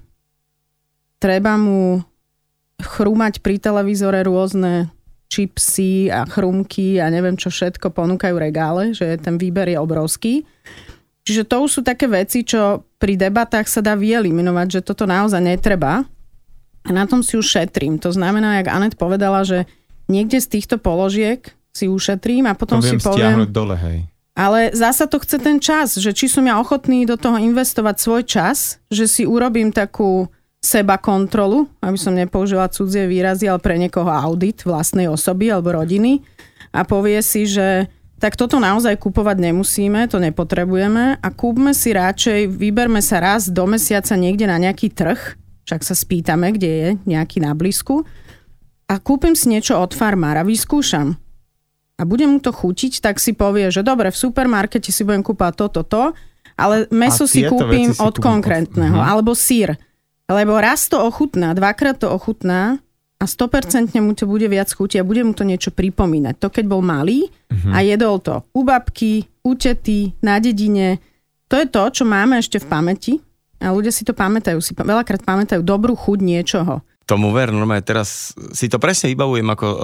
treba 1.19 1.59
mu 1.59 2.03
chrúmať 2.79 3.43
pri 3.43 3.59
televízore 3.59 4.23
rôzne 4.23 4.91
čipsy 5.29 6.09
a 6.09 6.25
chrumky 6.25 7.03
a 7.03 7.11
neviem 7.13 7.37
čo 7.37 7.53
všetko 7.53 7.93
ponúkajú 7.93 8.39
regále, 8.39 8.97
že 8.97 9.19
ten 9.21 9.37
výber 9.37 9.69
je 9.69 9.77
obrovský. 9.77 10.47
Čiže 11.29 11.45
to 11.45 11.69
už 11.69 11.71
sú 11.71 11.81
také 11.85 12.09
veci, 12.09 12.41
čo 12.41 12.89
pri 12.97 13.21
debatách 13.21 13.69
sa 13.69 13.85
dá 13.85 13.93
vyeliminovať, 13.93 14.81
že 14.81 14.87
toto 14.87 15.05
naozaj 15.05 15.45
netreba. 15.45 16.09
A 16.87 16.91
na 16.95 17.05
tom 17.09 17.27
si 17.27 17.35
už 17.35 17.47
šetrím. 17.47 17.99
To 18.03 18.15
znamená, 18.15 18.63
jak 18.63 18.69
Anet 18.71 18.95
povedala, 18.95 19.43
že 19.43 19.67
niekde 20.07 20.39
z 20.39 20.59
týchto 20.59 20.77
položiek 20.79 21.43
si 21.75 21.87
ušetrím 21.87 22.47
a 22.51 22.59
potom 22.59 22.83
to 22.83 22.91
si 22.91 22.97
poviem... 22.99 23.47
dole, 23.49 23.77
hej. 23.79 23.99
Ale 24.39 24.71
zasa 24.71 25.11
to 25.11 25.19
chce 25.19 25.43
ten 25.43 25.59
čas, 25.59 25.99
že 25.99 26.15
či 26.15 26.31
som 26.31 26.47
ja 26.47 26.63
ochotný 26.63 27.03
do 27.03 27.19
toho 27.19 27.43
investovať 27.43 27.97
svoj 27.99 28.23
čas, 28.23 28.79
že 28.87 29.11
si 29.11 29.27
urobím 29.27 29.75
takú 29.75 30.31
seba 30.63 30.95
kontrolu, 30.99 31.67
aby 31.83 31.99
som 31.99 32.15
nepoužila 32.15 32.71
cudzie 32.71 33.11
výrazy, 33.11 33.51
ale 33.51 33.59
pre 33.59 33.75
niekoho 33.79 34.11
audit 34.11 34.63
vlastnej 34.63 35.11
osoby 35.11 35.51
alebo 35.51 35.75
rodiny 35.75 36.23
a 36.71 36.83
povie 36.87 37.19
si, 37.23 37.47
že 37.47 37.91
tak 38.19 38.35
toto 38.35 38.59
naozaj 38.59 38.99
kupovať 38.99 39.39
nemusíme, 39.39 40.11
to 40.11 40.19
nepotrebujeme 40.19 41.23
a 41.23 41.29
kúpme 41.31 41.71
si 41.71 41.95
radšej, 41.95 42.51
vyberme 42.51 42.99
sa 42.99 43.23
raz 43.23 43.47
do 43.47 43.63
mesiaca 43.71 44.19
niekde 44.19 44.51
na 44.51 44.59
nejaký 44.59 44.91
trh, 44.91 45.39
však 45.69 45.85
sa 45.85 45.93
spýtame, 45.93 46.57
kde 46.57 46.71
je 46.73 46.89
nejaký 47.05 47.45
na 47.45 47.53
blízku 47.53 48.09
a 48.89 48.97
kúpim 48.97 49.37
si 49.37 49.53
niečo 49.53 49.77
od 49.77 49.93
farmára, 49.93 50.41
vyskúšam 50.49 51.13
a 52.01 52.03
budem 52.09 52.33
mu 52.33 52.41
to 52.41 52.57
chutiť, 52.57 53.05
tak 53.05 53.21
si 53.21 53.37
povie, 53.37 53.69
že 53.69 53.85
dobre, 53.85 54.09
v 54.09 54.17
supermarkete 54.17 54.89
si 54.89 55.05
budem 55.05 55.21
kúpať 55.21 55.69
toto, 55.69 55.85
to, 55.85 56.03
ale 56.57 56.89
meso 56.89 57.29
si 57.29 57.45
kúpim 57.45 57.93
si 57.93 58.01
od 58.01 58.17
konkrétneho, 58.17 58.97
od... 58.97 59.05
Mhm. 59.05 59.09
alebo 59.13 59.37
sír 59.37 59.77
lebo 60.29 60.61
raz 60.61 60.85
to 60.93 61.01
ochutná, 61.01 61.57
dvakrát 61.57 61.97
to 61.97 62.13
ochutná 62.13 62.77
a 63.19 63.25
100% 63.25 63.97
mu 63.99 64.13
to 64.13 64.29
bude 64.29 64.45
viac 64.47 64.69
chutiť 64.69 65.01
a 65.01 65.09
bude 65.09 65.25
mu 65.25 65.33
to 65.33 65.43
niečo 65.43 65.73
pripomínať. 65.73 66.37
To 66.39 66.53
keď 66.53 66.65
bol 66.69 66.85
malý 66.85 67.27
uh-huh. 67.27 67.73
a 67.73 67.81
jedol 67.81 68.21
to 68.21 68.45
u 68.53 68.63
babky, 68.63 69.25
u 69.43 69.57
tety, 69.57 70.13
na 70.21 70.37
dedine, 70.39 71.01
to 71.49 71.57
je 71.57 71.67
to, 71.67 71.83
čo 71.91 72.05
máme 72.05 72.39
ešte 72.39 72.61
v 72.61 72.69
pamäti 72.69 73.13
a 73.59 73.75
ľudia 73.75 73.91
si 73.91 74.07
to 74.07 74.15
pamätajú, 74.15 74.59
si 74.63 74.73
veľakrát 74.75 75.23
pamätajú 75.27 75.63
dobrú 75.63 75.99
chuť 75.99 76.19
niečoho 76.23 76.83
tomu 77.09 77.33
ver, 77.33 77.49
normálne 77.49 77.81
teraz 77.81 78.37
si 78.53 78.69
to 78.69 78.77
presne 78.77 79.09
vybavujem, 79.09 79.49
ako 79.49 79.67
uh, 79.67 79.79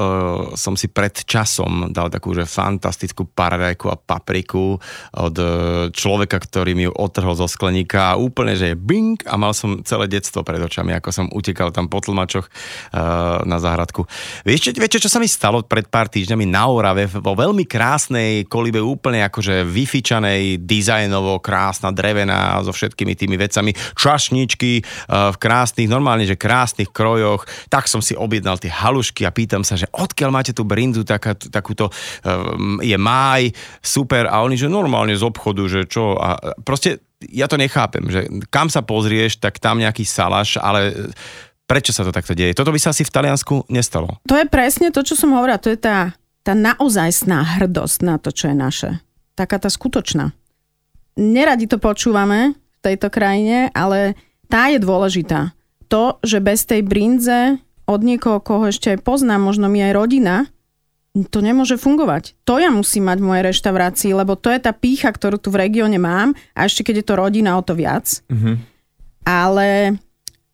som 0.61 0.77
si 0.77 0.93
pred 0.93 1.25
časom 1.25 1.89
dal 1.89 2.13
takú, 2.13 2.37
že 2.37 2.45
fantastickú 2.45 3.25
paradajku 3.33 3.89
a 3.89 3.97
papriku 3.97 4.77
od 5.17 5.37
uh, 5.41 5.89
človeka, 5.89 6.37
ktorý 6.37 6.77
mi 6.77 6.85
ju 6.85 6.93
otrhol 6.93 7.33
zo 7.33 7.49
skleníka 7.49 8.13
a 8.13 8.21
úplne, 8.21 8.53
že 8.53 8.77
je 8.77 8.77
bing 8.77 9.17
a 9.25 9.41
mal 9.41 9.57
som 9.57 9.81
celé 9.89 10.05
detstvo 10.13 10.45
pred 10.45 10.61
očami, 10.61 10.93
ako 11.01 11.09
som 11.09 11.33
utekal 11.33 11.73
tam 11.73 11.89
po 11.89 12.05
tlmačoch 12.05 12.45
uh, 12.45 13.41
na 13.49 13.57
záhradku. 13.57 14.05
Viete, 14.45 14.77
viete, 14.77 15.01
čo 15.01 15.09
sa 15.09 15.17
mi 15.17 15.25
stalo 15.25 15.65
pred 15.65 15.89
pár 15.89 16.13
týždňami 16.13 16.45
na 16.45 16.69
Orave 16.69 17.09
vo 17.09 17.33
veľmi 17.33 17.65
krásnej 17.65 18.45
kolibe, 18.53 18.85
úplne 18.85 19.25
akože 19.25 19.65
vyfičanej, 19.65 20.61
dizajnovo 20.61 21.41
krásna, 21.41 21.89
drevená, 21.89 22.61
so 22.61 22.77
všetkými 22.77 23.17
tými 23.17 23.41
vecami, 23.41 23.73
čašničky 23.97 24.85
uh, 24.85 25.33
v 25.33 25.37
krásnych, 25.41 25.89
normálne, 25.89 26.29
že 26.29 26.37
krásnych 26.37 26.93
kroj 26.93 27.14
zdrojoch, 27.15 27.47
tak 27.71 27.87
som 27.87 28.03
si 28.03 28.19
objednal 28.19 28.59
tie 28.59 28.75
halušky 28.75 29.23
a 29.23 29.31
pýtam 29.31 29.63
sa, 29.63 29.79
že 29.79 29.87
odkiaľ 29.95 30.31
máte 30.35 30.51
tú 30.51 30.67
brinzu, 30.67 31.07
taká, 31.07 31.39
takúto 31.39 31.95
um, 32.27 32.83
je 32.83 32.99
máj, 32.99 33.55
super 33.79 34.27
a 34.27 34.43
oni, 34.43 34.59
že 34.59 34.67
normálne 34.67 35.15
z 35.15 35.23
obchodu, 35.23 35.63
že 35.71 35.87
čo 35.87 36.19
a 36.19 36.35
proste 36.67 37.07
ja 37.31 37.47
to 37.47 37.55
nechápem, 37.55 38.05
že 38.11 38.27
kam 38.51 38.67
sa 38.67 38.83
pozrieš, 38.83 39.39
tak 39.39 39.63
tam 39.63 39.79
nejaký 39.79 40.03
salaš, 40.03 40.59
ale 40.59 40.93
prečo 41.65 41.95
sa 41.95 42.03
to 42.03 42.11
takto 42.11 42.35
deje? 42.35 42.53
Toto 42.53 42.75
by 42.75 42.81
sa 42.83 42.91
asi 42.91 43.07
v 43.07 43.15
Taliansku 43.15 43.71
nestalo. 43.71 44.19
To 44.29 44.37
je 44.37 44.45
presne 44.51 44.91
to, 44.91 45.07
čo 45.07 45.15
som 45.15 45.33
hovorila, 45.33 45.63
to 45.63 45.73
je 45.73 45.79
tá, 45.79 46.13
tá 46.43 46.53
naozajstná 46.53 47.63
hrdosť 47.63 47.99
na 48.03 48.19
to, 48.19 48.35
čo 48.35 48.51
je 48.51 48.57
naše. 48.59 48.91
Taká 49.39 49.63
tá 49.63 49.71
skutočná. 49.71 50.35
Neradi 51.15 51.71
to 51.71 51.79
počúvame 51.79 52.59
v 52.59 52.79
tejto 52.83 53.09
krajine, 53.09 53.71
ale 53.73 54.19
tá 54.51 54.69
je 54.69 54.83
dôležitá 54.83 55.57
to, 55.95 56.19
že 56.27 56.43
bez 56.43 56.67
tej 56.67 56.83
brinze 56.83 57.63
od 57.87 58.01
niekoho, 58.03 58.43
koho 58.43 58.67
ešte 58.67 58.91
aj 58.91 59.07
poznám, 59.07 59.47
možno 59.47 59.71
mi 59.71 59.79
aj 59.79 59.95
rodina, 59.95 60.51
to 61.31 61.39
nemôže 61.39 61.79
fungovať. 61.79 62.35
To 62.43 62.59
ja 62.59 62.75
musím 62.75 63.07
mať 63.07 63.23
v 63.23 63.29
mojej 63.31 63.45
reštaurácii, 63.55 64.11
lebo 64.19 64.35
to 64.35 64.51
je 64.51 64.59
tá 64.59 64.75
pícha, 64.75 65.15
ktorú 65.15 65.39
tu 65.39 65.55
v 65.55 65.63
regióne 65.63 66.03
mám 66.03 66.35
a 66.59 66.67
ešte 66.67 66.91
keď 66.91 66.95
je 66.99 67.07
to 67.07 67.15
rodina, 67.15 67.55
o 67.55 67.63
to 67.63 67.79
viac. 67.79 68.27
Mm-hmm. 68.27 68.55
Ale 69.23 69.95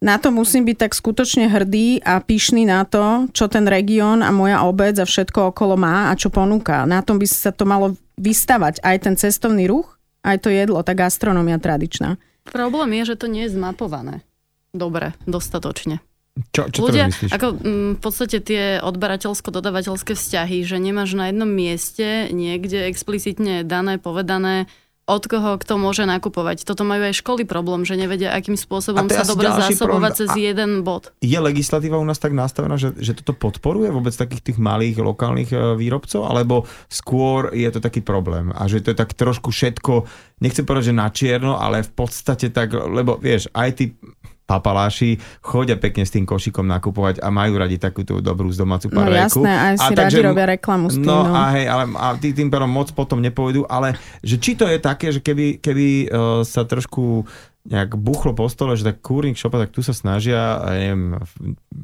na 0.04 0.20
to 0.20 0.28
musím 0.28 0.68
byť 0.68 0.76
tak 0.76 0.92
skutočne 0.92 1.48
hrdý 1.48 2.04
a 2.04 2.20
pyšný 2.20 2.68
na 2.68 2.84
to, 2.84 3.32
čo 3.32 3.48
ten 3.48 3.64
región 3.64 4.20
a 4.20 4.28
moja 4.28 4.60
obec 4.68 5.00
a 5.00 5.08
všetko 5.08 5.56
okolo 5.56 5.80
má 5.80 6.12
a 6.12 6.18
čo 6.20 6.28
ponúka. 6.28 6.84
Na 6.84 7.00
tom 7.00 7.16
by 7.16 7.24
sa 7.24 7.56
to 7.56 7.64
malo 7.64 7.96
vystavať 8.20 8.84
aj 8.84 8.96
ten 9.08 9.16
cestovný 9.16 9.64
ruch, 9.64 9.96
aj 10.20 10.44
to 10.44 10.52
jedlo, 10.52 10.84
tá 10.84 10.92
gastronómia 10.92 11.56
tradičná. 11.56 12.20
Problém 12.52 13.00
je, 13.00 13.16
že 13.16 13.24
to 13.24 13.32
nie 13.32 13.48
je 13.48 13.56
zmapované 13.56 14.20
dobre, 14.72 15.14
dostatočne. 15.24 16.00
Čo, 16.54 16.70
čo 16.72 16.88
Ľudia, 16.88 17.10
myslíš? 17.10 17.30
ako 17.36 17.46
m, 17.52 17.58
mm, 17.58 17.90
v 17.98 18.00
podstate 18.00 18.38
tie 18.40 18.64
odberateľsko-dodavateľské 18.80 20.14
vzťahy, 20.14 20.62
že 20.62 20.78
nemáš 20.78 21.18
na 21.18 21.28
jednom 21.28 21.50
mieste 21.50 22.30
niekde 22.32 22.86
explicitne 22.86 23.66
dané, 23.66 24.00
povedané, 24.00 24.70
od 25.10 25.26
koho 25.26 25.58
kto 25.58 25.74
môže 25.74 26.06
nakupovať. 26.06 26.62
Toto 26.62 26.86
majú 26.86 27.10
aj 27.10 27.18
školy 27.18 27.42
problém, 27.42 27.82
že 27.82 27.98
nevedia, 27.98 28.30
akým 28.30 28.54
spôsobom 28.54 29.10
sa 29.10 29.26
dobre 29.26 29.50
zásobovať 29.50 30.12
cez 30.22 30.30
jeden 30.38 30.86
bod. 30.86 31.10
Je 31.18 31.34
legislatíva 31.34 31.98
u 31.98 32.06
nás 32.06 32.22
tak 32.22 32.30
nastavená, 32.30 32.78
že, 32.78 32.94
že 32.94 33.18
toto 33.18 33.34
podporuje 33.34 33.90
vôbec 33.90 34.14
takých 34.14 34.54
tých 34.54 34.58
malých 34.62 35.02
lokálnych 35.02 35.50
e, 35.50 35.58
výrobcov, 35.74 36.30
alebo 36.30 36.62
skôr 36.86 37.50
je 37.50 37.66
to 37.74 37.82
taký 37.82 38.06
problém 38.06 38.54
a 38.54 38.70
že 38.70 38.86
to 38.86 38.94
je 38.94 38.98
tak 39.02 39.18
trošku 39.18 39.50
všetko, 39.50 40.06
nechcem 40.46 40.62
povedať, 40.62 40.94
že 40.94 41.00
na 41.02 41.08
čierno, 41.10 41.58
ale 41.58 41.82
v 41.82 41.90
podstate 41.90 42.54
tak, 42.54 42.70
lebo 42.70 43.18
vieš, 43.18 43.50
aj 43.50 43.70
ty 43.74 43.84
papaláši 44.50 45.22
chodia 45.38 45.78
pekne 45.78 46.02
s 46.02 46.10
tým 46.10 46.26
košikom 46.26 46.66
nakupovať 46.66 47.22
a 47.22 47.30
majú 47.30 47.54
radi 47.54 47.78
takúto 47.78 48.18
dobrú 48.18 48.50
z 48.50 48.66
domácu 48.66 48.90
paradajku. 48.90 49.38
No 49.38 49.46
jasné, 49.46 49.52
aj 49.54 49.74
si 49.78 49.86
a 49.86 49.86
radi 49.94 50.14
takže, 50.18 50.26
robia 50.26 50.46
reklamu 50.58 50.86
s 50.90 50.98
tým. 50.98 51.06
No, 51.06 51.18
no. 51.22 51.34
a 51.38 51.42
hej, 51.54 51.64
ale 51.70 51.82
a 51.94 52.06
tý, 52.18 52.34
tým 52.34 52.50
pádom 52.50 52.66
moc 52.66 52.90
potom 52.90 53.22
nepôjdu, 53.22 53.62
ale 53.70 53.94
že 54.26 54.42
či 54.42 54.58
to 54.58 54.66
je 54.66 54.82
také, 54.82 55.14
že 55.14 55.22
keby, 55.22 55.62
keby 55.62 55.86
uh, 56.10 56.42
sa 56.42 56.66
trošku 56.66 57.22
nejak 57.68 57.92
buchlo 58.00 58.32
po 58.32 58.48
stole, 58.48 58.72
že 58.72 58.88
tak 58.88 59.04
kúrnik 59.04 59.36
šopa, 59.36 59.60
tak 59.60 59.76
tu 59.76 59.84
sa 59.84 59.92
snažia, 59.92 60.56
neviem, 60.64 61.20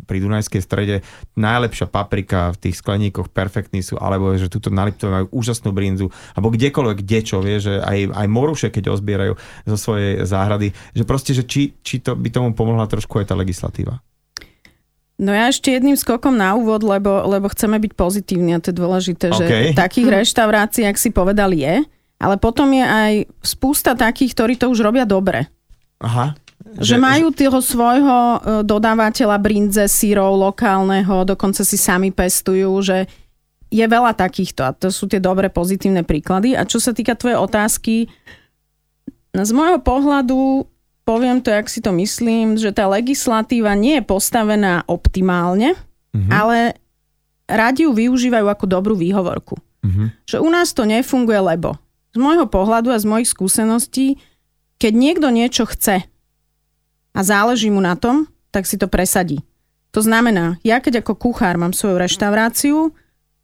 pri 0.08 0.24
Dunajskej 0.24 0.62
strede 0.64 1.04
najlepšia 1.36 1.84
paprika 1.84 2.56
v 2.56 2.68
tých 2.68 2.80
skleníkoch 2.80 3.28
perfektní 3.28 3.84
sú, 3.84 4.00
alebo 4.00 4.32
že 4.32 4.48
túto 4.48 4.72
na 4.72 4.88
Liptove 4.88 5.12
majú 5.12 5.26
úžasnú 5.36 5.76
brinzu, 5.76 6.08
alebo 6.32 6.48
kdekoľvek, 6.48 6.96
kde 7.04 7.18
čo, 7.20 7.44
vie, 7.44 7.60
že 7.60 7.76
aj, 7.84 8.08
aj 8.08 8.26
moruše, 8.26 8.68
keď 8.72 8.96
ozbierajú 8.96 9.36
zo 9.68 9.76
svojej 9.76 10.24
záhrady, 10.24 10.72
že 10.96 11.04
proste, 11.04 11.36
že 11.36 11.44
či, 11.44 11.76
či 11.84 12.00
to 12.00 12.16
by 12.16 12.32
tomu 12.32 12.56
pomohla 12.56 12.88
trošku 12.88 13.20
aj 13.20 13.28
tá 13.28 13.34
legislatíva. 13.36 14.00
No 15.16 15.32
ja 15.32 15.48
ešte 15.48 15.72
jedným 15.72 15.96
skokom 15.96 16.36
na 16.36 16.52
úvod, 16.56 16.84
lebo, 16.84 17.24
lebo 17.24 17.48
chceme 17.48 17.80
byť 17.80 17.92
pozitívni 17.96 18.52
a 18.52 18.60
to 18.60 18.72
je 18.72 18.80
dôležité, 18.80 19.32
okay. 19.32 19.72
že 19.72 19.76
takých 19.76 20.24
reštaurácií, 20.24 20.84
ak 20.84 21.00
si 21.00 21.08
povedal, 21.08 21.56
je, 21.56 21.84
ale 22.16 22.36
potom 22.40 22.68
je 22.72 22.84
aj 22.84 23.12
spústa 23.40 23.96
takých, 23.96 24.32
ktorí 24.36 24.54
to 24.60 24.68
už 24.68 24.84
robia 24.84 25.08
dobre. 25.08 25.48
Aha. 26.02 26.36
Že, 26.76 26.82
že 26.82 26.96
majú 26.98 27.30
toho 27.32 27.60
svojho 27.62 28.18
e, 28.18 28.38
dodávateľa 28.66 29.36
brinze, 29.38 29.84
sírov 29.86 30.34
lokálneho, 30.36 31.24
dokonca 31.24 31.62
si 31.62 31.78
sami 31.78 32.10
pestujú, 32.10 32.72
že 32.82 33.06
je 33.70 33.82
veľa 33.86 34.14
takýchto 34.14 34.60
a 34.62 34.74
to 34.74 34.90
sú 34.90 35.10
tie 35.10 35.18
dobré 35.18 35.50
pozitívne 35.50 36.06
príklady. 36.06 36.54
A 36.54 36.68
čo 36.68 36.78
sa 36.78 36.94
týka 36.94 37.18
tvojej 37.18 37.38
otázky, 37.38 38.06
z 39.36 39.50
môjho 39.52 39.80
pohľadu 39.82 40.64
poviem 41.06 41.38
to, 41.38 41.54
jak 41.54 41.70
si 41.70 41.78
to 41.78 41.94
myslím, 41.94 42.58
že 42.58 42.74
tá 42.74 42.90
legislatíva 42.90 43.78
nie 43.78 44.02
je 44.02 44.04
postavená 44.04 44.82
optimálne, 44.90 45.78
mm-hmm. 46.10 46.30
ale 46.34 46.74
radi 47.46 47.86
ju 47.86 47.94
využívajú 47.94 48.46
ako 48.50 48.64
dobrú 48.66 48.94
výhovorku. 48.98 49.54
Mm-hmm. 49.86 50.08
Že 50.26 50.36
u 50.42 50.48
nás 50.50 50.74
to 50.74 50.82
nefunguje, 50.82 51.38
lebo 51.38 51.78
z 52.10 52.18
môjho 52.18 52.50
pohľadu 52.50 52.90
a 52.90 52.98
z 52.98 53.06
mojich 53.06 53.30
skúseností, 53.30 54.18
keď 54.76 54.92
niekto 54.92 55.28
niečo 55.32 55.64
chce 55.68 56.04
a 57.16 57.20
záleží 57.20 57.72
mu 57.72 57.80
na 57.80 57.96
tom, 57.96 58.28
tak 58.52 58.68
si 58.68 58.76
to 58.76 58.88
presadí. 58.88 59.40
To 59.96 60.04
znamená, 60.04 60.60
ja 60.60 60.80
keď 60.84 61.00
ako 61.00 61.16
kuchár 61.16 61.56
mám 61.56 61.72
svoju 61.72 61.96
reštauráciu 61.96 62.92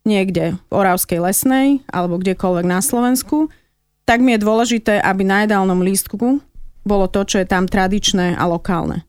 niekde 0.05 0.61
v 0.69 0.73
Oravskej 0.73 1.21
lesnej 1.25 1.81
alebo 1.89 2.21
kdekoľvek 2.21 2.67
na 2.69 2.85
Slovensku, 2.85 3.49
tak 4.05 4.21
mi 4.21 4.37
je 4.37 4.45
dôležité, 4.45 5.01
aby 5.01 5.23
na 5.25 5.49
jedálnom 5.49 5.81
lístku 5.81 6.43
bolo 6.83 7.07
to, 7.07 7.23
čo 7.23 7.41
je 7.41 7.47
tam 7.47 7.71
tradičné 7.71 8.35
a 8.35 8.45
lokálne. 8.45 9.07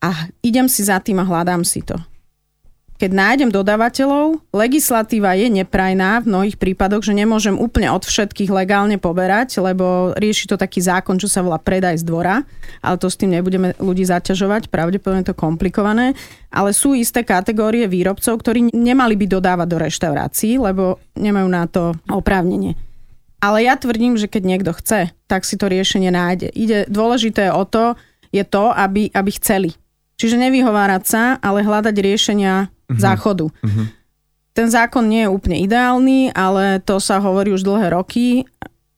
A 0.00 0.30
idem 0.40 0.70
si 0.70 0.86
za 0.86 1.02
tým 1.02 1.20
a 1.20 1.26
hľadám 1.26 1.66
si 1.66 1.82
to. 1.82 1.98
Keď 3.04 3.12
nájdem 3.12 3.52
dodávateľov, 3.52 4.40
legislatíva 4.48 5.36
je 5.36 5.52
neprajná 5.52 6.24
v 6.24 6.28
mnohých 6.32 6.56
prípadoch, 6.56 7.04
že 7.04 7.12
nemôžem 7.12 7.52
úplne 7.52 7.92
od 7.92 8.00
všetkých 8.00 8.48
legálne 8.48 8.96
poberať, 8.96 9.60
lebo 9.60 10.16
rieši 10.16 10.48
to 10.48 10.56
taký 10.56 10.80
zákon, 10.80 11.20
čo 11.20 11.28
sa 11.28 11.44
volá 11.44 11.60
predaj 11.60 12.00
z 12.00 12.08
dvora, 12.08 12.40
ale 12.80 12.96
to 12.96 13.12
s 13.12 13.20
tým 13.20 13.36
nebudeme 13.36 13.76
ľudí 13.76 14.08
zaťažovať, 14.08 14.72
pravdepodobne 14.72 15.20
to 15.20 15.36
komplikované. 15.36 16.16
Ale 16.48 16.72
sú 16.72 16.96
isté 16.96 17.28
kategórie 17.28 17.84
výrobcov, 17.84 18.40
ktorí 18.40 18.72
nemali 18.72 19.20
by 19.20 19.36
dodávať 19.36 19.68
do 19.68 19.78
reštaurácií, 19.84 20.56
lebo 20.56 20.96
nemajú 21.12 21.48
na 21.52 21.68
to 21.68 21.92
oprávnenie. 22.08 22.72
Ale 23.44 23.68
ja 23.68 23.76
tvrdím, 23.76 24.16
že 24.16 24.32
keď 24.32 24.42
niekto 24.48 24.72
chce, 24.72 25.12
tak 25.28 25.44
si 25.44 25.60
to 25.60 25.68
riešenie 25.68 26.08
nájde. 26.08 26.48
Ide, 26.56 26.88
dôležité 26.88 27.52
o 27.52 27.68
to, 27.68 28.00
je 28.32 28.48
to, 28.48 28.72
aby, 28.72 29.12
aby 29.12 29.28
chceli. 29.36 29.76
Čiže 30.16 30.40
nevyhovárať 30.40 31.02
sa, 31.04 31.22
ale 31.44 31.60
hľadať 31.60 31.92
riešenia 32.00 32.72
uh-huh. 32.88 33.00
záchodu. 33.00 33.48
Uh-huh. 33.50 33.86
Ten 34.54 34.70
zákon 34.70 35.02
nie 35.04 35.26
je 35.26 35.32
úplne 35.34 35.58
ideálny, 35.66 36.30
ale 36.30 36.78
to 36.84 37.02
sa 37.02 37.18
hovorí 37.18 37.50
už 37.50 37.66
dlhé 37.66 37.90
roky. 37.90 38.46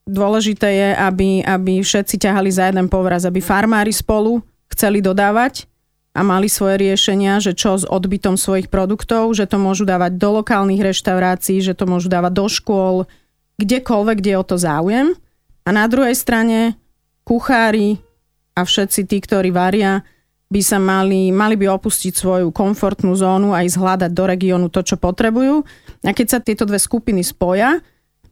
Dôležité 0.05 0.68
je, 0.68 0.91
aby, 0.93 1.41
aby 1.43 1.80
všetci 1.80 2.20
ťahali 2.20 2.53
za 2.53 2.68
jeden 2.68 2.87
povraz, 2.93 3.24
aby 3.24 3.41
farmári 3.41 3.91
spolu 3.91 4.45
chceli 4.68 5.01
dodávať 5.01 5.64
a 6.16 6.24
mali 6.24 6.49
svoje 6.49 6.80
riešenia, 6.80 7.41
že 7.45 7.53
čo 7.53 7.76
s 7.76 7.84
odbytom 7.84 8.41
svojich 8.41 8.72
produktov, 8.72 9.37
že 9.37 9.45
to 9.45 9.61
môžu 9.61 9.84
dávať 9.84 10.16
do 10.16 10.41
lokálnych 10.41 10.80
reštaurácií, 10.80 11.61
že 11.61 11.76
to 11.76 11.84
môžu 11.84 12.09
dávať 12.09 12.32
do 12.32 12.47
škôl, 12.49 12.97
kdekoľvek, 13.61 14.16
kde 14.20 14.30
je 14.32 14.41
o 14.41 14.49
to 14.49 14.57
záujem. 14.57 15.12
A 15.66 15.68
na 15.72 15.84
druhej 15.89 16.16
strane 16.16 16.78
kuchári 17.24 18.01
a 18.57 18.64
všetci 18.64 19.01
tí, 19.05 19.18
ktorí 19.20 19.53
varia, 19.53 20.01
by 20.47 20.61
sa 20.62 20.78
mali, 20.78 21.34
mali 21.34 21.59
by 21.59 21.66
opustiť 21.74 22.14
svoju 22.14 22.49
komfortnú 22.55 23.18
zónu 23.18 23.51
a 23.51 23.66
ísť 23.66 23.78
hľadať 23.82 24.11
do 24.14 24.24
regiónu 24.30 24.66
to, 24.70 24.86
čo 24.86 24.97
potrebujú. 24.99 25.66
A 26.07 26.14
keď 26.14 26.26
sa 26.26 26.38
tieto 26.38 26.62
dve 26.62 26.78
skupiny 26.78 27.26
spoja, 27.26 27.82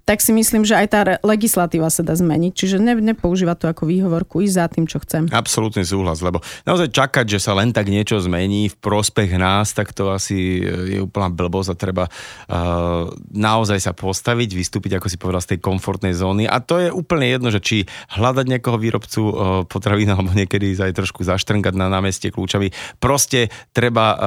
tak 0.05 0.21
si 0.21 0.37
myslím, 0.37 0.69
že 0.69 0.77
aj 0.77 0.87
tá 0.93 1.01
legislatíva 1.25 1.89
sa 1.89 2.05
dá 2.05 2.13
zmeniť. 2.13 2.53
Čiže 2.53 2.77
ne, 2.77 2.93
nepoužívať 2.93 3.57
to 3.57 3.67
ako 3.73 3.85
výhovorku, 3.89 4.45
ísť 4.45 4.55
za 4.55 4.67
tým, 4.69 4.85
čo 4.85 5.01
chcem. 5.01 5.33
Absolútny 5.33 5.81
súhlas, 5.81 6.21
lebo 6.21 6.45
naozaj 6.69 6.93
čakať, 6.93 7.25
že 7.25 7.41
sa 7.41 7.57
len 7.57 7.73
tak 7.73 7.89
niečo 7.89 8.21
zmení 8.21 8.69
v 8.69 8.77
prospech 8.77 9.41
nás, 9.41 9.73
tak 9.73 9.97
to 9.97 10.13
asi 10.13 10.61
je 10.65 11.01
úplná 11.01 11.33
blbosť 11.33 11.73
a 11.73 11.81
treba 11.81 12.05
uh, 12.07 13.09
naozaj 13.33 13.81
sa 13.81 13.97
postaviť, 13.97 14.53
vystúpiť, 14.53 15.01
ako 15.01 15.09
si 15.09 15.17
povedal, 15.17 15.41
z 15.41 15.57
tej 15.57 15.65
komfortnej 15.65 16.13
zóny. 16.13 16.45
A 16.45 16.61
to 16.61 16.77
je 16.77 16.93
úplne 16.93 17.25
jedno, 17.25 17.49
že 17.49 17.65
či 17.65 17.89
hľadať 18.13 18.45
nejakého 18.45 18.77
výrobcu 18.77 19.21
uh, 19.25 19.33
potravín 19.65 20.13
alebo 20.15 20.37
niekedy 20.37 20.77
aj 20.77 20.93
trošku 20.93 21.25
zaštrngať 21.25 21.73
na 21.73 21.89
námestie 21.89 22.29
kľúčavý. 22.29 22.69
Proste 23.01 23.49
treba 23.73 24.07
uh, 24.13 24.19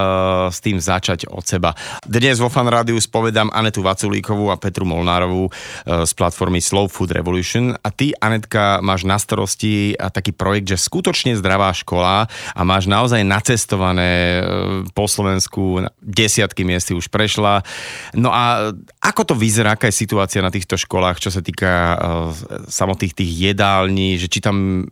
s 0.49 0.57
tým 0.57 0.81
začať 0.81 1.29
od 1.29 1.45
seba. 1.45 1.77
Dnes 2.01 2.41
vo 2.41 2.49
Fan 2.49 2.65
Rádiu 2.65 2.97
spovedám 2.97 3.53
Anetu 3.53 3.85
Vaculíkovú 3.85 4.49
a 4.49 4.57
Petru 4.57 4.89
Molnárovú, 4.89 5.53
Eh, 5.53 5.66
z 5.85 6.11
platformy 6.17 6.59
Slow 6.59 6.89
Food 6.91 7.11
Revolution 7.11 7.77
a 7.77 7.89
ty, 7.91 8.11
Anetka, 8.17 8.79
máš 8.81 9.03
na 9.03 9.19
starosti 9.19 9.95
taký 9.97 10.31
projekt, 10.33 10.73
že 10.73 10.77
skutočne 10.79 11.37
zdravá 11.37 11.71
škola 11.75 12.25
a 12.29 12.61
máš 12.65 12.89
naozaj 12.89 13.21
nacestované 13.21 14.11
eh, 14.11 14.43
po 14.91 15.05
Slovensku, 15.05 15.85
desiatky 16.01 16.63
miest 16.63 16.89
už 16.91 17.11
prešla. 17.11 17.61
No 18.15 18.31
a 18.31 18.73
ako 19.07 19.23
to 19.23 19.35
vyzerá, 19.39 19.79
aká 19.79 19.87
je 19.87 20.03
situácia 20.03 20.43
na 20.43 20.51
týchto 20.51 20.75
školách, 20.75 21.23
čo 21.23 21.31
sa 21.31 21.39
týka 21.39 21.71
uh, 21.71 21.95
samotných 22.67 23.15
tých 23.15 23.31
jedální, 23.55 24.19
že 24.19 24.27
či 24.27 24.43
tam 24.43 24.83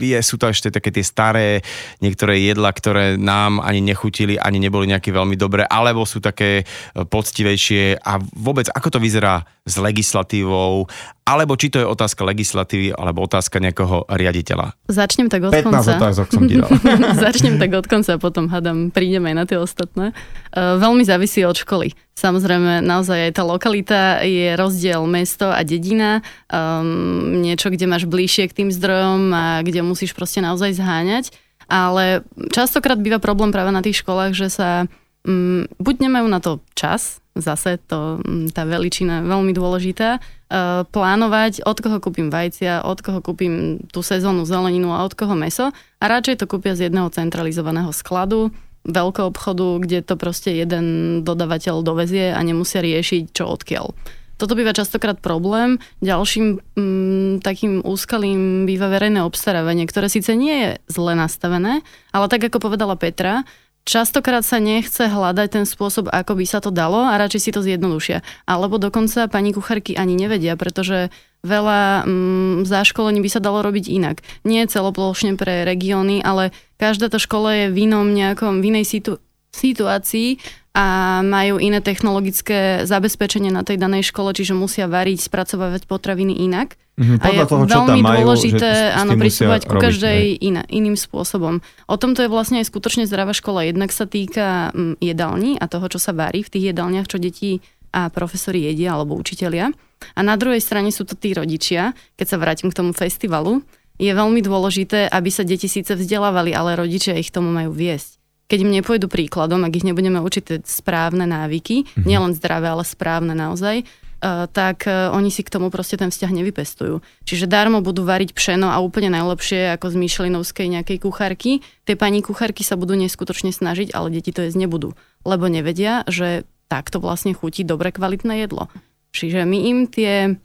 je, 0.00 0.16
sú 0.24 0.40
to 0.40 0.48
ešte 0.48 0.72
také 0.72 0.88
tie 0.88 1.04
staré 1.04 1.60
niektoré 2.00 2.40
jedla, 2.40 2.72
ktoré 2.72 3.20
nám 3.20 3.60
ani 3.60 3.84
nechutili, 3.84 4.40
ani 4.40 4.56
neboli 4.56 4.88
nejaké 4.88 5.12
veľmi 5.12 5.36
dobré, 5.36 5.68
alebo 5.68 6.08
sú 6.08 6.24
také 6.24 6.64
poctivejšie? 6.96 8.00
A 8.00 8.16
vôbec 8.32 8.72
ako 8.72 8.96
to 8.96 8.98
vyzerá 9.02 9.44
s 9.68 9.76
legislatívou, 9.76 10.88
alebo 11.30 11.54
či 11.54 11.70
to 11.70 11.78
je 11.78 11.86
otázka 11.86 12.26
legislatívy, 12.26 12.90
alebo 12.90 13.22
otázka 13.22 13.62
nejakého 13.62 14.10
riaditeľa. 14.10 14.74
Začnem 14.90 15.30
tak 15.30 15.46
od 15.46 15.54
15 15.54 15.62
konca. 15.62 15.90
otázok 15.94 16.26
som 16.34 16.42
ti 16.50 16.58
dal. 16.58 16.70
Začnem 17.30 17.54
tak 17.62 17.70
od 17.78 17.86
konca 17.86 18.18
a 18.18 18.18
potom 18.18 18.50
hádam, 18.50 18.90
prídeme 18.90 19.30
aj 19.30 19.36
na 19.38 19.44
tie 19.46 19.58
ostatné. 19.62 20.10
Uh, 20.50 20.74
veľmi 20.82 21.06
závisí 21.06 21.46
od 21.46 21.54
školy. 21.54 21.94
Samozrejme, 22.18 22.82
naozaj 22.82 23.30
aj 23.30 23.32
tá 23.38 23.42
lokalita 23.46 24.00
je 24.26 24.58
rozdiel 24.58 24.98
mesto 25.06 25.46
a 25.46 25.62
dedina. 25.62 26.26
Um, 26.50 27.38
niečo, 27.38 27.70
kde 27.70 27.86
máš 27.86 28.10
bližšie 28.10 28.50
k 28.50 28.56
tým 28.64 28.70
zdrojom 28.74 29.30
a 29.30 29.62
kde 29.62 29.86
musíš 29.86 30.12
proste 30.12 30.42
naozaj 30.42 30.74
zháňať. 30.74 31.30
Ale 31.70 32.26
častokrát 32.50 32.98
býva 32.98 33.22
problém 33.22 33.54
práve 33.54 33.70
na 33.70 33.78
tých 33.78 34.02
školách, 34.02 34.34
že 34.34 34.50
sa 34.50 34.90
um, 35.26 35.66
buď 35.80 35.94
nemajú 36.06 36.26
na 36.28 36.40
to 36.40 36.60
čas, 36.72 37.20
zase 37.36 37.78
to, 37.88 38.20
mm, 38.24 38.52
tá 38.52 38.66
veličina 38.66 39.20
je 39.20 39.30
veľmi 39.30 39.52
dôležitá, 39.54 40.18
uh, 40.20 40.84
plánovať, 40.88 41.64
od 41.64 41.78
koho 41.80 41.98
kúpim 41.98 42.28
vajcia, 42.28 42.84
od 42.84 42.98
koho 43.00 43.20
kúpim 43.24 43.84
tú 43.90 44.00
sezónnu 44.00 44.44
zeleninu 44.44 44.92
a 44.92 45.04
od 45.04 45.14
koho 45.14 45.36
meso 45.36 45.72
a 46.00 46.04
radšej 46.04 46.44
to 46.44 46.46
kúpia 46.50 46.76
z 46.76 46.90
jedného 46.90 47.08
centralizovaného 47.12 47.92
skladu, 47.92 48.50
veľkého 48.88 49.28
obchodu, 49.28 49.80
kde 49.84 50.00
to 50.00 50.16
proste 50.16 50.56
jeden 50.56 51.20
dodavateľ 51.20 51.84
dovezie 51.84 52.32
a 52.32 52.40
nemusia 52.40 52.80
riešiť 52.80 53.22
čo 53.36 53.44
odkiaľ. 53.48 53.92
Toto 54.40 54.56
býva 54.56 54.72
častokrát 54.72 55.20
problém. 55.20 55.76
Ďalším 56.00 56.64
mm, 56.72 57.44
takým 57.44 57.84
úskalým 57.84 58.64
býva 58.64 58.88
verejné 58.88 59.20
obstarávanie, 59.20 59.84
ktoré 59.84 60.08
síce 60.08 60.32
nie 60.32 60.56
je 60.64 60.70
zle 60.88 61.12
nastavené, 61.12 61.84
ale 62.08 62.26
tak 62.32 62.48
ako 62.48 62.72
povedala 62.72 62.96
Petra, 62.96 63.44
Častokrát 63.88 64.44
sa 64.44 64.60
nechce 64.60 65.08
hľadať 65.08 65.48
ten 65.50 65.64
spôsob, 65.64 66.12
ako 66.12 66.36
by 66.36 66.44
sa 66.44 66.60
to 66.60 66.70
dalo 66.70 67.08
a 67.08 67.16
radšej 67.16 67.40
si 67.40 67.50
to 67.50 67.64
zjednodušia. 67.64 68.20
Alebo 68.44 68.76
dokonca 68.76 69.26
pani 69.26 69.56
kuchárky 69.56 69.96
ani 69.96 70.14
nevedia, 70.14 70.54
pretože 70.54 71.08
veľa 71.40 72.04
mm, 72.04 72.68
záškolení 72.68 73.24
by 73.24 73.30
sa 73.32 73.40
dalo 73.40 73.64
robiť 73.64 73.88
inak. 73.88 74.20
Nie 74.44 74.68
celoplošne 74.68 75.40
pre 75.40 75.64
regióny, 75.64 76.20
ale 76.20 76.52
každá 76.76 77.08
tá 77.08 77.16
škola 77.16 77.66
je 77.66 77.66
v 77.72 77.88
inom 77.88 78.12
nejakom, 78.12 78.60
v 78.60 78.68
inej 78.76 78.84
situ- 78.84 79.20
situácii 79.50 80.38
a 80.70 81.18
majú 81.26 81.58
iné 81.58 81.82
technologické 81.82 82.86
zabezpečenie 82.86 83.50
na 83.50 83.66
tej 83.66 83.74
danej 83.74 84.06
škole, 84.06 84.30
čiže 84.30 84.54
musia 84.54 84.86
variť, 84.86 85.26
spracovávať 85.26 85.90
potraviny 85.90 86.46
inak. 86.46 86.78
Mm-hmm, 86.94 87.18
a 87.18 87.26
je 87.32 87.40
toho, 87.48 87.64
veľmi 87.66 88.00
majú, 88.04 88.18
dôležité 88.22 88.94
áno, 88.94 89.18
pristúpať 89.18 89.66
ku 89.66 89.80
každej 89.82 90.38
iná, 90.38 90.62
iným 90.70 90.94
spôsobom. 90.94 91.58
O 91.90 91.96
tomto 91.98 92.22
je 92.22 92.30
vlastne 92.30 92.62
aj 92.62 92.70
skutočne 92.70 93.08
zdravá 93.10 93.34
škola. 93.34 93.66
Jednak 93.66 93.90
sa 93.90 94.06
týka 94.06 94.70
mm, 94.70 95.02
jedálni 95.02 95.58
a 95.58 95.66
toho, 95.66 95.90
čo 95.90 95.98
sa 95.98 96.14
varí 96.14 96.46
v 96.46 96.52
tých 96.52 96.64
jedálniach, 96.70 97.08
čo 97.10 97.18
deti 97.18 97.58
a 97.90 98.06
profesori 98.06 98.70
jedia 98.70 98.94
alebo 98.94 99.18
učitelia. 99.18 99.74
A 100.14 100.20
na 100.22 100.38
druhej 100.38 100.62
strane 100.62 100.94
sú 100.94 101.02
to 101.02 101.18
tí 101.18 101.34
rodičia, 101.34 101.98
keď 102.14 102.26
sa 102.30 102.36
vrátim 102.38 102.70
k 102.70 102.78
tomu 102.78 102.94
festivalu, 102.94 103.66
je 103.98 104.12
veľmi 104.14 104.38
dôležité, 104.38 105.10
aby 105.10 105.28
sa 105.34 105.42
deti 105.42 105.66
síce 105.66 105.92
vzdelávali, 105.98 106.54
ale 106.54 106.78
rodičia 106.78 107.18
ich 107.18 107.34
tomu 107.34 107.50
majú 107.50 107.74
viesť 107.74 108.19
keď 108.50 108.66
im 108.66 108.74
nepôjdu 108.74 109.06
príkladom, 109.06 109.62
ak 109.62 109.78
ich 109.78 109.86
nebudeme 109.86 110.18
učiť 110.18 110.42
tie 110.42 110.58
správne 110.66 111.22
návyky, 111.22 111.86
mm-hmm. 111.86 112.02
nielen 112.02 112.34
zdravé, 112.34 112.66
ale 112.66 112.82
správne 112.82 113.30
naozaj, 113.38 113.86
uh, 113.86 114.50
tak 114.50 114.90
uh, 114.90 115.14
oni 115.14 115.30
si 115.30 115.46
k 115.46 115.54
tomu 115.54 115.70
proste 115.70 115.94
ten 115.94 116.10
vzťah 116.10 116.34
nevypestujú. 116.34 116.98
Čiže 117.22 117.46
darmo 117.46 117.78
budú 117.78 118.02
variť 118.02 118.34
pšeno 118.34 118.66
a 118.66 118.82
úplne 118.82 119.14
najlepšie 119.14 119.78
ako 119.78 119.94
z 119.94 119.96
myšlinovskej 120.02 120.66
nejakej 120.66 120.98
kuchárky. 120.98 121.62
Tie 121.86 121.94
pani 121.94 122.26
kuchárky 122.26 122.66
sa 122.66 122.74
budú 122.74 122.98
neskutočne 122.98 123.54
snažiť, 123.54 123.94
ale 123.94 124.10
deti 124.10 124.34
to 124.34 124.42
jesť 124.42 124.66
nebudú, 124.66 124.98
lebo 125.22 125.46
nevedia, 125.46 126.02
že 126.10 126.42
takto 126.66 126.98
vlastne 126.98 127.30
chutí 127.38 127.62
dobre 127.62 127.94
kvalitné 127.94 128.42
jedlo. 128.42 128.66
Čiže 129.14 129.46
my 129.46 129.58
im 129.70 129.78
tie 129.86 130.38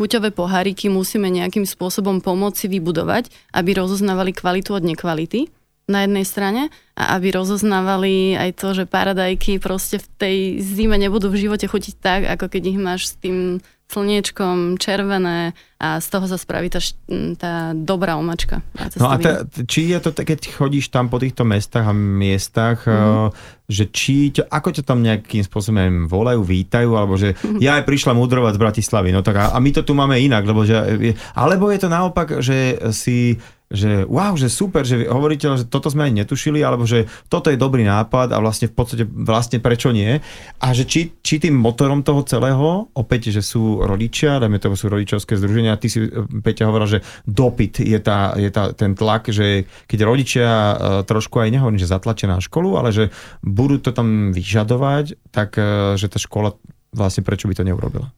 chuťové 0.00 0.32
poháriky 0.32 0.88
musíme 0.88 1.28
nejakým 1.28 1.68
spôsobom 1.68 2.24
pomôcť 2.24 2.72
vybudovať, 2.72 3.28
aby 3.52 3.76
rozoznávali 3.76 4.32
kvalitu 4.32 4.72
od 4.72 4.84
nekvality 4.84 5.52
na 5.90 6.06
jednej 6.06 6.22
strane 6.22 6.62
a 6.94 7.18
aby 7.18 7.34
rozoznávali 7.34 8.38
aj 8.38 8.50
to, 8.54 8.68
že 8.72 8.84
paradajky 8.86 9.58
proste 9.58 9.98
v 9.98 10.06
tej 10.16 10.36
zime 10.62 10.94
nebudú 10.94 11.26
v 11.28 11.50
živote 11.50 11.66
chutiť 11.66 11.94
tak, 11.98 12.20
ako 12.30 12.46
keď 12.46 12.62
ich 12.70 12.78
máš 12.78 13.10
s 13.10 13.14
tým 13.18 13.58
slniečkom, 13.90 14.78
červené 14.78 15.58
a 15.82 15.98
z 15.98 16.06
toho 16.06 16.30
sa 16.30 16.38
spraví 16.38 16.70
tá, 16.70 16.78
tá 17.34 17.74
dobrá 17.74 18.14
omačka. 18.14 18.62
No 18.94 19.10
a 19.10 19.18
te, 19.18 19.42
či 19.66 19.90
je 19.90 19.98
to, 19.98 20.14
keď 20.14 20.46
chodíš 20.54 20.94
tam 20.94 21.10
po 21.10 21.18
týchto 21.18 21.42
mestách 21.42 21.90
a 21.90 21.94
miestach, 21.94 22.86
mm-hmm. 22.86 23.34
že 23.66 23.84
či, 23.90 24.30
ako 24.46 24.68
ťa 24.78 24.82
tam 24.86 25.02
nejakým 25.02 25.42
spôsobom 25.42 26.06
volajú, 26.06 26.46
vítajú, 26.46 26.94
alebo 26.94 27.18
že 27.18 27.34
mm-hmm. 27.34 27.58
ja 27.58 27.82
aj 27.82 27.84
prišla 27.90 28.14
mudrovať 28.14 28.54
z 28.54 28.62
Bratislavy, 28.62 29.10
no 29.10 29.26
tak 29.26 29.42
a, 29.42 29.44
a 29.50 29.58
my 29.58 29.70
to 29.74 29.82
tu 29.82 29.92
máme 29.98 30.14
inak, 30.22 30.46
lebo 30.46 30.62
že, 30.62 30.78
alebo 31.34 31.66
je 31.74 31.80
to 31.82 31.90
naopak, 31.90 32.38
že 32.38 32.78
si 32.94 33.42
že 33.70 34.02
wow, 34.02 34.34
že 34.34 34.50
super, 34.50 34.82
že 34.82 35.06
hovoríte, 35.06 35.46
že 35.54 35.70
toto 35.70 35.86
sme 35.86 36.10
ani 36.10 36.26
netušili, 36.26 36.58
alebo 36.58 36.82
že 36.82 37.06
toto 37.30 37.54
je 37.54 37.56
dobrý 37.56 37.86
nápad 37.86 38.34
a 38.34 38.42
vlastne 38.42 38.66
v 38.66 38.74
podstate 38.74 39.06
vlastne 39.06 39.62
prečo 39.62 39.94
nie. 39.94 40.18
A 40.58 40.74
že 40.74 40.82
či, 40.82 41.14
či 41.22 41.38
tým 41.38 41.54
motorom 41.54 42.02
toho 42.02 42.26
celého, 42.26 42.90
opäť, 42.98 43.30
že 43.30 43.46
sú 43.46 43.78
rodičia, 43.86 44.42
dajme 44.42 44.58
to 44.58 44.74
sú 44.74 44.90
rodičovské 44.90 45.38
združenia, 45.38 45.78
ty 45.78 45.86
si 45.86 46.02
Peťa 46.42 46.66
hovorila, 46.66 46.98
že 46.98 47.06
dopyt 47.30 47.78
je, 47.78 47.98
tá, 48.02 48.34
je 48.34 48.50
tá, 48.50 48.74
ten 48.74 48.98
tlak, 48.98 49.30
že 49.30 49.70
keď 49.86 49.98
rodičia 50.02 50.48
e, 50.50 50.74
trošku 51.06 51.38
aj 51.38 51.54
nehovorím, 51.54 51.78
že 51.78 51.86
zatlačia 51.86 52.26
na 52.26 52.42
školu, 52.42 52.74
ale 52.74 52.90
že 52.90 53.14
budú 53.46 53.78
to 53.78 53.94
tam 53.94 54.34
vyžadovať, 54.34 55.30
tak 55.30 55.54
e, 55.54 55.94
že 55.94 56.10
tá 56.10 56.18
škola 56.18 56.58
vlastne 56.90 57.22
prečo 57.22 57.46
by 57.46 57.54
to 57.54 57.62
neurobila? 57.62 58.10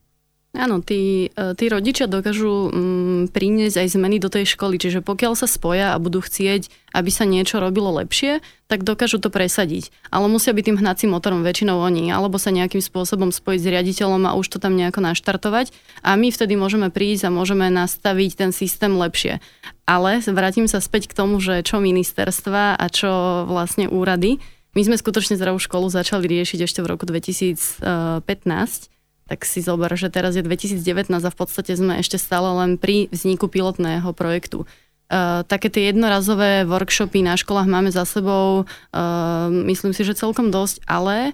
Áno, 0.53 0.85
tí, 0.85 1.33
e, 1.33 1.57
tí 1.57 1.65
rodičia 1.65 2.05
dokážu 2.05 2.69
mm, 2.69 3.33
priniesť 3.33 3.73
aj 3.81 3.87
zmeny 3.97 4.21
do 4.21 4.29
tej 4.29 4.53
školy, 4.53 4.77
čiže 4.77 5.01
pokiaľ 5.01 5.33
sa 5.33 5.49
spoja 5.49 5.97
a 5.97 5.97
budú 5.97 6.21
chcieť, 6.21 6.69
aby 6.93 7.09
sa 7.09 7.25
niečo 7.25 7.57
robilo 7.57 7.89
lepšie, 7.89 8.37
tak 8.69 8.85
dokážu 8.85 9.17
to 9.17 9.33
presadiť. 9.33 9.89
Ale 10.13 10.29
musia 10.29 10.53
byť 10.53 10.61
tým 10.69 10.77
hnacím 10.77 11.17
motorom 11.17 11.41
väčšinou 11.41 11.81
oni, 11.81 12.13
alebo 12.13 12.37
sa 12.37 12.53
nejakým 12.53 12.85
spôsobom 12.85 13.33
spojiť 13.33 13.59
s 13.65 13.71
riaditeľom 13.73 14.29
a 14.29 14.37
už 14.37 14.45
to 14.53 14.61
tam 14.61 14.77
nejako 14.77 15.01
naštartovať. 15.01 15.73
A 16.05 16.13
my 16.13 16.29
vtedy 16.29 16.53
môžeme 16.53 16.93
prísť 16.93 17.33
a 17.33 17.33
môžeme 17.33 17.73
nastaviť 17.73 18.37
ten 18.37 18.53
systém 18.53 18.93
lepšie. 18.93 19.41
Ale 19.89 20.21
vrátim 20.21 20.69
sa 20.69 20.77
späť 20.85 21.09
k 21.09 21.17
tomu, 21.17 21.41
že 21.41 21.65
čo 21.65 21.81
ministerstva 21.81 22.77
a 22.77 22.85
čo 22.93 23.09
vlastne 23.49 23.89
úrady. 23.89 24.37
My 24.77 24.85
sme 24.85 25.01
skutočne 25.01 25.33
zdravú 25.33 25.57
školu 25.57 25.89
začali 25.89 26.29
riešiť 26.29 26.69
ešte 26.69 26.85
v 26.85 26.93
roku 26.93 27.09
2015 27.09 28.92
tak 29.33 29.49
si 29.49 29.65
zober, 29.65 29.89
že 29.97 30.13
teraz 30.13 30.37
je 30.37 30.45
2019 30.45 31.09
a 31.09 31.33
v 31.33 31.37
podstate 31.41 31.73
sme 31.73 31.97
ešte 31.97 32.21
stále 32.21 32.53
len 32.53 32.77
pri 32.77 33.09
vzniku 33.09 33.49
pilotného 33.49 34.13
projektu. 34.13 34.69
Uh, 35.09 35.41
také 35.49 35.73
tie 35.73 35.89
jednorazové 35.89 36.69
workshopy 36.69 37.25
na 37.25 37.33
školách 37.33 37.65
máme 37.65 37.89
za 37.89 38.05
sebou, 38.05 38.69
uh, 38.69 39.49
myslím 39.65 39.97
si, 39.97 40.05
že 40.05 40.13
celkom 40.13 40.53
dosť, 40.53 40.85
ale 40.85 41.33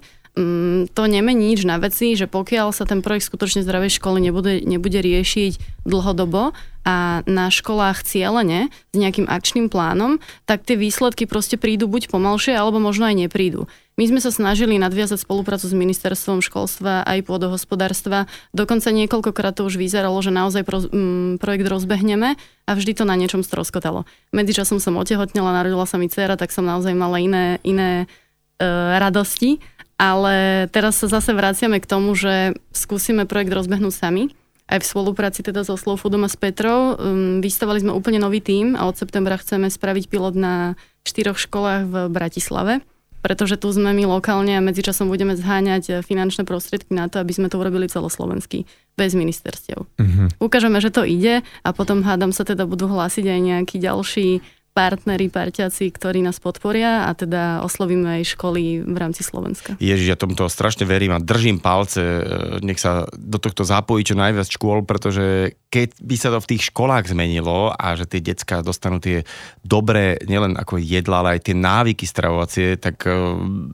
to 0.94 1.02
nemení 1.10 1.52
nič 1.52 1.66
na 1.66 1.82
veci, 1.82 2.14
že 2.14 2.30
pokiaľ 2.30 2.70
sa 2.70 2.86
ten 2.86 3.02
projekt 3.02 3.26
skutočne 3.26 3.66
zdravej 3.66 3.98
školy 3.98 4.22
nebude, 4.22 4.62
nebude 4.62 5.02
riešiť 5.02 5.82
dlhodobo 5.82 6.54
a 6.86 7.26
na 7.26 7.50
školách 7.50 8.06
cieľene 8.06 8.70
s 8.70 8.96
nejakým 8.96 9.26
akčným 9.28 9.66
plánom, 9.68 10.22
tak 10.46 10.64
tie 10.64 10.78
výsledky 10.78 11.26
proste 11.26 11.58
prídu 11.60 11.90
buď 11.90 12.08
pomalšie, 12.08 12.54
alebo 12.56 12.80
možno 12.80 13.10
aj 13.10 13.26
neprídu. 13.26 13.66
My 14.00 14.08
sme 14.08 14.22
sa 14.22 14.32
snažili 14.32 14.80
nadviazať 14.80 15.28
spoluprácu 15.28 15.68
s 15.68 15.76
ministerstvom 15.76 16.40
školstva 16.40 17.04
aj 17.04 17.20
pôdohospodárstva. 17.26 18.24
Dokonca 18.56 18.88
niekoľkokrát 18.96 19.60
to 19.60 19.68
už 19.68 19.76
vyzeralo, 19.76 20.16
že 20.24 20.32
naozaj 20.32 20.64
pro, 20.64 20.80
m, 20.88 21.36
projekt 21.36 21.68
rozbehneme 21.68 22.40
a 22.64 22.70
vždy 22.72 22.96
to 22.96 23.04
na 23.04 23.12
niečom 23.20 23.44
stroskotalo. 23.44 24.08
Medzičasom 24.32 24.80
som 24.80 24.96
otehotnela, 24.96 25.52
narodila 25.52 25.84
sa 25.84 26.00
mi 26.00 26.08
dcera, 26.08 26.40
tak 26.40 26.48
som 26.48 26.64
naozaj 26.64 26.96
mala 26.96 27.20
iné, 27.20 27.60
iné 27.60 28.08
e, 28.56 28.66
radosti. 28.96 29.60
Ale 30.00 30.64
teraz 30.72 30.96
sa 30.96 31.12
zase 31.12 31.36
vraciame 31.36 31.76
k 31.76 31.84
tomu, 31.84 32.16
že 32.16 32.56
skúsime 32.72 33.28
projekt 33.28 33.52
rozbehnúť 33.52 33.92
sami 33.92 34.32
aj 34.70 34.80
v 34.80 34.88
spolupráci 34.88 35.42
teda 35.42 35.66
so 35.66 35.74
Slow 35.74 35.98
Foodom 35.98 36.22
a 36.24 36.30
s 36.30 36.38
Petrou. 36.38 36.94
Um, 36.94 37.42
vystavali 37.42 37.82
sme 37.82 37.92
úplne 37.92 38.22
nový 38.22 38.38
tím 38.38 38.78
a 38.78 38.86
od 38.86 38.94
septembra 38.94 39.34
chceme 39.36 39.66
spraviť 39.66 40.06
pilot 40.06 40.38
na 40.38 40.78
štyroch 41.02 41.36
školách 41.36 41.90
v 41.90 41.94
Bratislave 42.08 42.80
pretože 43.20 43.60
tu 43.60 43.68
sme 43.68 43.92
my 43.92 44.08
lokálne 44.08 44.56
a 44.56 44.64
medzičasom 44.64 45.12
budeme 45.12 45.36
zháňať 45.36 45.84
eh, 45.88 45.94
finančné 46.00 46.48
prostriedky 46.48 46.92
na 46.96 47.06
to, 47.12 47.20
aby 47.20 47.32
sme 47.36 47.52
to 47.52 47.60
urobili 47.60 47.86
celoslovenský, 47.86 48.64
bez 48.96 49.12
ministerstiev. 49.12 49.84
Uh-huh. 49.84 50.28
Ukážeme, 50.40 50.80
že 50.80 50.92
to 50.92 51.04
ide 51.04 51.44
a 51.44 51.68
potom 51.76 52.00
hádam 52.00 52.32
sa 52.32 52.48
teda 52.48 52.64
budú 52.64 52.88
hlásiť 52.88 53.24
aj 53.28 53.40
nejakí 53.40 53.76
ďalší 53.76 54.40
partneri, 54.70 55.26
parťaci, 55.26 55.90
ktorí 55.90 56.22
nás 56.22 56.38
podporia 56.38 57.10
a 57.10 57.10
teda 57.12 57.66
oslovíme 57.66 58.22
aj 58.22 58.38
školy 58.38 58.86
v 58.86 58.96
rámci 58.96 59.26
Slovenska. 59.26 59.74
Ježiš, 59.82 60.14
ja 60.14 60.16
tomuto 60.16 60.46
strašne 60.46 60.86
verím 60.86 61.10
a 61.10 61.22
držím 61.22 61.58
palce, 61.58 62.00
e, 62.00 62.22
nech 62.62 62.78
sa 62.78 63.04
do 63.18 63.42
tohto 63.42 63.66
zapojí 63.66 64.06
čo 64.06 64.14
najviac 64.14 64.46
škôl, 64.46 64.86
pretože 64.86 65.58
keď 65.74 65.98
by 65.98 66.16
sa 66.16 66.28
to 66.30 66.38
v 66.38 66.50
tých 66.54 66.70
školách 66.70 67.10
zmenilo 67.10 67.74
a 67.74 67.98
že 67.98 68.06
tie 68.06 68.22
decka 68.22 68.62
dostanú 68.62 69.02
tie 69.02 69.26
dobré, 69.66 70.22
nielen 70.30 70.54
ako 70.54 70.78
jedla, 70.78 71.26
ale 71.26 71.30
aj 71.38 71.50
tie 71.50 71.56
návyky 71.58 72.06
stravovacie, 72.06 72.78
tak 72.78 73.02
e, 73.04 73.14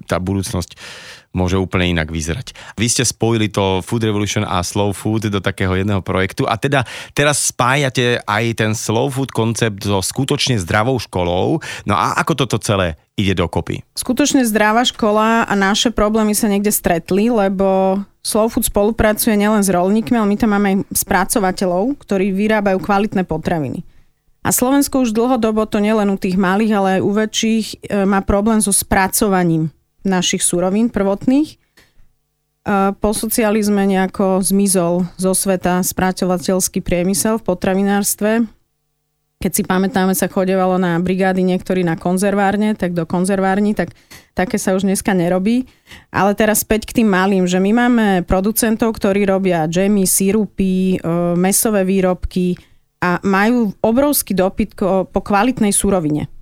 tá 0.09 0.17
budúcnosť 0.17 0.81
môže 1.37 1.61
úplne 1.61 1.93
inak 1.93 2.09
vyzerať. 2.09 2.57
Vy 2.81 2.87
ste 2.89 3.05
spojili 3.05 3.53
to 3.53 3.85
Food 3.85 4.09
Revolution 4.09 4.43
a 4.43 4.65
Slow 4.65 4.97
Food 4.97 5.29
do 5.29 5.39
takého 5.45 5.77
jedného 5.77 6.01
projektu 6.01 6.49
a 6.49 6.57
teda 6.57 6.89
teraz 7.13 7.53
spájate 7.53 8.25
aj 8.25 8.45
ten 8.57 8.73
Slow 8.73 9.13
Food 9.13 9.37
koncept 9.37 9.85
so 9.85 10.01
skutočne 10.01 10.57
zdravou 10.57 10.97
školou. 10.97 11.61
No 11.85 11.95
a 11.95 12.17
ako 12.17 12.49
toto 12.49 12.57
celé 12.57 12.97
ide 13.21 13.37
dokopy? 13.37 13.85
Skutočne 13.93 14.49
zdravá 14.49 14.89
škola 14.89 15.45
a 15.45 15.53
naše 15.53 15.93
problémy 15.93 16.33
sa 16.33 16.49
niekde 16.49 16.73
stretli, 16.73 17.29
lebo 17.29 18.01
Slow 18.25 18.51
Food 18.51 18.67
spolupracuje 18.67 19.39
nielen 19.39 19.63
s 19.63 19.71
rolníkmi, 19.71 20.19
ale 20.19 20.31
my 20.33 20.37
tam 20.41 20.51
máme 20.57 20.69
aj 20.73 20.79
spracovateľov, 20.91 22.01
ktorí 22.03 22.35
vyrábajú 22.35 22.83
kvalitné 22.83 23.23
potraviny. 23.23 23.87
A 24.47 24.55
Slovensko 24.55 25.03
už 25.03 25.11
dlhodobo, 25.11 25.67
to 25.67 25.83
nielen 25.83 26.07
u 26.07 26.19
tých 26.19 26.39
malých, 26.39 26.73
ale 26.79 26.89
aj 26.99 27.03
u 27.03 27.11
väčších, 27.11 27.67
e, 27.91 28.07
má 28.07 28.23
problém 28.23 28.63
so 28.63 28.71
spracovaním 28.71 29.75
našich 30.07 30.41
surovín 30.41 30.89
prvotných. 30.89 31.59
Po 32.99 33.11
socializme 33.15 33.87
nejako 33.87 34.43
zmizol 34.43 35.07
zo 35.15 35.33
sveta 35.39 35.87
spracovateľský 35.87 36.83
priemysel 36.83 37.39
v 37.39 37.47
potravinárstve. 37.47 38.31
Keď 39.37 39.53
si 39.53 39.63
pamätáme, 39.63 40.17
sa 40.17 40.33
chodevalo 40.33 40.81
na 40.81 40.97
brigády 40.99 41.45
niektorí 41.45 41.85
na 41.85 41.95
konzervárne, 41.95 42.73
tak 42.73 42.97
do 42.97 43.05
konzervárni, 43.05 43.77
tak 43.77 43.93
také 44.33 44.57
sa 44.57 44.73
už 44.73 44.89
dneska 44.89 45.13
nerobí. 45.13 45.69
Ale 46.09 46.33
teraz 46.33 46.65
späť 46.65 46.91
k 46.91 47.03
tým 47.03 47.13
malým, 47.13 47.45
že 47.45 47.61
my 47.61 47.71
máme 47.71 48.07
producentov, 48.25 48.97
ktorí 48.97 49.29
robia 49.29 49.69
džemy, 49.69 50.09
sírupy, 50.09 50.97
e, 50.97 51.37
mesové 51.37 51.85
výrobky 51.85 52.57
a 52.99 53.21
majú 53.23 53.77
obrovský 53.85 54.33
dopyt 54.33 54.75
po 55.13 55.21
kvalitnej 55.21 55.71
surovine 55.71 56.33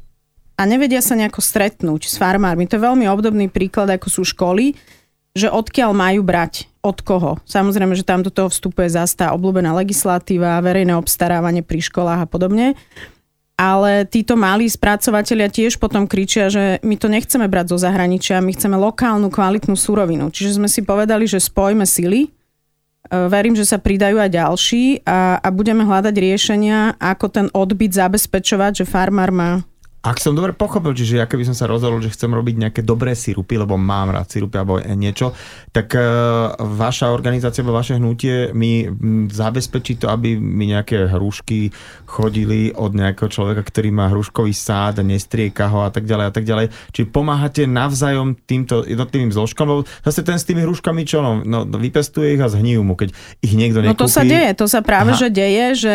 a 0.54 0.62
nevedia 0.66 1.02
sa 1.02 1.18
nejako 1.18 1.42
stretnúť 1.42 2.06
s 2.06 2.14
farmármi. 2.14 2.70
To 2.70 2.78
je 2.78 2.86
veľmi 2.86 3.06
obdobný 3.10 3.50
príklad, 3.50 3.90
ako 3.90 4.08
sú 4.10 4.22
školy, 4.22 4.78
že 5.34 5.50
odkiaľ 5.50 5.90
majú 5.90 6.22
brať, 6.22 6.70
od 6.84 7.00
koho. 7.00 7.40
Samozrejme, 7.48 7.96
že 7.96 8.04
tam 8.04 8.20
do 8.20 8.28
toho 8.28 8.52
vstupuje 8.52 8.92
tá 9.16 9.32
obľúbená 9.32 9.72
legislatíva, 9.72 10.60
verejné 10.60 10.92
obstarávanie 10.92 11.64
pri 11.64 11.80
školách 11.80 12.28
a 12.28 12.28
podobne. 12.28 12.76
Ale 13.56 14.04
títo 14.04 14.36
malí 14.36 14.68
spracovateľia 14.68 15.48
tiež 15.48 15.80
potom 15.80 16.04
kričia, 16.04 16.52
že 16.52 16.82
my 16.84 17.00
to 17.00 17.08
nechceme 17.08 17.46
brať 17.48 17.72
zo 17.72 17.78
zahraničia, 17.80 18.44
my 18.44 18.52
chceme 18.52 18.76
lokálnu 18.76 19.32
kvalitnú 19.32 19.78
surovinu. 19.78 20.28
Čiže 20.28 20.60
sme 20.60 20.68
si 20.68 20.84
povedali, 20.84 21.24
že 21.24 21.38
spojme 21.38 21.86
sily, 21.86 22.26
e, 22.26 22.30
verím, 23.30 23.54
že 23.54 23.64
sa 23.64 23.78
pridajú 23.78 24.18
aj 24.18 24.30
ďalší 24.34 25.06
a, 25.06 25.38
a 25.38 25.48
budeme 25.54 25.86
hľadať 25.86 26.14
riešenia, 26.18 26.98
ako 26.98 27.26
ten 27.30 27.46
odbyt 27.54 27.94
zabezpečovať, 27.94 28.82
že 28.82 28.90
farmár 28.90 29.30
má 29.30 29.62
ak 30.04 30.20
som 30.20 30.36
dobre 30.36 30.52
pochopil, 30.52 30.92
čiže 30.92 31.16
ja 31.16 31.24
keby 31.24 31.48
som 31.48 31.56
sa 31.56 31.64
rozhodol, 31.64 32.04
že 32.04 32.12
chcem 32.12 32.28
robiť 32.28 32.60
nejaké 32.60 32.80
dobré 32.84 33.16
sirupy, 33.16 33.56
lebo 33.56 33.80
mám 33.80 34.12
rád 34.12 34.28
sirupy 34.28 34.60
alebo 34.60 34.76
niečo, 34.76 35.32
tak 35.72 35.96
uh, 35.96 36.52
vaša 36.60 37.08
organizácia 37.08 37.64
alebo 37.64 37.80
vaše 37.80 37.96
hnutie 37.96 38.52
mi 38.52 38.84
zabezpečí 39.32 39.96
to, 39.96 40.12
aby 40.12 40.36
mi 40.36 40.68
nejaké 40.68 41.08
hrušky 41.08 41.72
chodili 42.04 42.68
od 42.76 42.92
nejakého 42.92 43.32
človeka, 43.32 43.64
ktorý 43.64 43.88
má 43.96 44.12
hruškový 44.12 44.52
sád, 44.52 45.00
nestrieka 45.00 45.72
ho 45.72 45.88
a 45.88 45.88
tak 45.88 46.04
ďalej 46.04 46.26
a 46.28 46.32
tak 46.36 46.44
ďalej. 46.44 46.66
Čiže 46.92 47.08
pomáhate 47.08 47.64
navzájom 47.64 48.36
týmto 48.44 48.84
jednotlivým 48.84 49.32
zložkom, 49.32 49.66
lebo 49.72 49.80
zase 50.04 50.20
ten 50.20 50.36
s 50.36 50.44
tými 50.44 50.68
hruškami 50.68 51.08
čo, 51.08 51.24
no, 51.24 51.40
no 51.48 51.64
vypestuje 51.64 52.36
ich 52.36 52.42
a 52.44 52.52
zhníjú 52.52 52.84
mu, 52.84 52.92
keď 52.92 53.08
ich 53.40 53.56
niekto 53.56 53.80
nekúpi. 53.80 53.96
No 53.96 54.02
to 54.04 54.12
sa 54.12 54.20
deje, 54.20 54.52
to 54.52 54.68
sa 54.68 54.84
práve 54.84 55.16
Aha. 55.16 55.20
že 55.24 55.28
deje, 55.32 55.66
že 55.80 55.94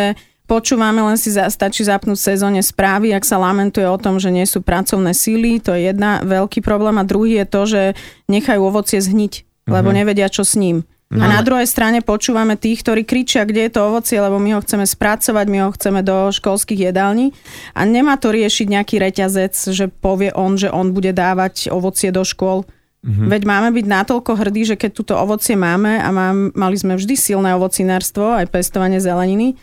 Počúvame, 0.49 1.05
len 1.05 1.13
si 1.13 1.29
za, 1.29 1.45
stačí 1.45 1.85
zapnúť 1.85 2.17
v 2.17 2.27
sezóne 2.33 2.61
správy, 2.65 3.13
ak 3.13 3.21
sa 3.21 3.37
lamentuje 3.37 3.85
o 3.85 4.01
tom, 4.01 4.17
že 4.17 4.33
nie 4.33 4.49
sú 4.49 4.65
pracovné 4.65 5.13
síly, 5.13 5.61
to 5.61 5.77
je 5.77 5.93
jedna 5.93 6.25
veľký 6.25 6.65
problém 6.65 6.97
a 6.97 7.05
druhý 7.05 7.37
je 7.37 7.45
to, 7.45 7.61
že 7.69 7.81
nechajú 8.25 8.57
ovocie 8.57 8.97
zhniť, 8.97 9.33
uh-huh. 9.45 9.77
lebo 9.77 9.93
mhm. 9.93 9.97
nevedia, 10.01 10.25
čo 10.25 10.41
s 10.41 10.57
ním. 10.57 10.89
No. 11.09 11.25
A 11.25 11.41
na 11.41 11.41
druhej 11.41 11.65
strane 11.65 12.05
počúvame 12.05 12.53
tých, 12.53 12.85
ktorí 12.85 13.01
kričia, 13.01 13.41
kde 13.41 13.65
je 13.65 13.71
to 13.73 13.81
ovocie, 13.81 14.21
lebo 14.21 14.37
my 14.37 14.57
ho 14.57 14.61
chceme 14.61 14.85
spracovať, 14.85 15.45
my 15.49 15.57
ho 15.65 15.69
chceme 15.73 16.05
do 16.05 16.29
školských 16.29 16.93
jedální. 16.93 17.33
A 17.73 17.81
nemá 17.81 18.13
to 18.21 18.29
riešiť 18.29 18.69
nejaký 18.69 19.01
reťazec, 19.01 19.53
že 19.73 19.89
povie 19.89 20.29
on, 20.37 20.53
že 20.53 20.69
on 20.69 20.93
bude 20.93 21.09
dávať 21.09 21.73
ovocie 21.73 22.13
do 22.13 22.21
škôl. 22.21 22.61
Mm-hmm. 23.01 23.25
Veď 23.25 23.41
máme 23.41 23.69
byť 23.73 23.85
natoľko 23.89 24.31
hrdí, 24.37 24.69
že 24.69 24.75
keď 24.77 24.91
túto 24.93 25.13
ovocie 25.17 25.57
máme 25.57 25.97
a 25.97 26.13
mám, 26.13 26.53
mali 26.53 26.77
sme 26.77 26.93
vždy 26.93 27.17
silné 27.17 27.57
ovocinárstvo, 27.57 28.37
aj 28.37 28.53
pestovanie 28.53 29.01
zeleniny, 29.01 29.57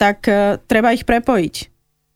tak 0.00 0.24
uh, 0.24 0.56
treba 0.64 0.96
ich 0.96 1.04
prepojiť. 1.04 1.68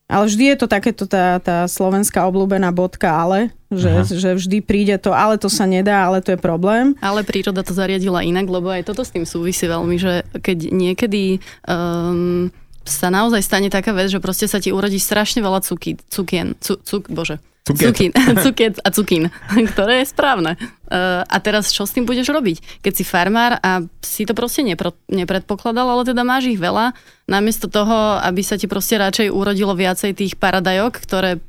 Ale 0.04 0.28
vždy 0.28 0.44
je 0.52 0.56
to 0.60 0.66
takéto 0.68 1.04
tá, 1.08 1.40
tá 1.40 1.64
slovenská 1.64 2.28
obľúbená 2.28 2.68
bodka 2.76 3.08
ale, 3.08 3.56
že, 3.72 4.04
že 4.04 4.36
vždy 4.36 4.60
príde 4.60 4.96
to, 5.00 5.16
ale 5.16 5.40
to 5.40 5.48
sa 5.48 5.64
nedá, 5.64 6.04
ale 6.04 6.20
to 6.20 6.36
je 6.36 6.40
problém. 6.40 6.92
Ale 7.00 7.24
príroda 7.24 7.64
to 7.64 7.72
zariadila 7.72 8.20
inak, 8.20 8.44
lebo 8.44 8.68
aj 8.68 8.84
toto 8.84 9.00
s 9.00 9.10
tým 9.10 9.24
súvisí 9.24 9.64
veľmi, 9.64 9.96
že 9.96 10.22
keď 10.44 10.70
niekedy 10.70 11.40
um, 11.64 12.52
sa 12.84 13.08
naozaj 13.08 13.40
stane 13.40 13.68
taká 13.72 13.96
vec, 13.96 14.12
že 14.12 14.20
proste 14.20 14.44
sa 14.44 14.60
ti 14.60 14.70
urodí 14.70 15.00
strašne 15.00 15.40
veľa 15.40 15.64
cuky, 15.64 15.98
cukien, 16.08 16.56
cu, 16.60 16.76
cuk, 16.80 17.08
bože, 17.08 17.40
Cukiet. 17.64 17.96
Cukín, 17.96 18.12
cukiet 18.44 18.76
a 18.84 18.92
cukín, 18.92 19.24
ktoré 19.72 20.04
je 20.04 20.12
správne. 20.12 20.60
Uh, 20.84 21.24
a 21.24 21.40
teraz 21.40 21.72
čo 21.72 21.88
s 21.88 21.96
tým 21.96 22.04
budeš 22.04 22.28
robiť? 22.28 22.84
Keď 22.84 22.92
si 22.92 23.08
farmár 23.08 23.56
a 23.64 23.80
si 24.04 24.28
to 24.28 24.36
proste 24.36 24.60
nepro, 24.60 24.92
nepredpokladal, 25.08 25.88
ale 25.88 26.04
teda 26.04 26.28
máš 26.28 26.52
ich 26.52 26.60
veľa, 26.60 26.92
namiesto 27.24 27.72
toho, 27.72 28.20
aby 28.20 28.44
sa 28.44 28.60
ti 28.60 28.68
proste 28.68 29.00
radšej 29.00 29.32
urodilo 29.32 29.72
viacej 29.72 30.12
tých 30.12 30.36
paradajok, 30.36 30.92
ktoré 31.08 31.40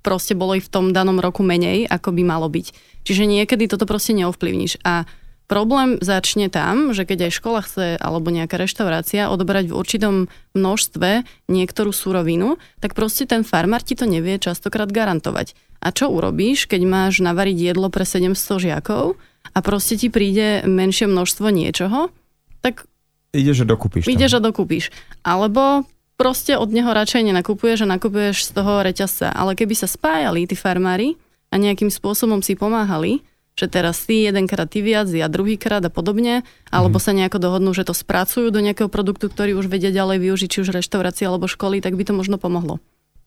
proste 0.00 0.32
bolo 0.32 0.56
i 0.56 0.64
v 0.64 0.72
tom 0.72 0.96
danom 0.96 1.20
roku 1.20 1.44
menej, 1.44 1.84
ako 1.84 2.16
by 2.16 2.22
malo 2.24 2.48
byť. 2.48 2.72
Čiže 3.04 3.28
niekedy 3.28 3.68
toto 3.68 3.84
proste 3.84 4.16
neovplyvníš. 4.16 4.80
A 4.88 5.04
Problém 5.48 5.96
začne 6.04 6.52
tam, 6.52 6.92
že 6.92 7.08
keď 7.08 7.32
aj 7.32 7.32
škola 7.32 7.60
chce 7.64 7.96
alebo 7.96 8.28
nejaká 8.28 8.60
reštaurácia 8.60 9.32
odobrať 9.32 9.72
v 9.72 9.76
určitom 9.80 10.14
množstve 10.52 11.24
niektorú 11.48 11.88
surovinu, 11.88 12.60
tak 12.84 12.92
proste 12.92 13.24
ten 13.24 13.48
farmár 13.48 13.80
ti 13.80 13.96
to 13.96 14.04
nevie 14.04 14.36
častokrát 14.36 14.92
garantovať. 14.92 15.56
A 15.80 15.88
čo 15.88 16.12
urobíš, 16.12 16.68
keď 16.68 16.84
máš 16.84 17.24
navariť 17.24 17.72
jedlo 17.72 17.88
pre 17.88 18.04
700 18.04 18.36
žiakov 18.60 19.16
a 19.56 19.58
proste 19.64 19.96
ti 19.96 20.12
príde 20.12 20.68
menšie 20.68 21.08
množstvo 21.08 21.48
niečoho, 21.48 22.12
tak... 22.60 22.84
Ideš 23.32 23.64
a 23.64 23.66
dokúpiš. 23.72 24.04
Ideš 24.04 24.36
a 24.36 24.40
dokúpiš. 24.44 24.92
Alebo 25.24 25.88
proste 26.20 26.60
od 26.60 26.68
neho 26.68 26.92
radšej 26.92 27.24
nenakupuješ 27.24 27.88
a 27.88 27.92
nakupuješ 27.96 28.44
z 28.44 28.50
toho 28.52 28.84
reťazca. 28.84 29.32
Ale 29.32 29.56
keby 29.56 29.72
sa 29.72 29.88
spájali 29.88 30.44
tí 30.44 30.52
farmári 30.58 31.16
a 31.48 31.56
nejakým 31.56 31.88
spôsobom 31.88 32.44
si 32.44 32.52
pomáhali, 32.52 33.24
že 33.58 33.66
teraz 33.66 34.06
ty 34.06 34.30
jedenkrát 34.30 34.70
ty 34.70 34.78
viac, 34.86 35.10
ja 35.10 35.26
druhýkrát 35.26 35.82
a 35.82 35.90
podobne, 35.90 36.46
alebo 36.70 37.02
mm. 37.02 37.02
sa 37.02 37.10
nejako 37.10 37.42
dohodnú, 37.42 37.74
že 37.74 37.82
to 37.82 37.90
spracujú 37.90 38.54
do 38.54 38.62
nejakého 38.62 38.86
produktu, 38.86 39.26
ktorý 39.26 39.58
už 39.58 39.66
vedia 39.66 39.90
ďalej 39.90 40.22
využiť, 40.22 40.48
či 40.48 40.62
už 40.62 40.70
reštaurácie 40.70 41.26
alebo 41.26 41.50
školy, 41.50 41.82
tak 41.82 41.98
by 41.98 42.06
to 42.06 42.14
možno 42.14 42.38
pomohlo. 42.38 42.78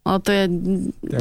Ale 0.01 0.17
to 0.17 0.33
je... 0.33 0.43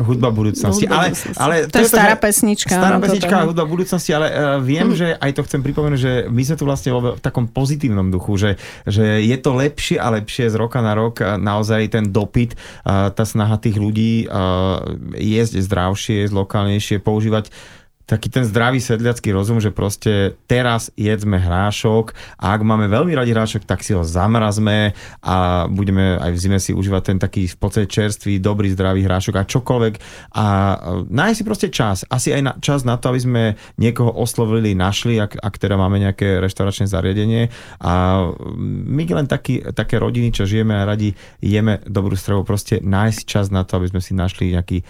Hudba 0.00 0.32
budúcnosti. 0.32 0.88
Hudba 0.88 1.04
ale, 1.04 1.08
budúcnosti. 1.12 1.36
ale 1.36 1.54
to, 1.68 1.76
to 1.76 1.78
je 1.84 1.88
stará 1.92 2.16
to, 2.16 2.24
pesnička. 2.24 2.72
Stará 2.72 2.96
pesnička 2.96 3.34
a 3.36 3.44
hudba 3.44 3.64
budúcnosti, 3.68 4.10
ale 4.16 4.32
uh, 4.32 4.56
viem, 4.56 4.88
mm. 4.88 4.96
že 4.96 5.08
aj 5.20 5.30
to 5.36 5.44
chcem 5.44 5.60
pripomenúť, 5.60 6.00
že 6.00 6.12
my 6.32 6.42
sme 6.48 6.56
tu 6.56 6.64
vlastne 6.64 6.90
v 6.96 7.20
takom 7.20 7.44
pozitívnom 7.44 8.08
duchu, 8.08 8.40
že, 8.40 8.50
že 8.88 9.20
je 9.20 9.36
to 9.36 9.52
lepšie 9.52 10.00
a 10.00 10.08
lepšie 10.16 10.48
z 10.48 10.56
roka 10.56 10.80
na 10.80 10.96
rok 10.96 11.20
naozaj 11.20 11.92
ten 11.92 12.08
dopyt, 12.08 12.56
uh, 12.88 13.12
tá 13.12 13.28
snaha 13.28 13.60
tých 13.60 13.76
ľudí 13.76 14.24
uh, 14.32 14.80
jesť 15.12 15.60
zdravšie, 15.60 16.24
jesť 16.24 16.40
lokálnejšie, 16.40 17.04
používať 17.04 17.52
taký 18.10 18.26
ten 18.26 18.42
zdravý 18.42 18.82
sedliacký 18.82 19.30
rozum, 19.30 19.62
že 19.62 19.70
proste 19.70 20.34
teraz 20.50 20.90
jedzme 20.98 21.38
hrášok 21.38 22.10
a 22.42 22.58
ak 22.58 22.66
máme 22.66 22.90
veľmi 22.90 23.14
radi 23.14 23.30
hrášok, 23.30 23.62
tak 23.62 23.86
si 23.86 23.94
ho 23.94 24.02
zamrazme 24.02 24.98
a 25.22 25.70
budeme 25.70 26.18
aj 26.18 26.30
v 26.34 26.38
zime 26.42 26.58
si 26.58 26.74
užívať 26.74 27.02
ten 27.06 27.18
taký 27.22 27.46
v 27.46 27.54
podstate 27.54 27.86
čerstvý, 27.86 28.42
dobrý, 28.42 28.74
zdravý 28.74 29.06
hrášok 29.06 29.34
a 29.38 29.46
čokoľvek 29.46 29.94
a 30.34 30.46
nájsť 31.06 31.38
si 31.38 31.44
proste 31.46 31.68
čas. 31.70 32.02
Asi 32.10 32.34
aj 32.34 32.42
na, 32.42 32.52
čas 32.58 32.82
na 32.82 32.98
to, 32.98 33.14
aby 33.14 33.20
sme 33.22 33.42
niekoho 33.78 34.10
oslovili, 34.10 34.74
našli, 34.74 35.22
ak, 35.22 35.38
ak 35.38 35.54
teda 35.62 35.78
máme 35.78 36.02
nejaké 36.02 36.42
reštauračné 36.42 36.90
zariadenie 36.90 37.54
a 37.78 38.26
my 38.90 39.02
len 39.06 39.30
taký, 39.30 39.62
také 39.70 40.02
rodiny, 40.02 40.34
čo 40.34 40.50
žijeme 40.50 40.74
a 40.74 40.82
radi 40.82 41.14
jeme 41.38 41.78
dobrú 41.86 42.18
stravu, 42.18 42.42
proste 42.42 42.82
nájsť 42.82 43.20
čas 43.22 43.46
na 43.54 43.62
to, 43.62 43.78
aby 43.78 43.94
sme 43.94 44.02
si 44.02 44.18
našli 44.18 44.50
nejaký 44.50 44.82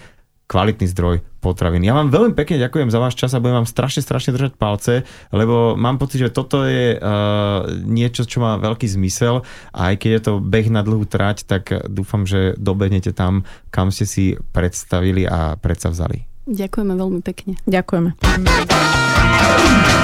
kvalitný 0.51 0.91
zdroj 0.91 1.23
potravín. 1.39 1.87
Ja 1.87 1.95
vám 1.95 2.11
veľmi 2.11 2.35
pekne 2.35 2.59
ďakujem 2.59 2.91
za 2.91 2.99
váš 2.99 3.15
čas 3.15 3.31
a 3.31 3.39
budem 3.39 3.63
vám 3.63 3.69
strašne, 3.71 4.03
strašne 4.03 4.35
držať 4.35 4.59
palce, 4.59 5.07
lebo 5.31 5.79
mám 5.79 5.95
pocit, 5.95 6.27
že 6.27 6.35
toto 6.35 6.67
je 6.67 6.99
uh, 6.99 7.63
niečo, 7.87 8.27
čo 8.27 8.43
má 8.43 8.59
veľký 8.59 8.83
zmysel 8.91 9.47
a 9.71 9.95
aj 9.95 9.95
keď 10.03 10.11
je 10.11 10.21
to 10.27 10.33
beh 10.43 10.67
na 10.67 10.83
dlhú 10.83 11.07
trať, 11.07 11.47
tak 11.47 11.71
dúfam, 11.87 12.27
že 12.27 12.59
dobehnete 12.59 13.15
tam, 13.15 13.47
kam 13.71 13.95
ste 13.95 14.03
si 14.03 14.25
predstavili 14.51 15.23
a 15.23 15.55
predsavzali. 15.55 16.27
Ďakujeme 16.51 16.93
veľmi 16.99 17.21
pekne. 17.23 17.55
Ďakujeme. 17.63 18.19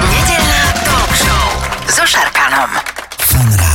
Nedelná 0.08 0.62
talk 0.88 1.12
show 1.12 1.44
so 1.92 2.08
Šarkanom. 2.08 2.72
Fan 3.20 3.67